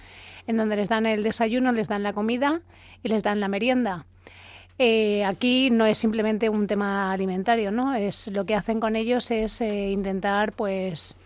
en 0.47 0.57
donde 0.57 0.77
les 0.77 0.89
dan 0.89 1.05
el 1.05 1.23
desayuno, 1.23 1.73
les 1.73 1.89
dan 1.89 2.03
la 2.03 2.15
comida 2.15 2.63
y 3.03 3.11
les 3.11 3.23
dan 3.23 3.41
la 3.41 3.49
merienda. 3.49 4.07
Eh, 4.79 5.27
aquí 5.27 5.69
no 5.69 5.85
es 5.85 5.99
simplemente 5.99 6.49
un 6.49 6.67
tema 6.67 7.13
alimentario, 7.13 7.71
¿no? 7.71 7.95
Es 7.95 8.29
lo 8.29 8.47
que 8.47 8.55
hacen 8.55 8.81
con 8.81 8.97
ellos 8.97 9.31
es 9.31 9.61
eh, 9.61 9.91
intentar, 9.91 10.53
pues, 10.53 11.19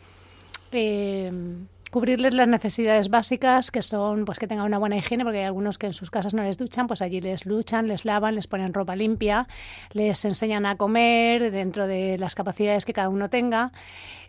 eh, 0.72 1.30
cubrirles 1.96 2.34
las 2.34 2.46
necesidades 2.46 3.08
básicas, 3.08 3.70
que 3.70 3.80
son, 3.80 4.26
pues, 4.26 4.38
que 4.38 4.46
tengan 4.46 4.66
una 4.66 4.76
buena 4.76 4.98
higiene, 4.98 5.24
porque 5.24 5.38
hay 5.38 5.44
algunos 5.44 5.78
que 5.78 5.86
en 5.86 5.94
sus 5.94 6.10
casas 6.10 6.34
no 6.34 6.42
les 6.42 6.58
duchan, 6.58 6.86
pues 6.88 7.00
allí 7.00 7.22
les 7.22 7.46
luchan, 7.46 7.88
les 7.88 8.04
lavan, 8.04 8.34
les 8.34 8.46
ponen 8.46 8.74
ropa 8.74 8.94
limpia, 8.94 9.46
les 9.94 10.22
enseñan 10.26 10.66
a 10.66 10.76
comer 10.76 11.50
dentro 11.50 11.86
de 11.86 12.18
las 12.18 12.34
capacidades 12.34 12.84
que 12.84 12.92
cada 12.92 13.08
uno 13.08 13.30
tenga. 13.30 13.72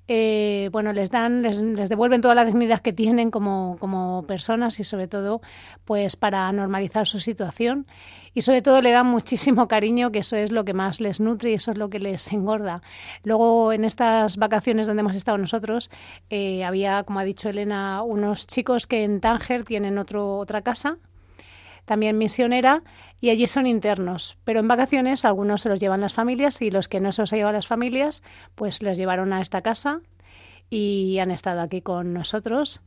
Eh, 0.08 0.69
bueno, 0.71 0.93
les 0.93 1.10
dan, 1.12 1.41
les, 1.41 1.62
les, 1.62 1.89
devuelven 1.89 2.21
toda 2.21 2.36
la 2.36 2.45
dignidad 2.45 2.80
que 2.80 2.93
tienen 2.93 3.32
como, 3.32 3.75
como 3.82 4.23
personas 4.25 4.80
y 4.80 4.86
sobre 4.86 5.10
todo, 5.10 5.41
pues 5.84 6.15
para 6.15 6.49
normalizar 6.53 7.06
su 7.06 7.19
situación 7.19 7.86
y 8.38 8.43
sobre 8.43 8.62
todo 8.62 8.84
le 8.84 8.91
dan 8.91 9.08
muchísimo 9.08 9.67
cariño, 9.67 10.12
que 10.12 10.19
eso 10.19 10.36
es 10.36 10.52
lo 10.52 10.63
que 10.63 10.76
más 10.76 11.02
les 11.02 11.19
nutre 11.19 11.50
y 11.50 11.54
eso 11.56 11.71
es 11.71 11.78
lo 11.80 11.89
que 11.89 11.97
les 11.97 12.32
engorda. 12.32 12.84
Luego, 13.23 13.73
en 13.73 13.84
estas 13.84 14.38
vacaciones 14.38 14.86
donde 14.86 15.00
hemos 15.00 15.15
estado 15.15 15.39
nosotros, 15.39 15.89
eh, 16.30 16.63
había, 16.63 17.02
como 17.02 17.17
ha 17.17 17.23
dicho 17.23 17.50
Elena, 17.50 18.04
unos 18.04 18.45
chicos 18.45 18.86
que 18.86 19.04
en 19.04 19.21
Tánger 19.21 19.63
tienen 19.63 19.97
otro, 19.97 20.38
otra 20.38 20.62
casa, 20.62 21.00
también 21.86 22.19
misionera, 22.19 22.84
y 23.21 23.32
allí 23.32 23.47
son 23.47 23.65
internos. 23.65 24.38
Pero 24.43 24.60
en 24.60 24.67
vacaciones 24.67 25.26
algunos 25.26 25.63
se 25.63 25.69
los 25.69 25.80
llevan 25.80 26.02
las 26.02 26.13
familias 26.13 26.62
y 26.62 26.69
los 26.69 26.88
que 26.88 27.00
no 27.00 27.12
se 27.12 27.23
los 27.23 27.34
ha 27.34 27.38
llevado 27.38 27.54
las 27.54 27.65
familias, 27.65 28.21
pues 28.54 28.84
los 28.84 29.00
llevaron 29.00 29.34
a 29.34 29.41
esta 29.41 29.63
casa 29.63 30.02
y 30.69 31.17
han 31.17 31.32
estado 31.32 31.62
aquí 31.62 31.82
con 31.82 32.13
nosotros. 32.13 32.82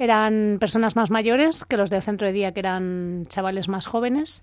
Eran 0.00 0.56
personas 0.58 0.96
más 0.96 1.10
mayores 1.10 1.66
que 1.66 1.76
los 1.76 1.90
del 1.90 2.02
centro 2.02 2.26
de 2.26 2.32
día, 2.32 2.52
que 2.52 2.60
eran 2.60 3.26
chavales 3.28 3.68
más 3.68 3.86
jóvenes. 3.86 4.42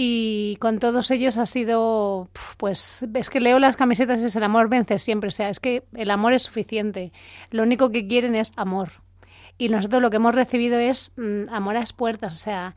Y 0.00 0.58
con 0.60 0.78
todos 0.78 1.10
ellos 1.10 1.38
ha 1.38 1.46
sido, 1.46 2.28
pues, 2.56 3.04
es 3.14 3.30
que 3.30 3.40
leo 3.40 3.58
las 3.58 3.76
camisetas, 3.76 4.22
es 4.22 4.36
el 4.36 4.44
amor 4.44 4.68
vence 4.68 5.00
siempre. 5.00 5.26
O 5.26 5.32
sea, 5.32 5.48
es 5.48 5.58
que 5.58 5.82
el 5.92 6.12
amor 6.12 6.34
es 6.34 6.42
suficiente. 6.42 7.10
Lo 7.50 7.64
único 7.64 7.90
que 7.90 8.06
quieren 8.06 8.36
es 8.36 8.52
amor. 8.54 8.90
Y 9.58 9.70
nosotros 9.70 10.00
lo 10.00 10.10
que 10.10 10.18
hemos 10.18 10.36
recibido 10.36 10.78
es 10.78 11.10
mmm, 11.16 11.48
amor 11.50 11.74
a 11.74 11.80
las 11.80 11.92
puertas. 11.92 12.32
O 12.32 12.36
sea, 12.36 12.76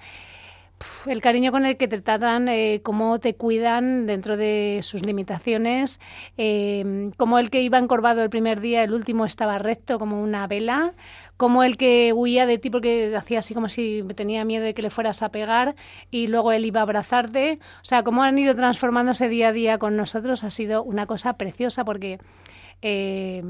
el 1.06 1.22
cariño 1.22 1.52
con 1.52 1.66
el 1.66 1.78
que 1.78 1.88
te 1.88 2.02
tratan, 2.02 2.48
eh, 2.48 2.82
cómo 2.84 3.20
te 3.20 3.36
cuidan 3.36 4.08
dentro 4.08 4.36
de 4.36 4.80
sus 4.82 5.06
limitaciones, 5.06 6.00
eh, 6.38 7.12
como 7.18 7.38
el 7.38 7.52
que 7.52 7.62
iba 7.62 7.78
encorvado 7.78 8.24
el 8.24 8.32
primer 8.32 8.62
día, 8.62 8.84
el 8.84 8.94
último 8.94 9.26
estaba 9.26 9.60
recto 9.60 10.00
como 10.00 10.22
una 10.22 10.48
vela, 10.48 10.94
como 11.42 11.64
el 11.64 11.76
que 11.76 12.14
huía 12.14 12.46
de 12.46 12.60
ti 12.60 12.70
porque 12.70 13.16
hacía 13.18 13.40
así 13.40 13.56
como 13.56 13.68
si 13.68 14.04
tenía 14.16 14.46
miedo 14.46 14.64
de 14.64 14.76
que 14.76 14.84
le 14.84 14.92
fueras 14.92 15.24
a 15.24 15.30
pegar 15.30 15.74
y 16.12 16.28
luego 16.28 16.52
él 16.52 16.68
iba 16.68 16.82
a 16.82 16.84
abrazarte. 16.84 17.58
O 17.78 17.84
sea, 17.86 18.04
cómo 18.04 18.22
han 18.22 18.38
ido 18.38 18.56
transformándose 18.56 19.28
día 19.28 19.48
a 19.48 19.52
día 19.52 19.80
con 19.80 19.98
nosotros 19.98 20.44
ha 20.44 20.52
sido 20.52 20.84
una 20.84 21.08
cosa 21.08 21.38
preciosa 21.38 21.84
porque 21.84 22.20
eh, 22.84 23.42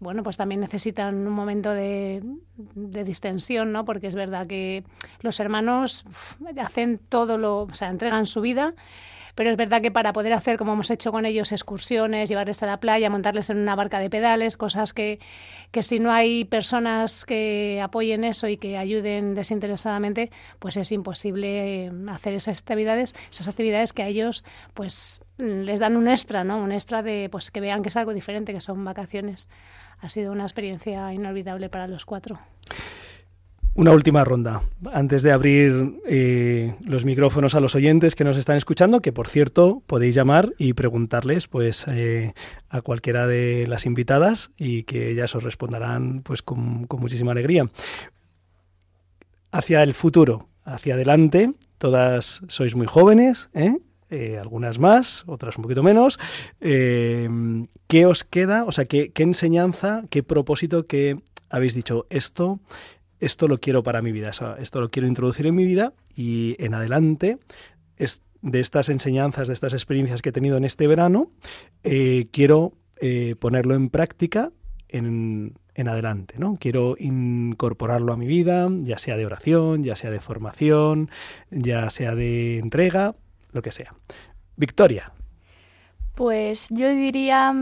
bueno, 0.00 0.22
pues 0.22 0.36
también 0.36 0.60
necesitan 0.60 1.26
un 1.26 1.32
momento 1.32 1.70
de, 1.70 2.22
de, 2.74 3.04
distensión, 3.04 3.72
¿no? 3.72 3.86
Porque 3.86 4.08
es 4.08 4.14
verdad 4.14 4.46
que 4.46 4.84
los 5.22 5.40
hermanos 5.40 6.04
hacen 6.62 7.00
todo 7.08 7.38
lo, 7.38 7.62
o 7.62 7.74
sea, 7.74 7.88
entregan 7.88 8.26
su 8.26 8.42
vida 8.42 8.74
pero 9.34 9.50
es 9.50 9.56
verdad 9.56 9.82
que 9.82 9.90
para 9.90 10.12
poder 10.12 10.32
hacer, 10.32 10.56
como 10.56 10.72
hemos 10.72 10.90
hecho 10.90 11.12
con 11.12 11.26
ellos, 11.26 11.52
excursiones, 11.52 12.28
llevarles 12.28 12.62
a 12.62 12.66
la 12.66 12.78
playa, 12.78 13.10
montarles 13.10 13.50
en 13.50 13.58
una 13.58 13.74
barca 13.74 13.98
de 13.98 14.10
pedales, 14.10 14.56
cosas 14.56 14.92
que, 14.92 15.20
que 15.70 15.82
si 15.82 15.98
no 15.98 16.12
hay 16.12 16.44
personas 16.44 17.24
que 17.24 17.80
apoyen 17.82 18.24
eso 18.24 18.48
y 18.48 18.56
que 18.56 18.76
ayuden 18.76 19.34
desinteresadamente, 19.34 20.30
pues 20.58 20.76
es 20.76 20.92
imposible 20.92 21.86
eh, 21.86 21.92
hacer 22.10 22.34
esas 22.34 22.58
actividades, 22.60 23.14
esas 23.30 23.48
actividades 23.48 23.92
que 23.92 24.02
a 24.02 24.08
ellos 24.08 24.44
pues 24.74 25.22
les 25.38 25.80
dan 25.80 25.96
un 25.96 26.08
extra, 26.08 26.44
¿no? 26.44 26.58
Un 26.58 26.72
extra 26.72 27.02
de 27.02 27.28
pues 27.30 27.50
que 27.50 27.60
vean 27.60 27.82
que 27.82 27.88
es 27.88 27.96
algo 27.96 28.12
diferente, 28.12 28.52
que 28.52 28.60
son 28.60 28.84
vacaciones. 28.84 29.48
Ha 30.00 30.08
sido 30.08 30.32
una 30.32 30.44
experiencia 30.44 31.12
inolvidable 31.12 31.68
para 31.68 31.86
los 31.86 32.04
cuatro. 32.04 32.38
Una 33.80 33.92
última 33.92 34.24
ronda, 34.24 34.60
antes 34.92 35.22
de 35.22 35.32
abrir 35.32 36.02
eh, 36.04 36.74
los 36.84 37.06
micrófonos 37.06 37.54
a 37.54 37.60
los 37.60 37.74
oyentes 37.74 38.14
que 38.14 38.24
nos 38.24 38.36
están 38.36 38.58
escuchando, 38.58 39.00
que 39.00 39.10
por 39.10 39.26
cierto 39.26 39.82
podéis 39.86 40.14
llamar 40.14 40.52
y 40.58 40.74
preguntarles 40.74 41.48
pues 41.48 41.86
eh, 41.88 42.34
a 42.68 42.82
cualquiera 42.82 43.26
de 43.26 43.66
las 43.66 43.86
invitadas 43.86 44.50
y 44.58 44.82
que 44.82 45.10
ellas 45.10 45.34
os 45.34 45.44
responderán 45.44 46.20
pues 46.20 46.42
con, 46.42 46.86
muchísima 46.90 47.32
alegría. 47.32 47.70
Hacia 49.50 49.82
el 49.82 49.94
futuro, 49.94 50.50
hacia 50.62 50.92
adelante, 50.92 51.54
todas 51.78 52.42
sois 52.48 52.76
muy 52.76 52.86
jóvenes, 52.86 53.48
¿eh? 53.54 53.78
Algunas 54.38 54.78
más, 54.78 55.24
otras 55.26 55.56
un 55.56 55.62
poquito 55.62 55.82
menos. 55.82 56.18
¿Qué 56.60 58.06
os 58.06 58.24
queda? 58.24 58.64
O 58.64 58.72
sea, 58.72 58.84
¿qué, 58.84 59.10
¿qué, 59.12 59.22
enseñanza, 59.22 60.02
qué 60.10 60.22
propósito 60.22 60.86
que 60.86 61.18
habéis 61.48 61.74
dicho 61.74 62.06
esto? 62.10 62.60
Esto 63.20 63.48
lo 63.48 63.58
quiero 63.58 63.82
para 63.82 64.02
mi 64.02 64.12
vida, 64.12 64.30
esto 64.58 64.80
lo 64.80 64.90
quiero 64.90 65.06
introducir 65.06 65.46
en 65.46 65.54
mi 65.54 65.64
vida 65.64 65.92
y 66.14 66.56
en 66.58 66.74
adelante 66.74 67.38
de 68.42 68.60
estas 68.60 68.88
enseñanzas, 68.88 69.48
de 69.48 69.54
estas 69.54 69.74
experiencias 69.74 70.22
que 70.22 70.30
he 70.30 70.32
tenido 70.32 70.56
en 70.56 70.64
este 70.64 70.86
verano, 70.86 71.30
eh, 71.84 72.28
quiero 72.32 72.72
ponerlo 73.38 73.74
en 73.74 73.88
práctica 73.88 74.52
en, 74.88 75.54
en 75.74 75.88
adelante, 75.88 76.34
¿no? 76.38 76.56
Quiero 76.60 76.96
incorporarlo 76.98 78.12
a 78.12 78.16
mi 78.16 78.26
vida, 78.26 78.68
ya 78.82 78.98
sea 78.98 79.16
de 79.16 79.26
oración, 79.26 79.82
ya 79.82 79.96
sea 79.96 80.10
de 80.10 80.20
formación, 80.20 81.10
ya 81.50 81.90
sea 81.90 82.14
de 82.14 82.58
entrega, 82.58 83.16
lo 83.52 83.62
que 83.62 83.72
sea. 83.72 83.94
Victoria. 84.56 85.12
Pues 86.14 86.66
yo 86.70 86.90
diría 86.90 87.54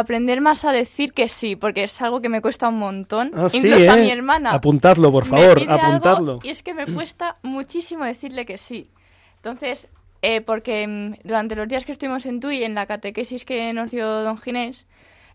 aprender 0.00 0.40
más 0.40 0.64
a 0.64 0.72
decir 0.72 1.12
que 1.12 1.28
sí, 1.28 1.56
porque 1.56 1.84
es 1.84 2.02
algo 2.02 2.20
que 2.20 2.28
me 2.28 2.42
cuesta 2.42 2.68
un 2.68 2.78
montón. 2.78 3.32
Ah, 3.34 3.48
Incluso 3.52 3.76
sí, 3.76 3.88
a 3.88 3.96
¿eh? 3.96 4.00
mi 4.00 4.10
hermana. 4.10 4.50
Apuntadlo, 4.50 5.12
por 5.12 5.26
favor, 5.26 5.60
apuntadlo. 5.68 6.40
y 6.42 6.48
es 6.48 6.62
que 6.62 6.74
me 6.74 6.86
cuesta 6.86 7.36
muchísimo 7.42 8.04
decirle 8.04 8.44
que 8.46 8.58
sí. 8.58 8.90
Entonces, 9.36 9.88
eh, 10.22 10.40
porque 10.40 10.86
mm, 10.86 11.14
durante 11.24 11.56
los 11.56 11.68
días 11.68 11.84
que 11.84 11.92
estuvimos 11.92 12.26
en 12.26 12.40
Tui, 12.40 12.62
en 12.62 12.74
la 12.74 12.86
catequesis 12.86 13.44
que 13.44 13.72
nos 13.72 13.90
dio 13.90 14.06
don 14.06 14.38
Ginés, 14.38 14.86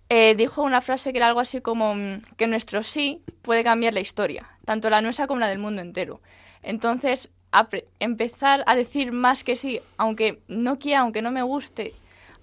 eh, 0.10 0.36
dijo 0.36 0.62
una 0.62 0.82
frase 0.82 1.12
que 1.12 1.18
era 1.18 1.28
algo 1.28 1.40
así 1.40 1.62
como 1.62 1.96
mm, 1.96 2.22
que 2.38 2.48
nuestro 2.48 2.84
sí 2.84 3.22
puede 3.42 3.64
cambiar 3.64 3.94
la 3.94 4.02
historia, 4.02 4.48
tanto 4.66 4.90
la 4.90 5.02
nuestra 5.02 5.28
como 5.28 5.40
la 5.40 5.48
del 5.48 5.60
mundo 5.60 5.82
entero. 5.82 6.22
Entonces, 6.62 7.30
empezar 8.00 8.64
a 8.68 8.76
decir 8.76 9.12
más 9.12 9.44
que 9.44 9.56
sí, 9.56 9.80
aunque 9.98 10.42
no 10.48 10.78
quiera, 10.78 11.02
aunque 11.02 11.22
no 11.22 11.32
me 11.32 11.42
guste, 11.42 11.94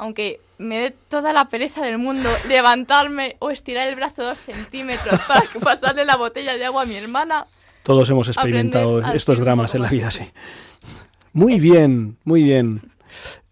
aunque 0.03 0.41
me 0.59 0.81
dé 0.81 0.97
toda 1.09 1.33
la 1.33 1.45
pereza 1.45 1.81
del 1.85 1.97
mundo 1.97 2.29
levantarme 2.49 3.37
o 3.39 3.51
estirar 3.51 3.87
el 3.87 3.95
brazo 3.95 4.25
dos 4.25 4.39
centímetros 4.41 5.21
para 5.29 5.45
pasarle 5.63 6.05
la 6.05 6.17
botella 6.17 6.55
de 6.57 6.65
agua 6.65 6.83
a 6.83 6.87
mi 6.87 6.97
hermana. 6.97 7.47
Todos 7.85 8.11
hemos 8.11 8.27
experimentado 8.27 9.01
estos 9.13 9.39
dramas 9.39 9.77
en 9.77 9.83
la 9.83 9.89
vida, 9.89 10.11
sí. 10.11 10.29
Muy 11.33 11.61
bien, 11.61 12.17
muy 12.25 12.43
bien. 12.43 12.83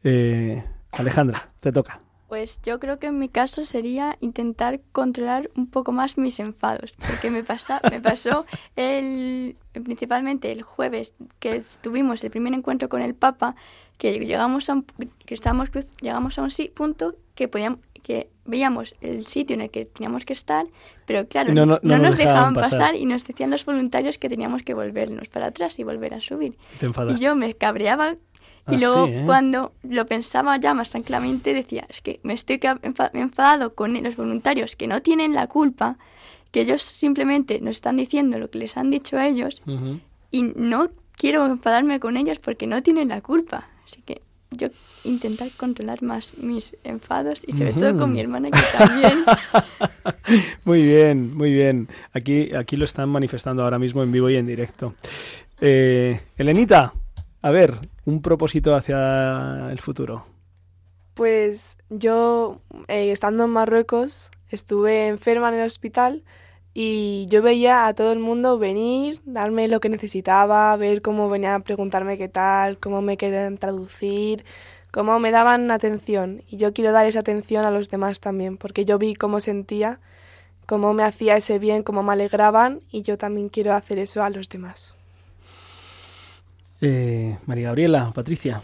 Eh, 0.02 0.60
Alejandra, 0.90 1.50
te 1.60 1.70
toca. 1.70 2.00
Pues 2.30 2.62
yo 2.62 2.78
creo 2.78 3.00
que 3.00 3.08
en 3.08 3.18
mi 3.18 3.28
caso 3.28 3.64
sería 3.64 4.16
intentar 4.20 4.78
controlar 4.92 5.50
un 5.56 5.66
poco 5.66 5.90
más 5.90 6.16
mis 6.16 6.38
enfados, 6.38 6.94
porque 7.04 7.28
me, 7.28 7.42
pasa, 7.42 7.80
me 7.90 8.00
pasó 8.00 8.46
el, 8.76 9.56
principalmente 9.72 10.52
el 10.52 10.62
jueves 10.62 11.12
que 11.40 11.64
tuvimos 11.80 12.22
el 12.22 12.30
primer 12.30 12.54
encuentro 12.54 12.88
con 12.88 13.02
el 13.02 13.16
Papa, 13.16 13.56
que 13.98 14.12
llegamos 14.20 14.70
a 14.70 14.74
un, 14.74 14.86
que 15.26 15.34
estábamos, 15.34 15.70
llegamos 16.00 16.38
a 16.38 16.42
un 16.42 16.52
sí, 16.52 16.70
punto 16.72 17.16
que 17.34 17.48
podíamos 17.48 17.80
que 18.04 18.28
veíamos 18.44 18.94
el 19.00 19.26
sitio 19.26 19.54
en 19.54 19.62
el 19.62 19.70
que 19.70 19.84
teníamos 19.84 20.24
que 20.24 20.32
estar, 20.32 20.66
pero 21.06 21.26
claro, 21.26 21.52
no, 21.52 21.66
no, 21.66 21.80
no, 21.82 21.96
no 21.96 21.98
nos 21.98 22.16
dejaban 22.16 22.54
pasar. 22.54 22.78
pasar. 22.78 22.94
y 22.94 23.06
nos 23.06 23.24
decían 23.24 23.50
los 23.50 23.64
voluntarios 23.64 24.18
que 24.18 24.28
teníamos 24.28 24.62
que 24.62 24.72
volvernos 24.72 25.28
para 25.28 25.46
atrás 25.46 25.78
y 25.80 25.84
volver 25.84 26.14
a 26.14 26.20
subir. 26.20 26.56
Te. 26.78 26.86
Y 26.86 27.16
yo 27.16 27.34
me 27.34 27.54
cabreaba 27.54 28.14
y 28.68 28.74
Ah, 28.74 28.78
luego 28.80 29.06
sí, 29.06 29.12
¿eh? 29.12 29.22
cuando 29.26 29.72
lo 29.82 30.06
pensaba 30.06 30.56
ya 30.58 30.74
más 30.74 30.90
tranquilamente 30.90 31.54
decía, 31.54 31.86
es 31.88 32.00
que 32.00 32.20
me 32.22 32.34
estoy 32.34 32.60
enfadado 33.12 33.74
con 33.74 34.00
los 34.02 34.16
voluntarios 34.16 34.76
que 34.76 34.86
no 34.86 35.02
tienen 35.02 35.34
la 35.34 35.46
culpa, 35.46 35.96
que 36.50 36.62
ellos 36.62 36.82
simplemente 36.82 37.60
nos 37.60 37.72
están 37.76 37.96
diciendo 37.96 38.38
lo 38.38 38.50
que 38.50 38.58
les 38.58 38.76
han 38.76 38.90
dicho 38.90 39.16
a 39.16 39.26
ellos 39.26 39.62
Ujú. 39.66 40.00
y 40.30 40.42
no 40.42 40.88
quiero 41.16 41.46
enfadarme 41.46 42.00
con 42.00 42.16
ellos 42.16 42.38
porque 42.38 42.66
no 42.66 42.82
tienen 42.82 43.08
la 43.08 43.20
culpa. 43.20 43.68
Así 43.86 44.02
que 44.02 44.22
yo 44.52 44.68
intentar 45.04 45.48
controlar 45.56 46.02
más 46.02 46.32
mis 46.38 46.76
enfados 46.82 47.42
y 47.46 47.52
sobre 47.52 47.72
todo 47.72 47.90
Ujú. 47.90 47.98
con 48.00 48.12
mi 48.12 48.20
hermana 48.20 48.50
que 48.50 48.60
también. 48.76 49.24
Muy 50.64 50.82
bien, 50.84 51.36
muy 51.36 51.52
bien. 51.52 51.88
Aquí, 52.12 52.54
aquí 52.54 52.76
lo 52.76 52.84
están 52.84 53.08
manifestando 53.08 53.62
ahora 53.62 53.78
mismo 53.78 54.02
en 54.02 54.12
vivo 54.12 54.28
y 54.30 54.36
en 54.36 54.46
directo. 54.46 54.94
Eh, 55.60 56.20
Elenita, 56.36 56.92
a 57.42 57.50
ver, 57.50 57.78
un 58.04 58.22
propósito 58.22 58.74
hacia 58.74 59.70
el 59.70 59.78
futuro. 59.78 60.26
Pues 61.14 61.76
yo, 61.88 62.60
eh, 62.88 63.10
estando 63.10 63.44
en 63.44 63.50
Marruecos, 63.50 64.30
estuve 64.48 65.08
enferma 65.08 65.48
en 65.48 65.60
el 65.60 65.66
hospital 65.66 66.22
y 66.72 67.26
yo 67.28 67.42
veía 67.42 67.86
a 67.86 67.94
todo 67.94 68.12
el 68.12 68.20
mundo 68.20 68.58
venir, 68.58 69.20
darme 69.24 69.68
lo 69.68 69.80
que 69.80 69.88
necesitaba, 69.88 70.76
ver 70.76 71.02
cómo 71.02 71.28
venían 71.28 71.54
a 71.54 71.60
preguntarme 71.60 72.16
qué 72.16 72.28
tal, 72.28 72.78
cómo 72.78 73.02
me 73.02 73.16
querían 73.16 73.58
traducir, 73.58 74.44
cómo 74.92 75.18
me 75.18 75.30
daban 75.30 75.70
atención. 75.70 76.42
Y 76.48 76.58
yo 76.58 76.72
quiero 76.72 76.92
dar 76.92 77.06
esa 77.06 77.20
atención 77.20 77.64
a 77.64 77.70
los 77.70 77.88
demás 77.88 78.20
también, 78.20 78.56
porque 78.56 78.84
yo 78.84 78.98
vi 78.98 79.14
cómo 79.14 79.40
sentía, 79.40 79.98
cómo 80.66 80.94
me 80.94 81.02
hacía 81.02 81.36
ese 81.36 81.58
bien, 81.58 81.82
cómo 81.82 82.02
me 82.02 82.12
alegraban 82.12 82.80
y 82.90 83.02
yo 83.02 83.18
también 83.18 83.48
quiero 83.48 83.74
hacer 83.74 83.98
eso 83.98 84.22
a 84.22 84.30
los 84.30 84.48
demás. 84.48 84.96
Eh, 86.80 87.36
María 87.46 87.66
Gabriela, 87.68 88.10
Patricia. 88.14 88.62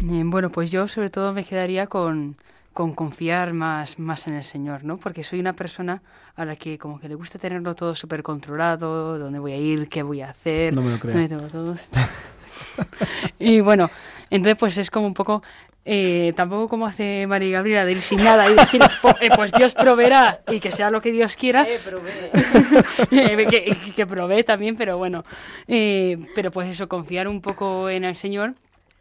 Eh, 0.00 0.22
Bueno, 0.24 0.50
pues 0.50 0.70
yo 0.70 0.86
sobre 0.88 1.10
todo 1.10 1.32
me 1.32 1.44
quedaría 1.44 1.86
con, 1.86 2.36
con 2.72 2.94
confiar 2.94 3.52
más, 3.52 3.98
más 3.98 4.26
en 4.26 4.34
el 4.34 4.44
Señor, 4.44 4.84
¿no? 4.84 4.96
Porque 4.96 5.22
soy 5.24 5.40
una 5.40 5.52
persona 5.52 6.02
a 6.36 6.44
la 6.44 6.56
que 6.56 6.78
como 6.78 6.98
que 7.00 7.08
le 7.08 7.14
gusta 7.14 7.38
tenerlo 7.38 7.74
todo 7.74 7.94
súper 7.94 8.22
controlado, 8.22 9.18
dónde 9.18 9.38
voy 9.38 9.52
a 9.52 9.58
ir, 9.58 9.88
qué 9.88 10.02
voy 10.02 10.22
a 10.22 10.30
hacer, 10.30 10.72
No 10.72 10.80
me 10.82 10.90
lo 10.92 10.98
creo. 10.98 11.14
dónde 11.14 11.28
tengo 11.28 11.46
todo. 11.48 11.74
y 13.38 13.60
bueno, 13.60 13.90
entonces 14.30 14.56
pues 14.58 14.76
es 14.78 14.90
como 14.90 15.06
un 15.06 15.14
poco, 15.14 15.42
eh, 15.84 16.32
tampoco 16.36 16.68
como 16.68 16.86
hace 16.86 17.26
María 17.26 17.52
Gabriela 17.58 17.84
de 17.84 17.92
ir 17.92 18.02
sin 18.02 18.22
nada 18.22 18.48
y 18.50 18.54
decir, 18.54 18.80
"Po- 19.02 19.14
eh, 19.20 19.30
pues 19.34 19.50
Dios 19.52 19.74
proveerá 19.74 20.40
y 20.50 20.60
que 20.60 20.70
sea 20.70 20.90
lo 20.90 21.00
que 21.00 21.10
Dios 21.12 21.36
quiera. 21.36 21.64
Eh. 21.68 21.78
Eh, 23.10 23.46
que, 23.48 23.92
que 23.94 24.06
provee 24.06 24.44
también, 24.44 24.76
pero 24.76 24.98
bueno. 24.98 25.24
Pero 25.66 26.50
pues 26.52 26.68
eso, 26.68 26.88
confiar 26.88 27.28
un 27.28 27.40
poco 27.40 27.88
en 27.88 28.04
el 28.04 28.14
Señor. 28.16 28.54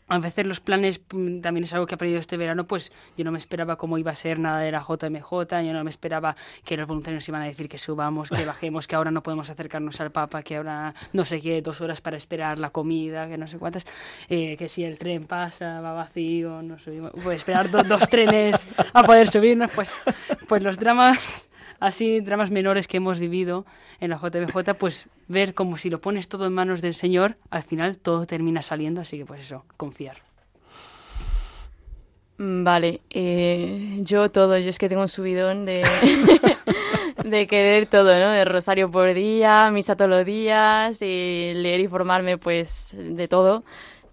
A 0.09 0.19
veces 0.19 0.45
los 0.45 0.59
planes 0.59 0.99
mm, 1.13 1.41
también 1.41 1.63
es 1.63 1.73
algo 1.73 1.85
que 1.85 1.93
he 1.93 1.95
aprendido 1.95 2.19
este 2.19 2.35
verano, 2.35 2.65
pues 2.65 2.91
yo 3.15 3.23
no 3.23 3.31
me 3.31 3.37
esperaba 3.37 3.77
cómo 3.77 3.97
iba 3.97 4.11
a 4.11 4.15
ser 4.15 4.39
nada 4.39 4.59
de 4.59 4.71
la 4.71 4.79
JMJ, 4.87 5.29
yo 5.63 5.73
no 5.73 5.83
me 5.83 5.89
esperaba 5.89 6.35
que 6.65 6.75
los 6.77 6.87
voluntarios 6.87 7.27
iban 7.29 7.41
a 7.41 7.45
decir 7.45 7.69
que 7.69 7.77
subamos, 7.77 8.29
que 8.29 8.43
bajemos, 8.45 8.87
que 8.87 8.95
ahora 8.95 9.11
no 9.11 9.21
podemos 9.23 9.49
acercarnos 9.49 10.01
al 10.01 10.11
Papa, 10.11 10.41
que 10.43 10.57
ahora 10.57 10.93
no 11.13 11.25
sé 11.25 11.39
qué, 11.41 11.61
dos 11.61 11.79
horas 11.81 12.01
para 12.01 12.17
esperar 12.17 12.57
la 12.57 12.71
comida, 12.71 13.27
que 13.27 13.37
no 13.37 13.47
sé 13.47 13.57
cuántas, 13.57 13.85
eh, 14.29 14.57
que 14.57 14.67
si 14.67 14.83
el 14.83 14.97
tren 14.97 15.25
pasa, 15.27 15.79
va 15.81 15.93
vacío, 15.93 16.61
no 16.61 16.79
subimos, 16.79 17.11
pues 17.23 17.37
esperar 17.37 17.69
do- 17.69 17.83
dos 17.83 18.07
trenes 18.09 18.67
a 18.93 19.03
poder 19.03 19.27
subirnos, 19.27 19.69
pues, 19.71 19.91
pues 20.47 20.63
los 20.63 20.77
dramas 20.77 21.48
así 21.79 22.19
dramas 22.21 22.51
menores 22.51 22.87
que 22.87 22.97
hemos 22.97 23.19
vivido 23.19 23.65
en 23.99 24.09
la 24.09 24.17
JBJ, 24.17 24.75
pues 24.77 25.07
ver 25.27 25.53
como 25.53 25.77
si 25.77 25.89
lo 25.89 26.01
pones 26.01 26.27
todo 26.27 26.45
en 26.45 26.53
manos 26.53 26.81
del 26.81 26.93
Señor, 26.93 27.37
al 27.49 27.63
final 27.63 27.97
todo 27.97 28.25
termina 28.25 28.61
saliendo, 28.61 29.01
así 29.01 29.17
que 29.17 29.25
pues 29.25 29.41
eso, 29.41 29.65
confiar. 29.77 30.17
Mm, 32.37 32.63
Vale, 32.63 33.01
eh, 33.09 33.99
yo 34.01 34.31
todo, 34.31 34.57
yo 34.57 34.69
es 34.69 34.79
que 34.79 34.87
tengo 34.87 35.01
un 35.01 35.09
subidón 35.09 35.65
de, 35.65 35.85
de 37.25 37.47
querer 37.47 37.85
todo, 37.87 38.17
¿no? 38.17 38.29
De 38.29 38.45
rosario 38.45 38.89
por 38.89 39.13
día, 39.13 39.69
misa 39.71 39.95
todos 39.95 40.09
los 40.09 40.25
días, 40.25 41.01
y 41.01 41.53
leer 41.53 41.81
y 41.81 41.87
formarme 41.87 42.37
pues 42.37 42.93
de 42.93 43.27
todo. 43.27 43.63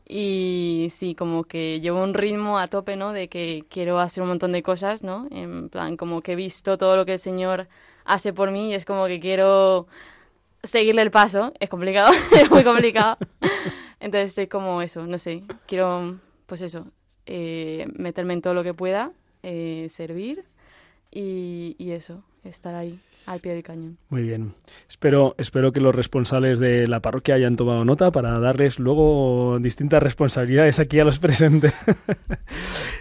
Y 0.09 0.88
sí, 0.92 1.14
como 1.16 1.44
que 1.44 1.80
llevo 1.80 2.02
un 2.02 2.14
ritmo 2.14 2.59
a 2.59 2.68
tope, 2.68 2.96
¿no? 2.96 3.12
De 3.12 3.28
que 3.28 3.64
quiero 3.68 3.98
hacer 3.98 4.22
un 4.22 4.28
montón 4.28 4.52
de 4.52 4.62
cosas, 4.62 5.02
¿no? 5.02 5.26
En 5.30 5.68
plan, 5.68 5.96
como 5.96 6.22
que 6.22 6.32
he 6.32 6.36
visto 6.36 6.78
todo 6.78 6.96
lo 6.96 7.04
que 7.04 7.14
el 7.14 7.18
Señor 7.18 7.68
hace 8.04 8.32
por 8.32 8.52
mí 8.52 8.70
y 8.70 8.74
es 8.74 8.84
como 8.84 9.07
que 9.07 9.18
quiero 9.18 9.88
seguirle 10.62 11.02
el 11.02 11.11
paso. 11.11 11.52
Es 11.59 11.68
complicado, 11.68 12.12
es 12.36 12.50
muy 12.50 12.62
complicado. 12.62 13.16
Entonces 13.98 14.30
estoy 14.30 14.46
como 14.46 14.80
eso, 14.82 15.07
no 15.07 15.18
sé, 15.18 15.42
quiero, 15.66 16.20
pues 16.46 16.61
eso, 16.61 16.86
eh, 17.26 17.86
meterme 17.96 18.34
en 18.34 18.42
todo 18.42 18.54
lo 18.54 18.62
que 18.62 18.74
pueda, 18.74 19.12
eh, 19.42 19.88
servir 19.90 20.44
y, 21.11 21.74
y 21.78 21.92
eso, 21.92 22.22
estar 22.44 22.74
ahí 22.74 23.00
al 23.26 23.40
pie 23.40 23.54
del 23.54 23.62
cañón. 23.62 23.98
Muy 24.08 24.22
bien. 24.22 24.54
Espero, 24.88 25.34
espero 25.38 25.72
que 25.72 25.80
los 25.80 25.94
responsables 25.94 26.58
de 26.58 26.86
la 26.86 27.00
parroquia 27.00 27.34
hayan 27.34 27.56
tomado 27.56 27.84
nota 27.84 28.12
para 28.12 28.38
darles 28.38 28.78
luego 28.78 29.58
distintas 29.60 30.02
responsabilidades 30.02 30.78
aquí 30.78 31.00
a 31.00 31.04
los 31.04 31.18
presentes. 31.20 31.72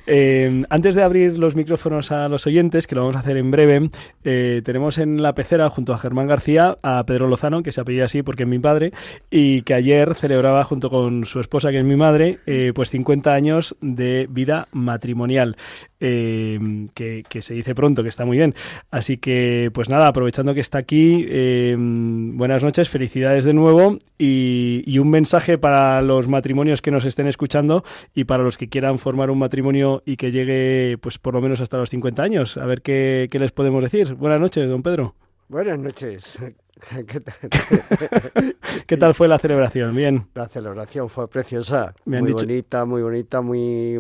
Eh, 0.08 0.64
antes 0.70 0.94
de 0.94 1.02
abrir 1.02 1.40
los 1.40 1.56
micrófonos 1.56 2.12
a 2.12 2.30
los 2.30 2.46
oyentes, 2.46 2.86
que 2.86 2.94
lo 2.94 3.02
vamos 3.02 3.16
a 3.16 3.20
hacer 3.22 3.38
en 3.38 3.50
breve, 3.50 3.90
eh, 4.24 4.62
tenemos 4.64 5.00
en 5.00 5.24
la 5.24 5.34
pecera 5.34 5.68
junto 5.72 5.94
a 5.94 5.98
Germán 5.98 6.28
García 6.28 6.78
a 6.84 7.04
Pedro 7.08 7.28
Lozano, 7.28 7.64
que 7.64 7.72
se 7.72 7.82
apellida 7.82 8.06
así 8.06 8.22
porque 8.22 8.44
es 8.44 8.50
mi 8.50 8.60
padre, 8.60 8.92
y 9.32 9.64
que 9.64 9.74
ayer 9.74 10.14
celebraba 10.14 10.64
junto 10.64 10.92
con 10.92 11.26
su 11.26 11.40
esposa, 11.40 11.72
que 11.72 11.80
es 11.80 11.86
mi 11.86 11.96
madre, 11.96 12.38
eh, 12.46 12.72
pues 12.76 12.92
50 12.92 13.34
años 13.34 13.76
de 13.82 14.28
vida 14.30 14.68
matrimonial. 14.72 15.58
Eh, 16.00 16.60
que, 16.94 17.24
que 17.28 17.42
se 17.42 17.54
dice 17.54 17.74
pronto, 17.76 18.04
que 18.04 18.10
está 18.10 18.26
muy 18.26 18.38
bien. 18.38 18.54
Así 18.92 19.18
que, 19.18 19.70
pues 19.74 19.90
nada, 19.90 20.08
aprovechando 20.08 20.54
que 20.54 20.60
está 20.60 20.78
aquí, 20.78 21.26
eh, 21.28 21.76
buenas 21.78 22.64
noches, 22.64 22.90
felicidades 22.90 23.46
de 23.46 23.54
nuevo 23.54 23.98
y, 24.18 24.84
y 24.86 25.00
un 25.00 25.10
mensaje 25.10 25.58
para 25.58 26.02
los 26.02 26.28
matrimonios 26.28 26.82
que 26.82 26.92
nos 26.92 27.06
estén 27.06 27.28
escuchando 27.28 27.84
y 28.14 28.26
para 28.26 28.44
los 28.44 28.58
que 28.58 28.70
quieran 28.70 29.00
formar 29.00 29.30
un 29.30 29.40
matrimonio 29.40 30.04
y 30.06 30.18
que 30.18 30.32
llegue, 30.32 30.98
pues 31.02 31.18
por 31.20 31.34
lo 31.34 31.42
menos 31.42 31.62
hasta 31.62 31.78
los 31.78 31.90
50 31.90 32.22
años. 32.24 32.58
A 32.58 32.66
ver 32.66 32.82
qué, 32.82 33.28
qué 33.32 33.40
les 33.40 33.52
podemos 33.52 33.82
decir. 33.84 34.14
Buenas 34.16 34.40
noches, 34.42 34.70
don 34.70 34.84
Pedro. 34.84 35.16
Buenas 35.48 35.80
noches. 35.80 36.40
¿Qué 37.08 37.20
tal? 37.22 37.36
¿Qué 38.88 38.98
tal 38.98 39.14
fue 39.14 39.28
la 39.28 39.38
celebración? 39.38 39.96
Bien. 39.96 40.28
La 40.36 40.48
celebración 40.48 41.10
fue 41.10 41.28
preciosa, 41.30 41.94
muy 42.06 42.22
dicho- 42.22 42.46
bonita, 42.46 42.86
muy 42.86 43.02
bonita, 43.02 43.42
muy- 43.42 43.98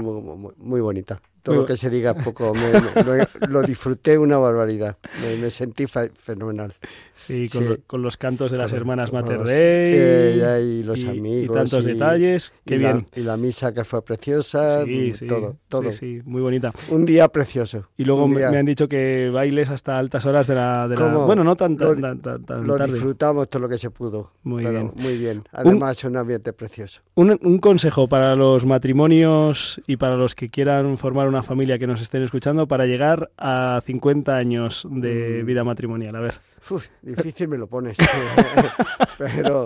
muy 0.57 0.81
bonita. 0.81 1.17
Todo 1.45 1.55
lo 1.61 1.65
que 1.65 1.77
se 1.77 1.89
diga 1.89 2.13
poco. 2.15 2.53
Me- 2.53 2.71
me- 3.03 3.47
lo, 3.47 3.61
disfruté 3.61 4.17
una 4.17 4.37
barbaridad. 4.37 4.97
Me, 5.21 5.37
me 5.37 5.49
sentí 5.49 5.85
fe- 5.87 6.11
fenomenal. 6.15 6.73
Sí, 7.15 7.47
con, 7.49 7.69
lo- 7.69 7.77
con 7.87 8.01
los 8.01 8.17
cantos 8.17 8.51
de 8.51 8.57
las 8.57 8.71
Con- 8.71 8.79
hermanas 8.79 9.13
Mater 9.13 9.39
Dei 9.43 9.93
eh, 9.95 10.61
y 10.79 10.83
los 10.83 10.97
y- 10.99 11.07
amigos. 11.07 11.55
y 11.55 11.59
tantos 11.59 11.85
detalles. 11.85 12.51
Qué 12.65 12.75
y 12.75 12.79
la- 12.79 12.93
bien. 12.93 13.05
y 13.15 13.21
la 13.21 13.37
misa 13.37 13.73
que 13.73 13.85
fue 13.85 14.03
preciosa. 14.03 14.83
Sí, 14.83 15.13
sí, 15.13 15.27
todo, 15.27 15.55
todo. 15.69 15.91
sí, 15.91 15.97
sí, 15.97 16.21
muy 16.25 16.41
bonita. 16.41 16.73
Un 16.89 17.05
día 17.05 17.27
precioso. 17.29 17.89
Y 17.95 18.03
luego 18.05 18.25
un 18.25 18.33
me, 18.33 18.43
han 18.43 18.65
dicho 18.65 18.89
que 18.89 19.29
bailes 19.31 19.69
hasta 19.69 19.97
altas 19.97 20.25
horas 20.25 20.47
de 20.47 20.55
la... 20.55 20.87
De 20.87 20.95
la 20.97 21.07
bueno, 21.09 21.43
no 21.43 21.55
tan, 21.55 21.77
tan, 21.77 21.87
Lo- 21.87 21.95
tan- 22.19 22.43
tan- 22.43 22.65
Lo 22.67 22.75
tarde. 22.77 22.93
disfrutamos 22.93 23.49
todo 23.49 23.61
lo 23.61 23.69
que 23.69 23.77
se 23.77 23.89
pudo. 23.91 24.31
Muy 24.43 24.63
pero 24.63 24.79
bien. 24.79 24.91
Muy 24.95 25.17
bien. 25.17 25.37
Un- 25.37 25.43
Además, 25.53 26.03
un 26.03 26.17
ambiente 26.17 26.53
precioso. 26.53 27.01
Un, 27.15 27.39
un 27.41 27.59
consejo 27.59 28.07
para 28.09 28.35
los 28.35 28.65
matrimonios 28.65 29.81
y 29.87 29.97
para 29.97 30.15
los 30.17 30.35
que 30.35 30.49
quieran 30.49 30.97
formar 30.97 31.27
una 31.27 31.34
familia 31.43 31.77
que 31.79 31.87
nos 31.87 32.01
estén 32.01 32.23
escuchando 32.23 32.67
para 32.67 32.85
llegar 32.85 33.31
a 33.37 33.81
50 33.85 34.35
años 34.35 34.87
de 34.89 35.41
Mm. 35.43 35.45
vida 35.45 35.63
matrimonial. 35.63 36.15
A 36.15 36.19
ver. 36.19 36.35
Uf, 36.69 36.85
difícil 37.01 37.47
me 37.47 37.57
lo 37.57 37.67
pones. 37.67 37.97
pero, 39.17 39.65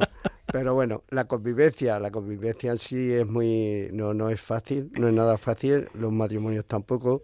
pero 0.51 0.73
bueno, 0.73 1.03
la 1.09 1.25
convivencia, 1.25 1.99
la 1.99 2.11
convivencia 2.11 2.71
en 2.71 2.77
sí 2.77 3.13
es 3.13 3.25
muy, 3.27 3.89
no, 3.93 4.13
no 4.13 4.29
es 4.29 4.41
fácil, 4.41 4.91
no 4.93 5.07
es 5.07 5.13
nada 5.13 5.37
fácil. 5.37 5.87
Los 5.93 6.11
matrimonios 6.11 6.65
tampoco. 6.65 7.23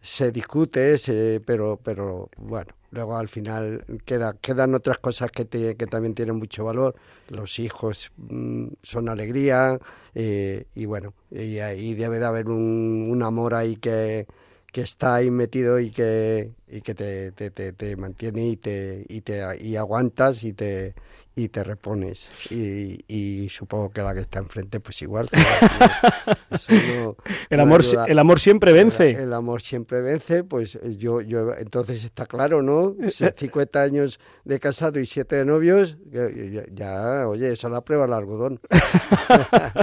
Se 0.00 0.30
discute, 0.30 0.96
se, 0.98 1.40
pero, 1.44 1.80
pero 1.82 2.28
bueno, 2.36 2.72
luego 2.90 3.16
al 3.16 3.28
final 3.28 3.84
queda, 4.04 4.34
quedan 4.40 4.74
otras 4.74 4.98
cosas 4.98 5.30
que, 5.30 5.44
te- 5.44 5.76
que 5.76 5.86
también 5.86 6.14
tienen 6.14 6.36
mucho 6.36 6.64
valor. 6.64 6.94
Los 7.28 7.58
hijos 7.58 8.10
mm, 8.16 8.68
son 8.82 9.08
alegría 9.08 9.78
eh, 10.14 10.66
y 10.74 10.86
bueno, 10.86 11.14
y 11.30 11.58
ahí 11.58 11.94
debe 11.94 12.18
de 12.18 12.24
haber 12.26 12.48
un, 12.48 13.08
un 13.10 13.22
amor 13.22 13.54
ahí 13.54 13.76
que 13.76 14.26
que 14.72 14.82
está 14.82 15.14
ahí 15.16 15.30
metido 15.30 15.80
y 15.80 15.90
que, 15.90 16.50
y 16.68 16.80
que 16.80 16.94
te, 16.94 17.32
te, 17.32 17.50
te, 17.50 17.72
te 17.72 17.96
mantiene 17.96 18.46
y 18.48 18.56
te, 18.56 19.04
y 19.08 19.20
te 19.20 19.42
y 19.60 19.76
aguantas 19.76 20.42
y 20.44 20.52
te 20.52 20.94
y 21.38 21.48
te 21.50 21.62
repones. 21.62 22.30
Y, 22.48 22.98
y 23.08 23.50
supongo 23.50 23.90
que 23.90 24.00
la 24.00 24.14
que 24.14 24.20
está 24.20 24.38
enfrente 24.38 24.80
pues 24.80 25.02
igual. 25.02 25.28
Eso 26.50 26.72
no- 26.72 27.16
El 27.50 27.60
amor 27.60 27.82
el 28.08 28.18
amor 28.18 28.40
siempre 28.40 28.72
vence. 28.72 29.10
el, 29.10 29.16
el 29.16 29.32
amor 29.34 29.60
siempre 29.60 30.00
vence 30.00 30.44
pues 30.44 30.76
eh, 30.76 30.96
yo 30.96 31.20
yo 31.20 31.52
entonces 31.58 32.02
está 32.04 32.24
claro 32.24 32.62
no 32.62 32.94
50 33.10 33.82
años 33.82 34.18
de 34.44 34.58
casado 34.60 34.98
y 34.98 35.04
7 35.06 35.36
de 35.36 35.44
novios 35.44 35.98
ya, 36.10 36.28
ya, 36.72 37.28
oye 37.28 37.52
eso 37.52 37.68
la 37.68 37.82
prueba 37.82 38.06
el 38.06 38.14
algodón. 38.14 38.60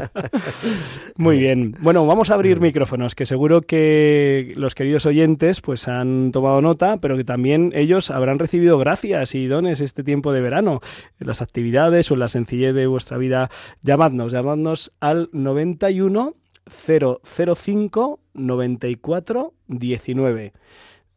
Muy 1.17 1.37
bien. 1.39 1.75
Bueno, 1.81 2.05
vamos 2.07 2.29
a 2.31 2.35
abrir 2.35 2.59
micrófonos, 2.59 3.15
que 3.15 3.25
seguro 3.25 3.61
que 3.61 4.53
los 4.55 4.75
queridos 4.75 5.05
oyentes 5.05 5.61
pues 5.61 5.87
han 5.87 6.31
tomado 6.31 6.61
nota, 6.61 6.72
pero 7.01 7.17
que 7.17 7.23
también 7.23 7.71
ellos 7.75 8.11
habrán 8.11 8.39
recibido 8.39 8.77
gracias 8.77 9.35
y 9.35 9.47
dones 9.47 9.81
este 9.81 10.03
tiempo 10.03 10.31
de 10.31 10.41
verano, 10.41 10.81
en 11.19 11.27
las 11.27 11.41
actividades 11.41 12.09
o 12.11 12.15
en 12.15 12.19
la 12.19 12.27
sencillez 12.27 12.73
de 12.73 12.87
vuestra 12.87 13.17
vida. 13.17 13.49
Llamadnos, 13.81 14.31
llamadnos 14.31 14.91
al 14.99 15.29
91 15.31 16.35
005 16.65 18.19
94 18.33 19.53
19. 19.67 20.53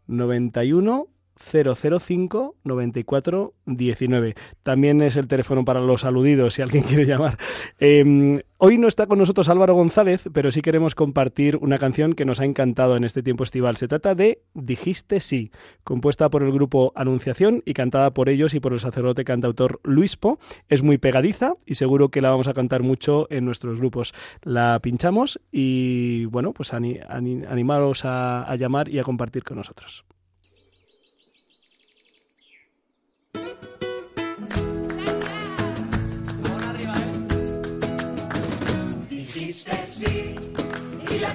91 0.07 1.09
005 1.39 2.57
94 2.65 3.55
19. 3.67 4.35
También 4.63 5.03
es 5.03 5.17
el 5.17 5.29
teléfono 5.29 5.65
para 5.65 5.81
los 5.81 6.05
aludidos 6.05 6.55
si 6.55 6.63
alguien 6.63 6.85
quiere 6.89 7.05
llamar. 7.07 7.39
Eh, 7.79 8.43
hoy 8.59 8.79
no 8.79 8.89
está 8.89 9.07
con 9.07 9.19
nosotros 9.19 9.49
Álvaro 9.49 9.75
González, 9.75 10.23
pero 10.33 10.51
sí 10.51 10.63
queremos 10.63 10.95
compartir 10.95 11.57
una 11.57 11.79
canción 11.79 12.15
que 12.15 12.25
nos 12.25 12.41
ha 12.41 12.45
encantado 12.45 12.97
en 12.97 13.05
este 13.05 13.23
tiempo 13.23 13.45
estival. 13.45 13.77
Se 13.77 13.89
trata 13.89 14.15
de 14.15 14.41
Dijiste 14.55 15.21
sí, 15.21 15.51
compuesta 15.85 16.31
por 16.31 16.43
el 16.43 16.53
grupo 16.53 16.93
Anunciación 16.95 17.63
y 17.67 17.75
cantada 17.75 18.13
por 18.13 18.29
ellos 18.29 18.55
y 18.55 18.61
por 18.61 18.73
el 18.73 18.81
sacerdote 18.81 19.25
cantautor 19.25 19.81
Luis 19.85 20.17
Po. 20.17 20.39
Es 20.69 20.83
muy 20.83 20.99
pegadiza 20.99 21.53
y 21.67 21.75
seguro 21.75 22.09
que 22.11 22.21
la 22.21 22.31
vamos 22.31 22.49
a 22.49 22.55
cantar 22.55 22.83
mucho 22.83 23.27
en 23.31 23.45
nuestros 23.45 23.79
grupos. 23.79 24.15
La 24.43 24.79
pinchamos 24.81 25.41
y 25.53 26.25
bueno, 26.27 26.53
pues 26.53 26.73
ani- 26.73 26.99
ani- 27.09 27.45
animaros 27.49 28.05
a 28.05 28.55
llamar 28.59 28.89
y 28.89 28.99
a 28.99 29.03
compartir 29.05 29.45
con 29.45 29.59
nosotros. 29.59 30.05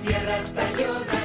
Tierra 0.04 0.38
estalló 0.38 1.21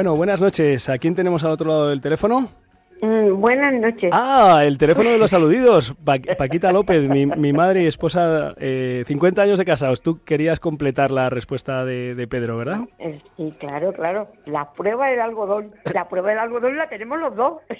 Bueno, 0.00 0.16
buenas 0.16 0.40
noches. 0.40 0.88
¿A 0.88 0.96
quién 0.96 1.14
tenemos 1.14 1.44
al 1.44 1.50
otro 1.50 1.68
lado 1.68 1.88
del 1.90 2.00
teléfono? 2.00 2.48
Mm, 3.02 3.38
buenas 3.38 3.74
noches. 3.74 4.08
Ah, 4.14 4.62
el 4.64 4.78
teléfono 4.78 5.10
de 5.10 5.18
los 5.18 5.30
saludidos. 5.30 5.94
Pa- 6.02 6.16
Paquita 6.38 6.72
López, 6.72 7.06
mi, 7.06 7.26
mi 7.26 7.52
madre 7.52 7.82
y 7.82 7.86
esposa, 7.86 8.54
eh, 8.56 9.04
50 9.06 9.42
años 9.42 9.58
de 9.58 9.66
casados. 9.66 10.00
Tú 10.00 10.24
querías 10.24 10.58
completar 10.58 11.10
la 11.10 11.28
respuesta 11.28 11.84
de, 11.84 12.14
de 12.14 12.26
Pedro, 12.26 12.56
¿verdad? 12.56 12.80
Eh, 12.98 13.20
Sí, 13.36 13.52
claro, 13.60 13.92
claro. 13.92 14.28
La 14.46 14.72
prueba 14.72 15.08
del 15.08 15.20
algodón. 15.20 15.74
La 15.92 16.08
prueba 16.08 16.30
del 16.30 16.38
algodón 16.38 16.78
la 16.78 16.88
tenemos 16.88 17.18
los 17.20 17.36
dos. 17.36 17.58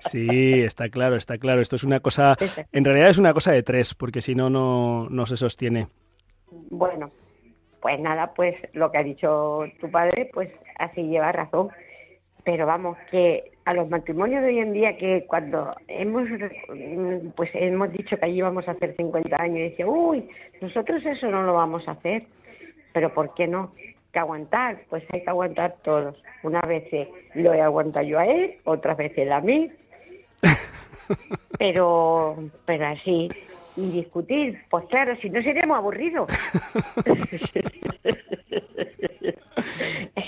Sí, 0.00 0.60
está 0.62 0.90
claro, 0.90 1.16
está 1.16 1.38
claro. 1.38 1.62
Esto 1.62 1.76
es 1.76 1.84
una 1.84 2.00
cosa, 2.00 2.36
en 2.72 2.84
realidad 2.84 3.08
es 3.08 3.16
una 3.16 3.32
cosa 3.32 3.52
de 3.52 3.62
tres, 3.62 3.94
porque 3.94 4.20
si 4.20 4.34
no, 4.34 4.50
no, 4.50 5.08
no 5.08 5.24
se 5.24 5.38
sostiene. 5.38 5.86
Bueno, 6.68 7.10
pues 7.82 7.98
nada, 8.00 8.32
pues 8.32 8.54
lo 8.72 8.90
que 8.92 8.98
ha 8.98 9.02
dicho 9.02 9.64
tu 9.80 9.90
padre, 9.90 10.30
pues 10.32 10.48
así 10.78 11.02
lleva 11.02 11.32
razón. 11.32 11.68
Pero 12.44 12.64
vamos, 12.64 12.96
que 13.10 13.52
a 13.64 13.74
los 13.74 13.90
matrimonios 13.90 14.42
de 14.42 14.48
hoy 14.48 14.58
en 14.60 14.72
día, 14.72 14.96
que 14.96 15.24
cuando 15.26 15.74
hemos 15.88 16.28
mm, 16.28 17.30
pues 17.36 17.50
hemos 17.54 17.92
dicho 17.92 18.16
que 18.16 18.24
allí 18.24 18.40
vamos 18.40 18.66
a 18.68 18.72
hacer 18.72 18.96
50 18.96 19.36
años, 19.36 19.58
y 19.58 19.70
dice, 19.70 19.84
uy, 19.84 20.28
nosotros 20.60 21.04
eso 21.04 21.28
no 21.28 21.42
lo 21.42 21.54
vamos 21.54 21.86
a 21.88 21.92
hacer. 21.92 22.24
Pero 22.92 23.12
¿por 23.12 23.34
qué 23.34 23.48
no? 23.48 23.72
Que 24.12 24.18
aguantar, 24.20 24.82
pues 24.88 25.02
hay 25.12 25.22
que 25.22 25.30
aguantar 25.30 25.76
todos. 25.82 26.22
Unas 26.44 26.66
veces 26.66 27.08
lo 27.34 27.52
he 27.52 27.60
aguantado 27.60 28.06
yo 28.06 28.18
a 28.18 28.26
él, 28.26 28.58
otras 28.64 28.96
veces 28.96 29.18
él 29.18 29.32
a 29.32 29.40
mí. 29.40 29.70
Pero, 31.58 32.36
pero 32.64 32.86
así, 32.86 33.28
y 33.76 33.90
discutir, 33.90 34.58
pues 34.70 34.86
claro, 34.86 35.16
si 35.16 35.28
no 35.30 35.42
seríamos 35.42 35.78
aburridos. 35.78 36.30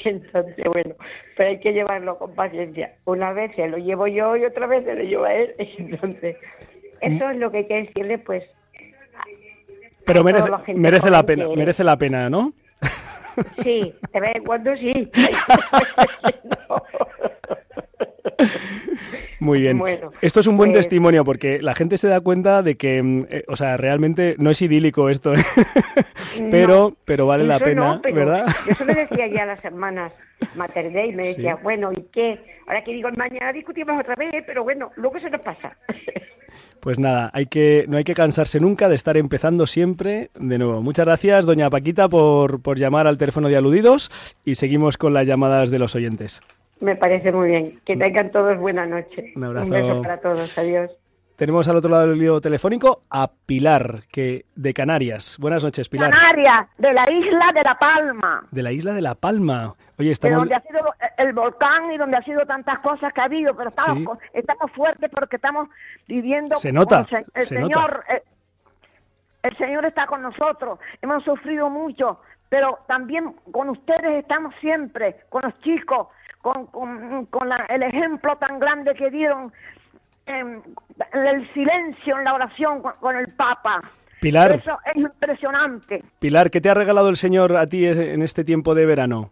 Entonces, 0.04 0.64
bueno, 0.66 0.94
pero 1.36 1.50
hay 1.50 1.60
que 1.60 1.72
llevarlo 1.72 2.18
con 2.18 2.34
paciencia. 2.34 2.94
Una 3.04 3.32
vez 3.32 3.54
se 3.56 3.68
lo 3.68 3.78
llevo 3.78 4.06
yo 4.06 4.36
y 4.36 4.44
otra 4.44 4.66
vez 4.66 4.84
se 4.84 4.94
lo 4.94 5.02
llevo 5.02 5.24
a 5.24 5.34
él. 5.34 5.54
Entonces, 5.78 6.36
eso 7.00 7.30
es 7.30 7.38
lo 7.38 7.50
que 7.50 7.58
hay 7.58 7.66
que 7.66 7.82
decirle, 7.82 8.18
pues, 8.18 8.44
Pero 10.06 10.24
merece, 10.24 10.50
la 10.50 10.62
merece 10.74 11.10
pena, 11.26 11.48
merece 11.56 11.84
la 11.84 11.96
pena, 11.96 12.30
¿no? 12.30 12.52
sí, 13.62 13.94
de 14.12 14.20
vez 14.20 14.36
en 14.36 14.44
cuando 14.44 14.76
sí. 14.76 15.10
Muy 19.40 19.60
bien. 19.60 19.78
Bueno, 19.84 20.10
esto 20.20 20.40
es 20.40 20.46
un 20.46 20.56
buen 20.56 20.70
pues- 20.72 20.80
testimonio 20.86 21.24
porque 21.24 21.60
la 21.60 21.74
gente 21.74 21.98
se 21.98 22.08
da 22.08 22.20
cuenta 22.20 22.62
de 22.62 22.76
que, 22.76 23.02
mm, 23.02 23.26
eh, 23.30 23.44
o 23.48 23.56
sea, 23.56 23.76
realmente 23.76 24.36
no 24.38 24.50
es 24.50 24.60
idílico 24.62 25.08
esto, 25.10 25.34
¿eh? 25.34 25.42
pero, 26.50 26.96
pero 27.04 27.26
vale 27.26 27.44
la 27.44 27.58
pena, 27.60 27.94
no, 27.94 28.02
pero 28.02 28.16
¿verdad? 28.16 28.46
Yo 28.66 28.72
eso 28.72 28.84
me 28.84 28.94
decía 28.94 29.26
ya 29.28 29.42
a 29.42 29.46
las 29.46 29.64
hermanas 29.64 30.12
Mater 30.56 30.92
Dei, 30.92 31.12
me 31.12 31.22
Sí. 31.24 31.28
decía, 31.36 31.56
bueno, 31.62 31.90
¿y 31.92 32.02
qué? 32.12 32.38
Ahora 32.66 32.82
que 32.84 32.92
digo, 32.92 33.08
mañana 33.16 33.52
discutimos 33.52 33.98
otra 34.00 34.14
vez, 34.16 34.42
pero 34.46 34.62
bueno, 34.64 34.90
luego 34.96 35.18
se 35.20 35.30
nos 35.30 35.40
pasa. 35.40 35.76
Pues 36.80 36.98
nada, 36.98 37.30
hay 37.32 37.46
que, 37.46 37.86
no 37.88 37.96
hay 37.96 38.04
que 38.04 38.12
cansarse 38.14 38.60
nunca 38.60 38.90
de 38.90 38.94
estar 38.94 39.16
empezando 39.16 39.66
siempre 39.66 40.28
de 40.34 40.58
nuevo. 40.58 40.82
Muchas 40.82 41.06
gracias, 41.06 41.46
doña 41.46 41.70
Paquita, 41.70 42.10
por, 42.10 42.60
por 42.60 42.78
llamar 42.78 43.06
al 43.06 43.16
teléfono 43.16 43.48
de 43.48 43.56
aludidos 43.56 44.10
y 44.44 44.56
seguimos 44.56 44.98
con 44.98 45.14
las 45.14 45.26
llamadas 45.26 45.70
de 45.70 45.78
los 45.78 45.94
oyentes. 45.94 46.42
Me 46.80 46.96
parece 46.96 47.32
muy 47.32 47.48
bien. 47.48 47.80
Que 47.84 47.96
tengan 47.96 48.30
todos 48.30 48.58
buena 48.58 48.86
noche. 48.86 49.32
Un 49.36 49.44
abrazo. 49.44 49.70
beso 49.70 50.02
para 50.02 50.20
todos. 50.20 50.58
Adiós. 50.58 50.90
Tenemos 51.36 51.66
al 51.66 51.76
otro 51.76 51.90
lado 51.90 52.08
del 52.08 52.18
lío 52.18 52.40
telefónico 52.40 53.02
a 53.10 53.28
Pilar, 53.46 54.02
que 54.12 54.44
de 54.54 54.72
Canarias. 54.72 55.36
Buenas 55.40 55.64
noches, 55.64 55.88
Pilar. 55.88 56.10
Canarias, 56.12 56.68
de 56.78 56.92
la 56.92 57.10
isla 57.10 57.50
de 57.52 57.62
La 57.64 57.74
Palma, 57.76 58.46
De 58.52 58.62
la 58.62 58.70
isla 58.70 58.92
de 58.92 59.00
La 59.02 59.16
Palma. 59.16 59.74
Oye, 59.98 60.06
de 60.08 60.12
estamos... 60.12 60.38
donde 60.38 60.54
ha 60.54 60.60
sido 60.60 60.80
el 61.18 61.32
volcán 61.32 61.90
y 61.92 61.98
donde 61.98 62.18
ha 62.18 62.22
sido 62.22 62.46
tantas 62.46 62.78
cosas 62.78 63.12
que 63.12 63.20
ha 63.20 63.24
habido, 63.24 63.52
pero 63.56 63.70
estamos, 63.70 64.18
Sí. 64.22 64.28
estamos 64.34 64.70
fuertes 64.72 65.10
porque 65.12 65.34
estamos 65.36 65.68
viviendo. 66.06 66.54
Se 66.54 66.72
nota, 66.72 67.04
con 67.04 67.18
el, 67.18 67.24
el 67.34 67.42
se 67.42 67.54
Señor, 67.56 68.04
eh, 68.08 68.22
el 69.42 69.56
Señor 69.56 69.84
está 69.86 70.06
con 70.06 70.22
nosotros, 70.22 70.78
hemos 71.02 71.24
sufrido 71.24 71.68
mucho, 71.68 72.20
pero 72.48 72.78
también 72.86 73.34
con 73.50 73.70
ustedes 73.70 74.20
estamos 74.22 74.54
siempre, 74.60 75.16
con 75.30 75.42
los 75.42 75.58
chicos, 75.62 76.06
con, 76.44 76.66
con, 76.66 77.24
con 77.26 77.48
la- 77.48 77.64
el 77.70 77.82
ejemplo 77.82 78.36
tan 78.36 78.58
grande 78.58 78.94
que 78.94 79.10
dieron 79.10 79.50
en 80.26 80.62
el 81.14 81.52
silencio 81.54 82.18
en 82.18 82.24
la 82.24 82.34
oración 82.34 82.82
con, 82.82 82.92
con 83.00 83.16
el 83.16 83.28
Papa. 83.34 83.80
Pilar. 84.20 84.52
Eso 84.52 84.78
es 84.84 84.96
impresionante. 84.96 86.04
Pilar, 86.18 86.50
¿qué 86.50 86.60
te 86.60 86.68
ha 86.68 86.74
regalado 86.74 87.08
el 87.08 87.16
Señor 87.16 87.56
a 87.56 87.66
ti 87.66 87.86
en 87.86 88.20
este 88.22 88.44
tiempo 88.44 88.74
de 88.74 88.84
verano? 88.84 89.30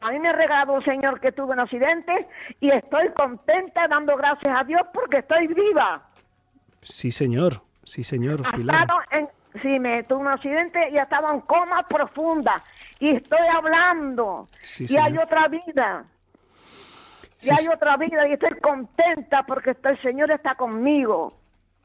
A 0.00 0.10
mí 0.10 0.18
me 0.18 0.28
ha 0.28 0.32
regalado 0.32 0.74
un 0.74 0.84
señor 0.84 1.20
que 1.20 1.32
tuve 1.32 1.52
un 1.54 1.60
accidente 1.60 2.12
y 2.60 2.70
estoy 2.70 3.08
contenta 3.16 3.86
dando 3.88 4.16
gracias 4.16 4.52
a 4.60 4.62
Dios 4.64 4.82
porque 4.92 5.18
estoy 5.18 5.46
viva. 5.48 6.02
Sí, 6.82 7.10
señor. 7.10 7.62
Sí, 7.84 8.04
señor, 8.04 8.42
Pilar. 8.54 8.86
en, 9.10 9.28
sí, 9.62 9.78
me 9.80 10.02
tuve 10.04 10.20
un 10.20 10.28
accidente 10.28 10.90
y 10.90 10.98
estaba 10.98 11.32
en 11.32 11.40
coma 11.40 11.82
profunda 11.88 12.54
y 13.00 13.10
estoy 13.16 13.46
hablando 13.52 14.46
Sí, 14.62 14.86
y 14.88 14.96
hay 14.96 15.16
otra 15.18 15.48
vida. 15.48 16.04
Y 17.40 17.44
Sí, 17.46 17.50
hay 17.50 17.56
sí. 17.64 17.68
otra 17.72 17.96
vida 17.96 18.26
y 18.28 18.32
estoy 18.32 18.58
contenta 18.60 19.44
porque 19.46 19.76
el 19.82 20.02
Señor 20.02 20.30
está 20.30 20.54
conmigo. 20.54 21.32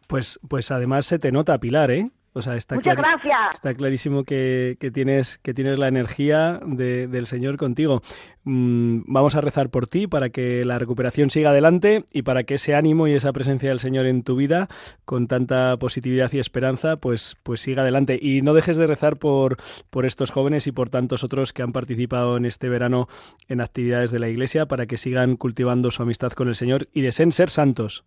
Pues, 0.08 0.40
pues 0.48 0.72
además 0.72 1.06
se 1.06 1.20
te 1.20 1.32
nota, 1.32 1.58
Pilar, 1.60 1.92
¿eh? 1.92 2.10
O 2.36 2.42
sea, 2.42 2.56
está, 2.56 2.74
Muchas 2.76 2.98
gracias. 2.98 3.40
está 3.54 3.76
clarísimo 3.76 4.24
que, 4.24 4.76
que 4.80 4.90
tienes, 4.90 5.38
que 5.38 5.54
tienes 5.54 5.78
la 5.78 5.88
energía 5.88 6.60
de- 6.66 7.08
del 7.08 7.28
Señor 7.28 7.58
contigo. 7.58 8.02
Mm, 8.44 9.02
vamos 9.06 9.36
a 9.36 9.42
rezar 9.42 9.70
por 9.70 9.88
ti 9.88 10.08
para 10.08 10.30
que 10.30 10.66
la 10.66 10.80
recuperación 10.80 11.30
siga 11.30 11.52
adelante 11.52 12.06
y 12.12 12.24
para 12.24 12.44
que 12.44 12.56
ese 12.56 12.74
ánimo 12.74 13.08
y 13.08 13.14
esa 13.14 13.32
presencia 13.34 13.70
del 13.70 13.80
Señor 13.80 14.08
en 14.08 14.24
tu 14.24 14.36
vida, 14.36 14.68
con 15.06 15.28
tanta 15.28 15.78
positividad 15.78 16.32
y 16.34 16.40
esperanza, 16.40 16.98
pues, 16.98 17.38
pues 17.44 17.62
siga 17.62 17.84
adelante. 17.84 18.18
Y 18.20 18.42
no 18.42 18.56
dejes 18.56 18.78
de 18.78 18.88
rezar 18.88 19.18
por, 19.18 19.58
por 19.92 20.06
estos 20.08 20.32
jóvenes 20.32 20.66
y 20.66 20.72
por 20.72 20.90
tantos 20.90 21.24
otros 21.24 21.54
que 21.54 21.62
han 21.62 21.72
participado 21.72 22.36
en 22.38 22.46
este 22.46 22.68
verano 22.68 23.08
en 23.48 23.62
actividades 23.62 24.10
de 24.10 24.18
la 24.18 24.28
Iglesia 24.30 24.66
para 24.66 24.88
que 24.88 24.98
sigan 24.98 25.38
cultivando 25.38 25.92
su 25.92 26.02
amistad 26.02 26.32
con 26.32 26.48
el 26.48 26.56
Señor 26.56 26.88
y 26.94 27.02
deseen 27.02 27.32
ser 27.32 27.52
santos. 27.52 28.04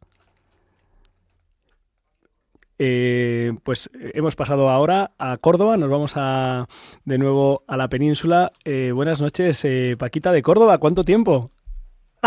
Eh, 2.79 3.53
pues 3.63 3.89
eh, 3.95 4.13
hemos 4.15 4.37
pasado 4.37 4.69
ahora 4.69 5.13
a 5.19 5.37
Córdoba, 5.39 5.77
nos 5.77 5.91
vamos 5.91 6.13
a, 6.17 6.69
de 7.05 7.19
nuevo 7.19 7.63
a 7.67 7.77
la 7.77 7.89
península. 7.89 8.53
Eh, 8.65 8.93
buenas 8.93 9.21
noches, 9.21 9.65
eh, 9.65 9.97
Paquita 9.99 10.33
de 10.33 10.43
Córdoba, 10.43 10.79
¿cuánto 10.79 11.05
tiempo? 11.05 11.51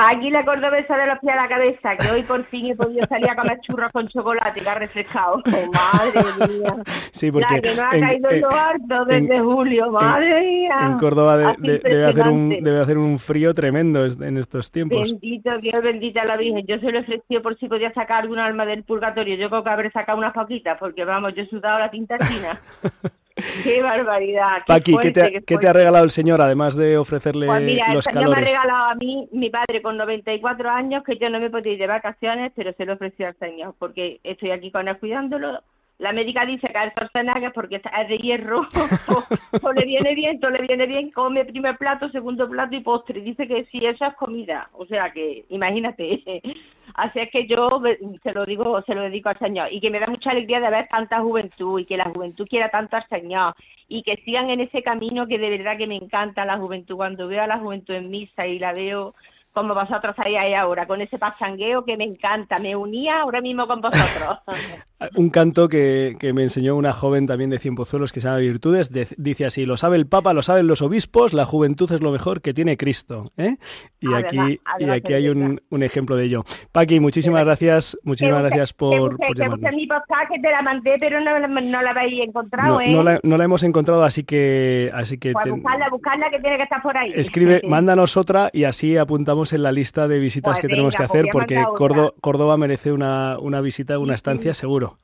Aquí 0.08 0.30
la 0.30 0.44
cordobesa 0.46 0.96
de 0.98 1.08
los 1.08 1.20
pies 1.20 1.34
a 1.34 1.36
la 1.44 1.48
cabeza, 1.48 1.96
que 1.98 2.12
hoy 2.12 2.24
por 2.24 2.44
fin 2.46 2.68
he 2.68 2.76
podido 2.76 3.06
salir 3.08 3.30
a 3.30 3.36
comer 3.36 3.60
churros 3.62 3.92
con 3.92 4.08
chocolate, 4.08 4.62
que 4.62 4.70
ha 4.70 4.76
refrescado. 4.76 5.42
Oh, 5.50 5.72
madre 5.72 6.54
mía. 6.54 6.76
Sí, 7.12 7.32
porque 7.32 7.56
la 7.56 7.62
que 7.62 7.76
no 7.76 7.84
ha 7.90 7.96
en- 7.96 8.02
caído 8.08 8.30
en, 8.30 8.36
en- 8.36 8.42
lo 8.42 8.50
harto 8.52 9.06
desde 9.06 9.36
en- 9.36 9.44
julio, 9.44 9.92
madre 9.92 10.40
mía. 10.42 10.78
En 10.84 10.98
Córdoba 10.98 11.38
de- 11.38 11.56
de- 11.60 11.80
debe, 11.80 12.06
hacer 12.06 12.28
un, 12.28 12.42
impresionante. 12.44 12.62
debe 12.70 12.82
hacer 12.82 12.98
un 12.98 13.20
frío 13.20 13.54
tremendo 13.54 14.06
en 14.06 14.38
estos 14.38 14.72
tiempos. 14.72 15.12
Bendito 15.12 15.58
Dios, 15.58 15.84
bendita 15.84 16.24
la 16.26 16.38
Virgen. 16.38 16.66
Yo 16.66 16.78
se 16.80 16.92
lo 16.92 17.00
ofrecí 17.00 17.40
por 17.40 17.58
si 17.58 17.68
podía 17.68 17.92
sacar 17.94 18.22
alguna 18.24 18.46
alma 18.46 18.66
del 18.66 18.84
purgatorio. 18.84 19.36
Yo 19.36 19.50
creo 19.50 19.64
que 19.64 19.70
habré 19.70 19.92
sacado 19.92 20.18
unas 20.18 20.34
poquitas, 20.34 20.78
porque 20.80 21.04
vamos, 21.06 21.34
yo 21.36 21.44
he 21.44 21.48
sudado 21.48 21.80
la 21.80 21.90
tinta 21.90 22.18
china. 22.20 22.60
qué 23.64 23.82
barbaridad. 23.82 24.58
Qué 24.66 24.74
Paqui, 24.74 24.98
¿qué 24.98 25.12
te, 25.12 25.22
ha- 25.22 25.26
qué 25.28 25.32
qué 25.34 25.42
te 25.42 25.54
fuerte. 25.54 25.68
ha 25.68 25.74
regalado 25.74 26.04
el 26.06 26.12
Señor, 26.12 26.42
además 26.42 26.76
de 26.76 26.98
ofrecerle 26.98 27.48
Pues 27.48 27.62
mira, 27.64 27.94
los 27.94 28.04
señor 28.04 28.26
me 28.26 28.32
ha 28.32 28.34
calores? 28.36 28.52
regalado 28.52 28.86
a 28.92 28.96
mí, 28.96 29.28
mi 29.32 29.50
padre 29.50 29.82
con 29.82 29.98
94 29.98 30.70
años, 30.70 31.04
que 31.04 31.18
yo 31.18 31.30
no 31.30 31.40
me 31.40 31.50
podía 31.50 31.74
ir 31.74 31.80
de 31.80 31.88
vacaciones, 31.88 32.52
pero 32.56 32.74
se 32.74 32.86
lo 32.86 32.94
ofreció 32.94 33.28
al 33.28 33.36
señor, 33.38 33.76
porque 33.80 34.20
estoy 34.24 34.52
aquí 34.52 34.72
con 34.72 34.88
él 34.88 34.98
cuidándolo. 34.98 35.62
La 36.00 36.14
médica 36.14 36.46
dice 36.46 36.66
que 36.68 36.82
es 36.82 36.94
Schwarzenegger 36.94 37.52
porque 37.52 37.76
es 37.76 38.08
de 38.08 38.18
hierro, 38.18 38.66
o, 39.62 39.74
le 39.74 39.86
viene 39.86 40.16
bien, 40.16 40.40
o 40.42 40.50
le 40.50 40.62
viene 40.66 40.86
bien, 40.86 41.12
come 41.12 41.44
primer 41.44 41.78
plato, 41.78 42.10
segundo 42.10 42.50
plato 42.50 42.74
y 42.74 42.80
postre. 42.80 43.20
Dice 43.20 43.46
que 43.48 43.66
sí, 43.66 43.86
eso 43.86 44.06
es 44.06 44.16
comida. 44.16 44.70
O 44.74 44.86
sea 44.86 45.12
que, 45.12 45.44
imagínate. 45.50 46.24
Así 46.96 47.20
es 47.20 47.30
que 47.32 47.48
yo 47.48 47.82
se 48.24 48.32
lo 48.32 48.46
digo, 48.46 48.82
se 48.84 48.96
lo 48.96 49.04
dedico 49.04 49.28
al 49.28 49.40
Señor. 49.40 49.74
Y 49.74 49.82
que 49.82 49.90
me 49.90 50.00
da 50.00 50.08
mucha 50.08 50.32
alegría 50.32 50.62
de 50.62 50.70
ver 50.70 50.88
tanta 50.88 51.20
juventud 51.20 51.80
y 51.80 51.86
que 51.86 51.98
la 51.98 52.06
juventud 52.06 52.48
quiera 52.48 52.70
tanto 52.70 52.96
al 52.96 53.08
Señor 53.10 53.54
y 53.90 54.02
que 54.04 54.16
sigan 54.24 54.50
en 54.50 54.62
ese 54.62 54.82
camino 54.82 55.28
que 55.28 55.38
de 55.38 55.50
verdad 55.50 55.78
que 55.78 55.88
me 55.88 55.98
encanta 55.98 56.46
la 56.46 56.58
juventud. 56.58 56.96
Cuando 56.96 57.28
veo 57.28 57.44
a 57.44 57.48
la 57.48 57.60
juventud 57.60 57.94
en 57.94 58.10
misa 58.10 58.48
y 58.48 58.58
la 58.58 58.72
veo 58.72 59.16
como 59.54 59.74
vosotros 59.74 60.16
ahí 60.18 60.54
ahora, 60.54 60.86
con 60.88 61.02
ese 61.02 61.18
pachangueo 61.18 61.84
que 61.84 61.98
me 61.98 62.04
encanta. 62.06 62.60
Me 62.60 62.76
unía 62.76 63.22
ahora 63.22 63.42
mismo 63.42 63.68
con 63.68 63.82
vosotros. 63.82 64.40
un 65.16 65.30
canto 65.30 65.70
que, 65.70 66.18
que 66.20 66.34
me 66.34 66.44
enseñó 66.44 66.76
una 66.76 66.92
joven 66.92 67.26
también 67.26 67.50
de 67.50 67.58
Cienpozuelos 67.58 68.12
que 68.12 68.20
se 68.22 68.28
llama 68.28 68.40
Virtudes. 68.40 68.92
de- 68.92 69.08
dice 69.18 69.46
así, 69.46 69.66
lo 69.66 69.78
sabe 69.78 69.96
el 69.98 70.08
Papa, 70.08 70.34
lo 70.34 70.42
saben 70.44 70.68
los 70.68 70.82
obispos, 70.82 71.34
la 71.34 71.46
juventud 71.46 71.90
es 71.92 72.02
lo 72.02 72.12
mejor 72.12 72.42
que 72.42 72.54
tiene 72.54 72.76
Cristo. 72.78 73.32
¿eh? 73.38 73.56
Y 74.02 74.08
Además- 74.08 74.24
aquí, 74.26 74.38
y 74.54 74.60
además 74.66 74.98
aquí 74.98 75.14
hay 75.14 75.30
un, 75.30 75.62
un 75.70 75.84
ejemplo 75.84 76.16
de 76.16 76.26
ello. 76.26 76.44
Paqui, 76.72 77.00
muchísimas 77.00 77.44
gracias, 77.46 77.98
muchísimas 78.04 78.40
busque- 78.42 78.48
gracias 78.50 78.74
por, 78.74 79.12
busque- 79.14 79.28
por 79.28 79.38
llamarnos. 79.38 79.74
mi 79.76 79.88
que 79.88 80.40
te 80.42 80.52
la 80.52 80.62
mandé, 80.62 80.96
pero 81.00 81.22
no, 81.22 81.40
no 81.48 81.82
la 81.82 81.90
habéis 81.92 82.28
encontrado, 82.28 82.74
No, 82.76 82.82
¿eh? 82.82 82.92
no 82.92 83.04
la, 83.04 83.20
no 83.24 83.38
la 83.38 83.44
hemos 83.46 83.64
encontrado, 83.64 84.04
así 84.04 84.24
que, 84.26 84.92
así 84.94 85.18
que 85.18 85.32
Pues 85.32 85.46
te- 85.46 85.52
buscarla, 85.52 85.90
buscarla, 85.90 86.30
que 86.30 86.40
tiene 86.40 86.58
que 86.58 86.64
estar 86.64 86.82
por 86.82 86.96
ahí. 86.98 87.14
escribe, 87.16 87.62
mándanos 87.68 88.18
otra 88.18 88.50
y 88.54 88.66
así 88.66 88.98
apuntamos 88.98 89.39
en 89.54 89.64
la 89.64 89.72
lista 89.72 90.08
de 90.08 90.20
visitas 90.20 90.52
Pues 90.52 90.60
que 90.60 90.68
tenemos 90.68 90.94
que 90.94 91.04
pues 91.04 91.10
hacer 91.10 91.26
porque. 91.32 91.64
Córdoba, 91.76 92.14
Córdoba 92.22 92.58
merece 92.58 92.92
una, 92.92 93.40
una 93.40 93.62
visita, 93.62 93.98
una 94.00 94.16
estancia 94.16 94.54
seguro. 94.54 95.00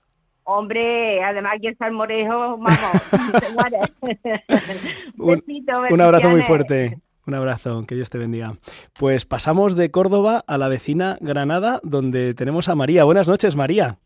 Hombre, 0.48 1.24
además 1.24 1.54
aquí 1.56 1.68
en 1.68 1.78
Salmorejo, 1.78 2.58
vamos. 2.58 2.72
Un, 5.18 5.36
Besito, 5.48 5.74
un 5.90 6.02
abrazo 6.02 6.30
muy 6.30 6.44
fuerte. 6.44 7.00
Un 7.26 7.34
abrazo, 7.34 7.84
que 7.88 7.96
Dios 7.96 8.12
te 8.12 8.20
bendiga. 8.20 8.54
Pues 9.00 9.26
pasamos 9.26 9.76
de 9.76 9.90
Córdoba 9.90 10.44
a 10.46 10.60
la 10.60 10.68
vecina 10.68 11.18
Granada, 11.20 11.80
donde 11.82 12.36
tenemos 12.36 12.70
a 12.70 12.76
María. 12.76 13.04
Buenas 13.04 13.28
noches, 13.28 13.56
María. 13.56 13.98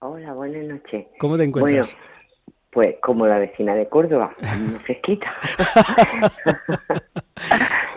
Hola, 0.00 0.34
buenas 0.34 0.64
noches. 0.64 1.06
¿Cómo 1.18 1.38
te 1.38 1.44
encuentras? 1.44 1.96
Bueno, 1.96 2.02
pues 2.70 2.96
como 3.00 3.26
la 3.26 3.38
vecina 3.38 3.74
de 3.74 3.88
Córdoba, 3.88 4.28
muy 4.58 4.78
fresquita. 4.80 5.32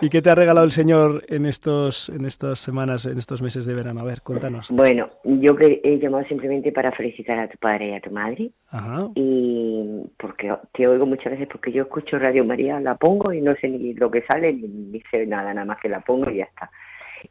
¿Y 0.00 0.08
qué 0.08 0.20
te 0.20 0.30
ha 0.30 0.34
regalado 0.34 0.66
el 0.66 0.72
Señor 0.72 1.24
en 1.28 1.46
estos, 1.46 2.08
en 2.08 2.24
estas 2.24 2.58
semanas, 2.58 3.06
en 3.06 3.18
estos 3.18 3.40
meses 3.40 3.66
de 3.66 3.74
verano? 3.74 4.00
A 4.00 4.04
ver, 4.04 4.22
cuéntanos. 4.22 4.68
Bueno, 4.70 5.10
yo 5.24 5.54
que 5.54 5.80
he 5.84 5.98
llamado 5.98 6.24
simplemente 6.24 6.72
para 6.72 6.90
felicitar 6.92 7.38
a 7.38 7.48
tu 7.48 7.56
padre 7.58 7.90
y 7.90 7.94
a 7.94 8.00
tu 8.00 8.10
madre. 8.10 8.50
Ajá. 8.70 9.08
Y 9.14 10.02
porque 10.18 10.52
te 10.72 10.88
oigo 10.88 11.06
muchas 11.06 11.32
veces, 11.32 11.48
porque 11.48 11.70
yo 11.70 11.84
escucho 11.84 12.18
Radio 12.18 12.44
María, 12.44 12.80
la 12.80 12.96
pongo 12.96 13.32
y 13.32 13.40
no 13.40 13.54
sé 13.56 13.68
ni 13.68 13.94
lo 13.94 14.10
que 14.10 14.22
sale, 14.22 14.52
ni, 14.52 14.68
ni 14.68 15.00
sé 15.10 15.26
nada, 15.26 15.54
nada 15.54 15.66
más 15.66 15.78
que 15.80 15.88
la 15.88 16.00
pongo 16.00 16.30
y 16.30 16.38
ya 16.38 16.44
está. 16.44 16.70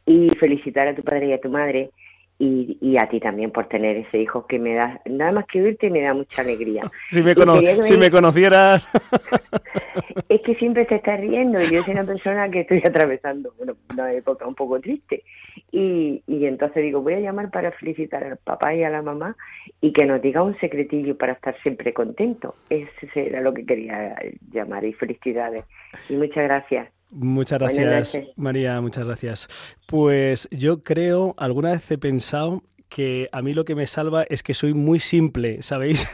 Y 0.05 0.29
felicitar 0.39 0.87
a 0.87 0.95
tu 0.95 1.03
padre 1.03 1.27
y 1.27 1.33
a 1.33 1.41
tu 1.41 1.49
madre 1.49 1.91
y, 2.43 2.75
y 2.81 2.97
a 2.97 3.07
ti 3.07 3.19
también 3.19 3.51
por 3.51 3.67
tener 3.67 3.97
ese 3.97 4.17
hijo 4.17 4.47
que 4.47 4.57
me 4.57 4.73
da, 4.73 4.99
nada 5.05 5.31
más 5.31 5.45
que 5.45 5.61
oírte 5.61 5.91
me 5.91 6.01
da 6.01 6.15
mucha 6.15 6.41
alegría. 6.41 6.81
Si 7.11 7.21
me, 7.21 7.35
cono- 7.35 7.59
si 7.83 8.09
conocieras. 8.09 8.89
Es 10.27 10.41
que 10.41 10.55
siempre 10.55 10.85
te 10.85 10.95
estás 10.95 11.19
riendo 11.19 11.61
y 11.61 11.69
yo 11.69 11.83
soy 11.83 11.93
una 11.93 12.05
persona 12.05 12.49
que 12.49 12.61
estoy 12.61 12.81
atravesando 12.85 13.53
bueno, 13.57 13.75
una 13.93 14.11
época 14.13 14.47
un 14.47 14.55
poco 14.55 14.79
triste. 14.79 15.23
Y, 15.71 16.23
y 16.25 16.45
entonces 16.45 16.81
digo, 16.83 17.01
voy 17.01 17.13
a 17.15 17.19
llamar 17.19 17.51
para 17.51 17.71
felicitar 17.73 18.23
al 18.23 18.37
papá 18.37 18.73
y 18.73 18.83
a 18.83 18.89
la 18.89 19.01
mamá 19.01 19.35
y 19.81 19.91
que 19.93 20.05
nos 20.05 20.21
diga 20.21 20.41
un 20.41 20.57
secretillo 20.59 21.17
para 21.17 21.33
estar 21.33 21.55
siempre 21.61 21.93
contentos. 21.93 22.55
Ese 22.69 23.27
era 23.27 23.41
lo 23.41 23.53
que 23.53 23.65
quería 23.65 24.15
llamar 24.51 24.85
y 24.85 24.93
felicidades. 24.93 25.65
Y 26.09 26.15
muchas 26.15 26.43
gracias. 26.45 26.89
Muchas 27.11 27.59
gracias. 27.59 28.17
María, 28.37 28.79
muchas 28.79 29.05
gracias. 29.05 29.47
Pues 29.85 30.47
yo 30.51 30.81
creo, 30.81 31.35
alguna 31.37 31.71
vez 31.71 31.91
he 31.91 31.97
pensado 31.97 32.63
que 32.87 33.29
a 33.31 33.41
mí 33.41 33.53
lo 33.53 33.65
que 33.65 33.75
me 33.75 33.87
salva 33.87 34.23
es 34.23 34.43
que 34.43 34.53
soy 34.53 34.73
muy 34.73 34.99
simple, 34.99 35.61
¿sabéis? 35.61 36.07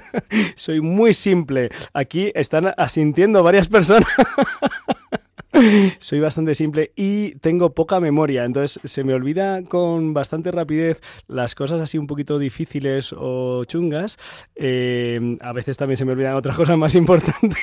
soy 0.56 0.80
muy 0.80 1.14
simple. 1.14 1.70
Aquí 1.92 2.32
están 2.34 2.72
asintiendo 2.76 3.42
varias 3.42 3.68
personas. 3.68 4.08
Soy 6.00 6.18
bastante 6.18 6.56
simple 6.56 6.92
y 6.96 7.36
tengo 7.36 7.74
poca 7.74 8.00
memoria, 8.00 8.44
entonces 8.44 8.80
se 8.90 9.04
me 9.04 9.14
olvida 9.14 9.62
con 9.62 10.12
bastante 10.12 10.50
rapidez 10.50 11.00
las 11.28 11.54
cosas 11.54 11.80
así 11.80 11.96
un 11.96 12.08
poquito 12.08 12.40
difíciles 12.40 13.14
o 13.16 13.64
chungas. 13.64 14.18
Eh, 14.56 15.38
a 15.40 15.52
veces 15.52 15.76
también 15.76 15.96
se 15.96 16.04
me 16.04 16.12
olvidan 16.12 16.34
otras 16.34 16.56
cosas 16.56 16.76
más 16.76 16.96
importantes. 16.96 17.58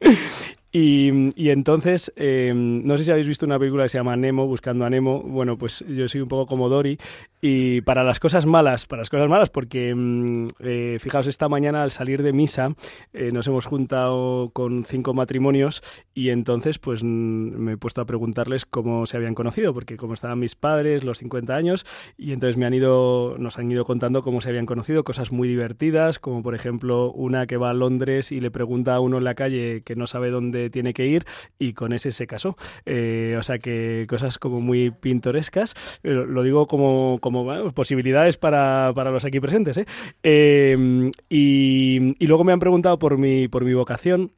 Y, 0.70 1.32
y 1.34 1.50
entonces, 1.50 2.12
eh, 2.16 2.52
no 2.54 2.98
sé 2.98 3.04
si 3.04 3.10
habéis 3.10 3.26
visto 3.26 3.46
una 3.46 3.58
película 3.58 3.84
que 3.84 3.88
se 3.88 3.98
llama 3.98 4.16
Nemo, 4.16 4.46
Buscando 4.46 4.84
a 4.84 4.90
Nemo. 4.90 5.22
Bueno, 5.22 5.56
pues 5.56 5.84
yo 5.88 6.08
soy 6.08 6.20
un 6.20 6.28
poco 6.28 6.46
como 6.46 6.68
Dory. 6.68 6.98
Y 7.40 7.82
para 7.82 8.02
las 8.02 8.18
cosas 8.18 8.46
malas, 8.46 8.86
para 8.86 9.02
las 9.02 9.10
cosas 9.10 9.28
malas, 9.28 9.48
porque 9.48 9.94
mm, 9.94 10.48
eh, 10.58 10.98
fijaos, 11.00 11.28
esta 11.28 11.48
mañana 11.48 11.84
al 11.84 11.92
salir 11.92 12.24
de 12.24 12.32
misa 12.32 12.74
eh, 13.12 13.30
nos 13.30 13.46
hemos 13.46 13.64
juntado 13.64 14.50
con 14.52 14.84
cinco 14.84 15.14
matrimonios 15.14 15.82
y 16.14 16.30
entonces 16.30 16.80
pues 16.80 17.04
mm, 17.04 17.06
me 17.06 17.72
he 17.72 17.76
puesto 17.76 18.00
a 18.00 18.06
preguntarles 18.06 18.66
cómo 18.66 19.06
se 19.06 19.16
habían 19.16 19.36
conocido, 19.36 19.72
porque 19.72 19.96
como 19.96 20.14
estaban 20.14 20.40
mis 20.40 20.56
padres, 20.56 21.04
los 21.04 21.18
50 21.18 21.54
años, 21.54 21.86
y 22.16 22.32
entonces 22.32 22.56
me 22.56 22.66
han 22.66 22.74
ido, 22.74 23.36
nos 23.38 23.56
han 23.56 23.70
ido 23.70 23.84
contando 23.84 24.22
cómo 24.22 24.40
se 24.40 24.48
habían 24.48 24.66
conocido, 24.66 25.04
cosas 25.04 25.30
muy 25.30 25.46
divertidas, 25.46 26.18
como 26.18 26.42
por 26.42 26.56
ejemplo 26.56 27.12
una 27.12 27.46
que 27.46 27.56
va 27.56 27.70
a 27.70 27.74
Londres 27.74 28.32
y 28.32 28.40
le 28.40 28.50
pregunta 28.50 28.96
a 28.96 29.00
uno 29.00 29.18
en 29.18 29.24
la 29.24 29.36
calle 29.36 29.82
que 29.84 29.94
no 29.94 30.08
sabe 30.08 30.30
dónde 30.30 30.57
tiene 30.70 30.92
que 30.92 31.06
ir 31.06 31.24
y 31.58 31.72
con 31.72 31.92
ese 31.92 32.12
se 32.12 32.26
casó. 32.26 32.56
Eh, 32.86 33.36
o 33.38 33.42
sea 33.42 33.58
que 33.58 34.06
cosas 34.08 34.38
como 34.38 34.60
muy 34.60 34.90
pintorescas. 34.90 35.74
Eh, 36.02 36.10
lo 36.12 36.42
digo 36.42 36.66
como, 36.66 37.18
como 37.20 37.72
posibilidades 37.72 38.36
para, 38.36 38.92
para 38.94 39.10
los 39.10 39.24
aquí 39.24 39.40
presentes. 39.40 39.78
¿eh? 39.78 39.86
Eh, 40.22 41.10
y, 41.28 42.26
luego 42.26 42.44
me 42.44 42.52
han 42.52 42.60
preguntado 42.60 42.98
por 42.98 43.18
mi, 43.18 43.48
por 43.48 43.64
mi 43.64 43.74
vocación. 43.74 44.32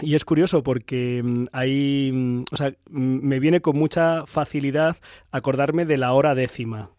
Y 0.00 0.16
es 0.16 0.24
curioso 0.24 0.62
porque 0.62 1.22
mm, 1.22 1.44
hay, 1.52 2.10
mm, 2.12 2.44
o 2.50 2.56
sea, 2.56 2.70
mm, 2.90 3.26
me 3.26 3.38
viene 3.38 3.60
con 3.60 3.78
mucha 3.78 4.26
facilidad 4.26 4.96
acordarme 5.30 5.84
de 5.84 5.98
la 5.98 6.12
hora 6.12 6.34
décima. 6.34 6.90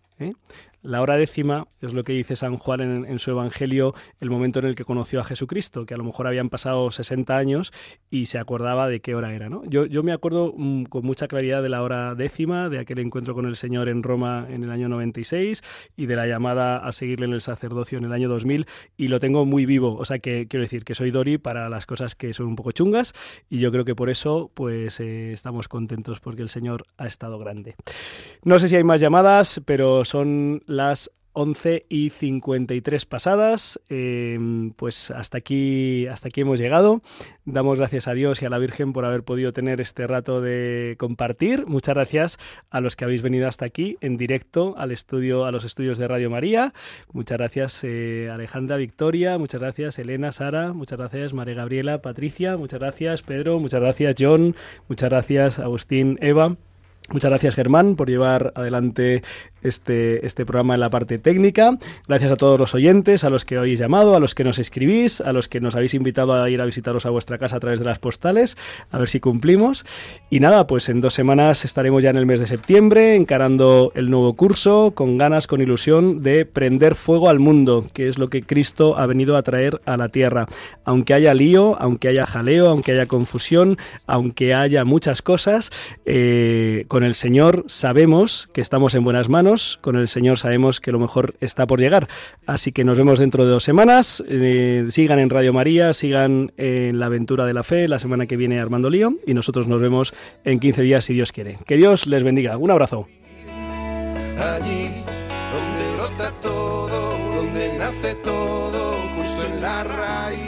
La 0.85 1.01
hora 1.01 1.17
décima 1.17 1.67
es 1.81 1.93
lo 1.93 2.03
que 2.03 2.13
dice 2.13 2.35
San 2.35 2.57
Juan 2.57 3.05
en, 3.05 3.17
su 3.19 3.31
Evangelio, 3.31 3.95
el 4.19 4.29
momento 4.29 4.59
en 4.59 4.65
el 4.65 4.75
que 4.75 4.85
conoció 4.85 5.19
a 5.19 5.23
Jesucristo, 5.23 5.87
que 5.87 5.95
a 5.95 5.97
lo 5.97 6.03
mejor 6.03 6.27
habían 6.27 6.49
pasado 6.49 6.91
60 6.91 7.35
años 7.35 7.73
y 8.11 8.27
se 8.27 8.37
acordaba 8.37 8.87
de 8.87 8.99
qué 8.99 9.15
hora 9.15 9.33
era. 9.33 9.49
¿no? 9.49 9.65
Yo, 9.65 9.87
yo 9.87 10.03
me 10.03 10.13
acuerdo 10.13 10.53
mm, 10.55 10.83
con 10.83 11.03
mucha 11.03 11.27
claridad 11.27 11.63
de 11.63 11.69
la 11.69 11.81
hora 11.81 12.13
décima, 12.13 12.69
de 12.69 12.77
aquel 12.77 12.99
encuentro 12.99 13.33
con 13.33 13.47
el 13.47 13.55
Señor 13.55 13.89
en 13.89 14.03
Roma 14.03 14.45
en 14.47 14.63
el 14.63 14.69
año 14.69 14.87
96 14.87 15.63
y 15.97 16.05
de 16.05 16.15
la 16.15 16.27
llamada 16.27 16.77
a 16.77 16.91
seguirle 16.91 17.25
en 17.25 17.33
el 17.33 17.41
sacerdocio 17.41 17.97
en 17.97 18.05
el 18.05 18.13
año 18.13 18.29
2000 18.29 18.67
y 18.95 19.07
lo 19.07 19.19
tengo 19.19 19.43
muy 19.43 19.65
vivo. 19.65 19.95
O 19.95 20.05
sea 20.05 20.19
que 20.19 20.47
quiero 20.47 20.61
decir 20.65 20.85
que 20.85 20.93
soy 20.93 21.09
Dori 21.09 21.39
para 21.39 21.67
las 21.67 21.87
cosas 21.87 22.13
que 22.13 22.31
son 22.33 22.45
un 22.45 22.55
poco 22.55 22.71
chungas 22.73 23.13
y 23.49 23.57
yo 23.57 23.71
creo 23.71 23.85
que 23.85 23.95
por 23.95 24.11
eso 24.11 24.51
pues 24.53 24.99
eh, 24.99 25.33
estamos 25.33 25.67
contentos 25.67 26.19
porque 26.19 26.43
el 26.43 26.49
Señor 26.49 26.85
ha 26.97 27.07
estado 27.07 27.39
grande. 27.39 27.73
No 28.43 28.59
sé 28.59 28.69
si 28.69 28.75
hay 28.75 28.83
más 28.83 29.01
llamadas, 29.01 29.61
pero 29.65 30.05
son 30.05 30.61
las 30.77 31.11
11 31.35 31.85
y 31.89 32.09
53 32.09 33.05
pasadas. 33.05 33.79
Eh, 33.89 34.39
pues 34.77 35.11
hasta 35.11 35.37
aquí, 35.37 36.07
hasta 36.07 36.29
aquí 36.29 36.41
hemos 36.41 36.59
llegado. 36.59 37.01
Damos 37.43 37.77
gracias 37.77 38.07
a 38.07 38.13
Dios 38.13 38.41
y 38.41 38.45
a 38.45 38.49
la 38.49 38.57
Virgen 38.57 38.93
por 38.93 39.05
haber 39.05 39.23
podido 39.23 39.53
tener 39.53 39.81
este 39.81 40.07
rato 40.07 40.41
de 40.41 40.95
compartir. 40.97 41.67
Muchas 41.67 41.95
gracias 41.95 42.39
a 42.69 42.79
los 42.79 42.95
que 42.95 43.03
habéis 43.03 43.21
venido 43.21 43.47
hasta 43.47 43.65
aquí 43.65 43.97
en 44.01 44.17
directo 44.17 44.75
al 44.77 44.91
estudio, 44.91 45.45
a 45.45 45.51
los 45.51 45.65
estudios 45.65 45.97
de 45.97 46.07
Radio 46.07 46.29
María. 46.29 46.73
Muchas 47.11 47.37
gracias 47.37 47.81
eh, 47.83 48.29
Alejandra, 48.31 48.77
Victoria. 48.77 49.37
Muchas 49.37 49.61
gracias 49.61 49.99
Elena, 49.99 50.31
Sara. 50.31 50.73
Muchas 50.73 50.97
gracias 50.97 51.33
María 51.33 51.55
Gabriela, 51.55 52.01
Patricia. 52.01 52.57
Muchas 52.57 52.79
gracias 52.79 53.21
Pedro. 53.21 53.59
Muchas 53.59 53.81
gracias 53.81 54.15
John. 54.17 54.55
Muchas 54.87 55.09
gracias 55.09 55.59
Agustín, 55.59 56.17
Eva. 56.21 56.55
Muchas 57.11 57.29
gracias 57.29 57.53
Germán 57.53 57.95
por 57.95 58.09
llevar 58.09 58.51
adelante 58.55 59.21
este, 59.61 60.25
este 60.25 60.45
programa 60.45 60.73
en 60.73 60.79
la 60.79 60.89
parte 60.89 61.19
técnica. 61.19 61.77
Gracias 62.07 62.31
a 62.31 62.35
todos 62.35 62.59
los 62.59 62.73
oyentes, 62.73 63.23
a 63.23 63.29
los 63.29 63.45
que 63.45 63.57
habéis 63.57 63.79
llamado, 63.79 64.15
a 64.15 64.19
los 64.19 64.33
que 64.33 64.43
nos 64.43 64.57
escribís, 64.57 65.21
a 65.21 65.31
los 65.31 65.47
que 65.47 65.59
nos 65.59 65.75
habéis 65.75 65.93
invitado 65.93 66.33
a 66.33 66.49
ir 66.49 66.61
a 66.61 66.65
visitaros 66.65 67.05
a 67.05 67.11
vuestra 67.11 67.37
casa 67.37 67.57
a 67.57 67.59
través 67.59 67.79
de 67.79 67.85
las 67.85 67.99
postales, 67.99 68.57
a 68.91 68.97
ver 68.97 69.07
si 69.07 69.19
cumplimos. 69.19 69.85
Y 70.31 70.39
nada, 70.39 70.65
pues 70.65 70.89
en 70.89 70.99
dos 70.99 71.13
semanas 71.13 71.63
estaremos 71.63 72.01
ya 72.01 72.09
en 72.09 72.17
el 72.17 72.25
mes 72.25 72.39
de 72.39 72.47
septiembre 72.47 73.15
encarando 73.15 73.91
el 73.95 74.09
nuevo 74.09 74.33
curso 74.33 74.93
con 74.95 75.17
ganas, 75.17 75.45
con 75.45 75.61
ilusión 75.61 76.23
de 76.23 76.45
prender 76.45 76.95
fuego 76.95 77.29
al 77.29 77.39
mundo, 77.39 77.85
que 77.93 78.07
es 78.07 78.17
lo 78.17 78.29
que 78.29 78.41
Cristo 78.41 78.97
ha 78.97 79.05
venido 79.05 79.37
a 79.37 79.43
traer 79.43 79.79
a 79.85 79.95
la 79.95 80.09
tierra. 80.09 80.47
Aunque 80.83 81.13
haya 81.13 81.35
lío, 81.35 81.79
aunque 81.79 82.07
haya 82.07 82.25
jaleo, 82.25 82.67
aunque 82.67 82.93
haya 82.93 83.05
confusión, 83.05 83.77
aunque 84.07 84.55
haya 84.55 84.85
muchas 84.85 85.21
cosas, 85.21 85.71
eh, 86.05 86.85
con 86.95 87.03
el 87.03 87.15
Señor 87.15 87.65
sabemos 87.67 88.47
que 88.53 88.61
estamos 88.61 88.95
en 88.95 89.03
buenas 89.03 89.27
manos, 89.27 89.79
con 89.81 89.97
el 89.97 90.07
Señor 90.07 90.39
sabemos 90.39 90.79
que 90.79 90.93
lo 90.93 90.99
mejor 90.99 91.35
está 91.41 91.67
por 91.67 91.81
llegar. 91.81 92.07
Así 92.45 92.71
que 92.71 92.85
nos 92.85 92.97
vemos 92.97 93.19
dentro 93.19 93.43
de 93.43 93.51
dos 93.51 93.65
semanas. 93.65 94.23
Eh, 94.29 94.85
sigan 94.91 95.19
en 95.19 95.29
Radio 95.29 95.51
María, 95.51 95.91
sigan 95.91 96.53
en 96.55 96.97
la 96.97 97.07
aventura 97.07 97.45
de 97.45 97.53
la 97.53 97.63
fe, 97.63 97.89
la 97.89 97.99
semana 97.99 98.27
que 98.27 98.37
viene 98.37 98.61
Armando 98.61 98.89
Lío, 98.89 99.15
y 99.27 99.33
nosotros 99.33 99.67
nos 99.67 99.81
vemos 99.81 100.13
en 100.45 100.61
15 100.61 100.83
días 100.83 101.03
si 101.03 101.13
Dios 101.13 101.33
quiere. 101.33 101.57
Que 101.67 101.75
Dios 101.75 102.07
les 102.07 102.23
bendiga. 102.23 102.55
Un 102.55 102.71
abrazo. 102.71 103.09
allí 104.39 104.87
donde 105.51 105.95
brota 105.97 106.31
todo, 106.41 107.17
donde 107.35 107.77
nace 107.77 108.15
todo, 108.23 109.01
justo 109.17 109.43
en 109.43 109.61
la 109.61 109.83
raíz. 109.83 110.45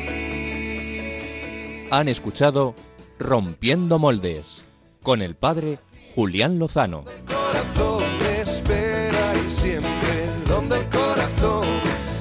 Han 1.92 2.08
escuchado 2.08 2.74
Rompiendo 3.20 4.00
Moldes 4.00 4.64
con 5.04 5.22
el 5.22 5.36
padre 5.36 5.80
Julián 6.18 6.58
Lozano. 6.58 7.04
corazón 7.28 8.04
me 8.18 8.42
espera 8.42 9.36
y 9.48 9.52
siempre 9.52 10.26
donde 10.48 10.80
el 10.80 10.90
corazón 10.90 11.68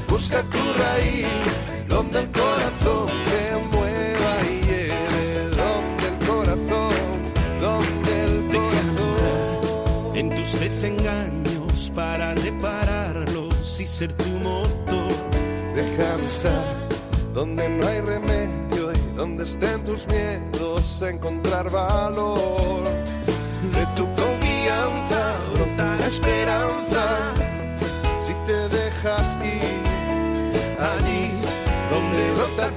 Busca 0.06 0.42
tu 0.42 0.58
raíz, 0.78 1.26
donde 1.88 2.18
el 2.18 2.30
corazón 2.30 3.08
te 3.24 3.74
mueva 3.74 4.32
y 4.50 4.60
lleve, 4.66 5.48
donde 5.48 6.08
el 6.08 6.28
corazón, 6.28 6.94
donde 7.58 8.24
el 8.24 8.46
corazón. 8.48 10.14
En 10.14 10.28
tus 10.28 10.60
desengaños 10.60 11.90
para 11.94 12.34
repararlos 12.34 13.80
y 13.80 13.86
ser 13.86 14.12
tu 14.12 14.28
motor. 14.28 15.08
Déjame 15.74 16.26
estar 16.26 16.88
donde 17.32 17.66
no 17.66 17.86
hay 17.86 18.02
remedio 18.02 18.92
y 18.92 19.16
donde 19.16 19.44
estén 19.44 19.82
tus 19.84 20.06
miedos, 20.06 21.00
encontrar 21.00 21.70
valor. 21.70 23.05
Brota 25.56 25.96
la 25.96 26.06
esperanza. 26.06 27.32
Si 28.20 28.34
te 28.46 28.68
dejas 28.68 29.36
ir 29.42 29.84
allí 30.78 31.30
donde 31.90 32.32
brota 32.32 32.66
el 32.66 32.74